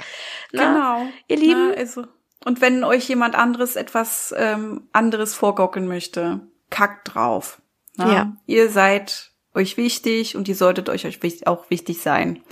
[0.52, 1.12] Na, Genau.
[1.28, 2.04] Ihr Lieben, Na, also.
[2.46, 6.40] Und wenn euch jemand anderes etwas ähm, anderes vorgaukeln möchte,
[6.70, 7.60] kackt drauf.
[7.96, 8.12] Na?
[8.12, 8.36] Ja.
[8.46, 11.06] Ihr seid euch wichtig und ihr solltet euch,
[11.46, 12.42] auch wichtig sein.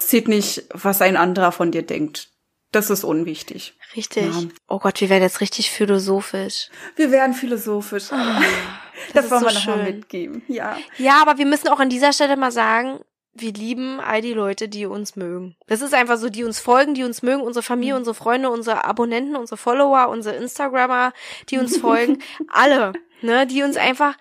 [0.00, 2.28] Zählt nicht, was ein anderer von dir denkt.
[2.74, 3.74] Das ist unwichtig.
[3.94, 4.26] richtig.
[4.26, 4.42] Ja.
[4.68, 6.68] Oh Gott, wir werden jetzt richtig philosophisch.
[6.96, 8.10] Wir werden philosophisch.
[8.10, 8.42] Ah,
[9.14, 10.42] das ist wollen so wir nochmal mitgeben.
[10.48, 10.76] Ja.
[10.98, 13.00] Ja, aber wir müssen auch an dieser Stelle mal sagen,
[13.32, 15.56] wir lieben all die Leute, die uns mögen.
[15.66, 18.84] Das ist einfach so, die uns folgen, die uns mögen, unsere Familie, unsere Freunde, unsere
[18.84, 21.12] Abonnenten, unsere Follower, unsere Instagrammer,
[21.50, 22.92] die uns folgen, alle,
[23.22, 24.16] ne, die uns einfach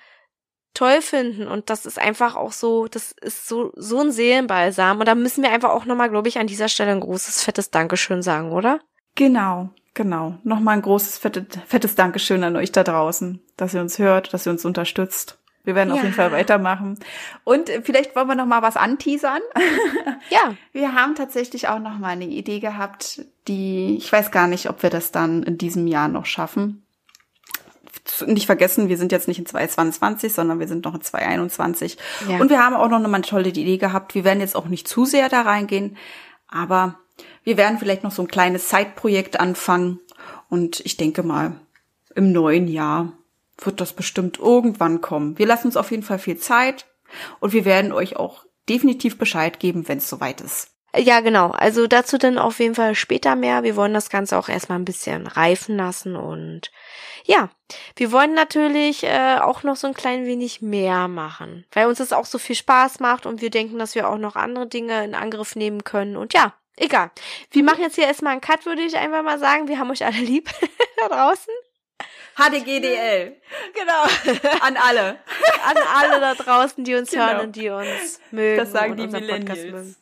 [0.73, 5.07] toll finden und das ist einfach auch so, das ist so so ein Seelenbalsam und
[5.07, 8.21] da müssen wir einfach auch nochmal, glaube ich, an dieser Stelle ein großes fettes Dankeschön
[8.21, 8.79] sagen, oder?
[9.15, 10.37] Genau, genau.
[10.43, 14.45] Nochmal ein großes, fettes, fettes Dankeschön an euch da draußen, dass ihr uns hört, dass
[14.47, 15.37] ihr uns unterstützt.
[15.65, 16.03] Wir werden auf Ja.
[16.03, 16.99] jeden Fall weitermachen.
[17.45, 19.39] Und äh, vielleicht wollen wir noch mal was anteasern.
[20.29, 24.69] Ja, Wir haben tatsächlich auch noch mal eine Idee gehabt, die ich weiß gar nicht,
[24.69, 26.82] ob wir das dann in diesem Jahr noch schaffen.
[28.25, 31.97] Nicht vergessen, wir sind jetzt nicht in 2022, sondern wir sind noch in 2021.
[32.27, 32.39] Ja.
[32.39, 34.13] Und wir haben auch noch mal eine tolle Idee gehabt.
[34.13, 35.97] Wir werden jetzt auch nicht zu sehr da reingehen,
[36.47, 36.99] aber
[37.43, 39.99] wir werden vielleicht noch so ein kleines Zeitprojekt anfangen.
[40.49, 41.53] Und ich denke mal,
[42.15, 43.13] im neuen Jahr
[43.57, 45.37] wird das bestimmt irgendwann kommen.
[45.37, 46.85] Wir lassen uns auf jeden Fall viel Zeit
[47.39, 50.69] und wir werden euch auch definitiv Bescheid geben, wenn es soweit ist.
[50.95, 51.49] Ja, genau.
[51.49, 53.63] Also dazu dann auf jeden Fall später mehr.
[53.63, 56.71] Wir wollen das Ganze auch erstmal ein bisschen reifen lassen und
[57.25, 57.49] ja,
[57.95, 62.13] wir wollen natürlich äh, auch noch so ein klein wenig mehr machen, weil uns das
[62.13, 65.15] auch so viel Spaß macht und wir denken, dass wir auch noch andere Dinge in
[65.15, 67.11] Angriff nehmen können und ja, egal.
[67.51, 69.67] Wir machen jetzt hier erstmal einen Cut, würde ich einfach mal sagen.
[69.67, 70.49] Wir haben euch alle lieb
[70.99, 71.53] da draußen.
[72.35, 73.35] HDGDL
[73.73, 74.41] Genau.
[74.61, 75.19] an alle.
[75.65, 77.27] An alle da draußen, die uns Genau.
[77.27, 79.99] hören und die uns mögen Das sagen und die unseren Podcast Millennials.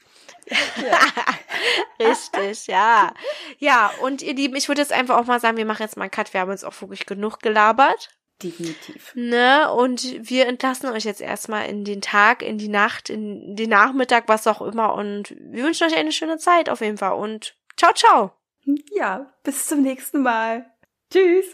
[2.00, 3.14] Richtig, ja.
[3.60, 6.04] Ja, und ihr Lieben, ich würde jetzt einfach auch mal sagen, wir machen jetzt mal
[6.04, 6.34] einen Cut.
[6.34, 8.10] Wir haben uns auch wirklich genug gelabert.
[8.42, 9.14] Definitiv.
[9.16, 9.72] Ne?
[9.72, 14.28] Und wir entlassen euch jetzt erstmal in den Tag, in die Nacht, in den Nachmittag,
[14.28, 14.96] was auch immer.
[14.96, 17.14] Und wir wünschen euch eine schöne Zeit auf jeden Fall.
[17.14, 18.32] Und ciao, ciao.
[18.92, 20.66] Ja, bis zum nächsten Mal.
[21.12, 21.46] Tschüss.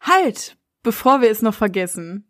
[0.00, 2.29] Halt, bevor wir es noch vergessen.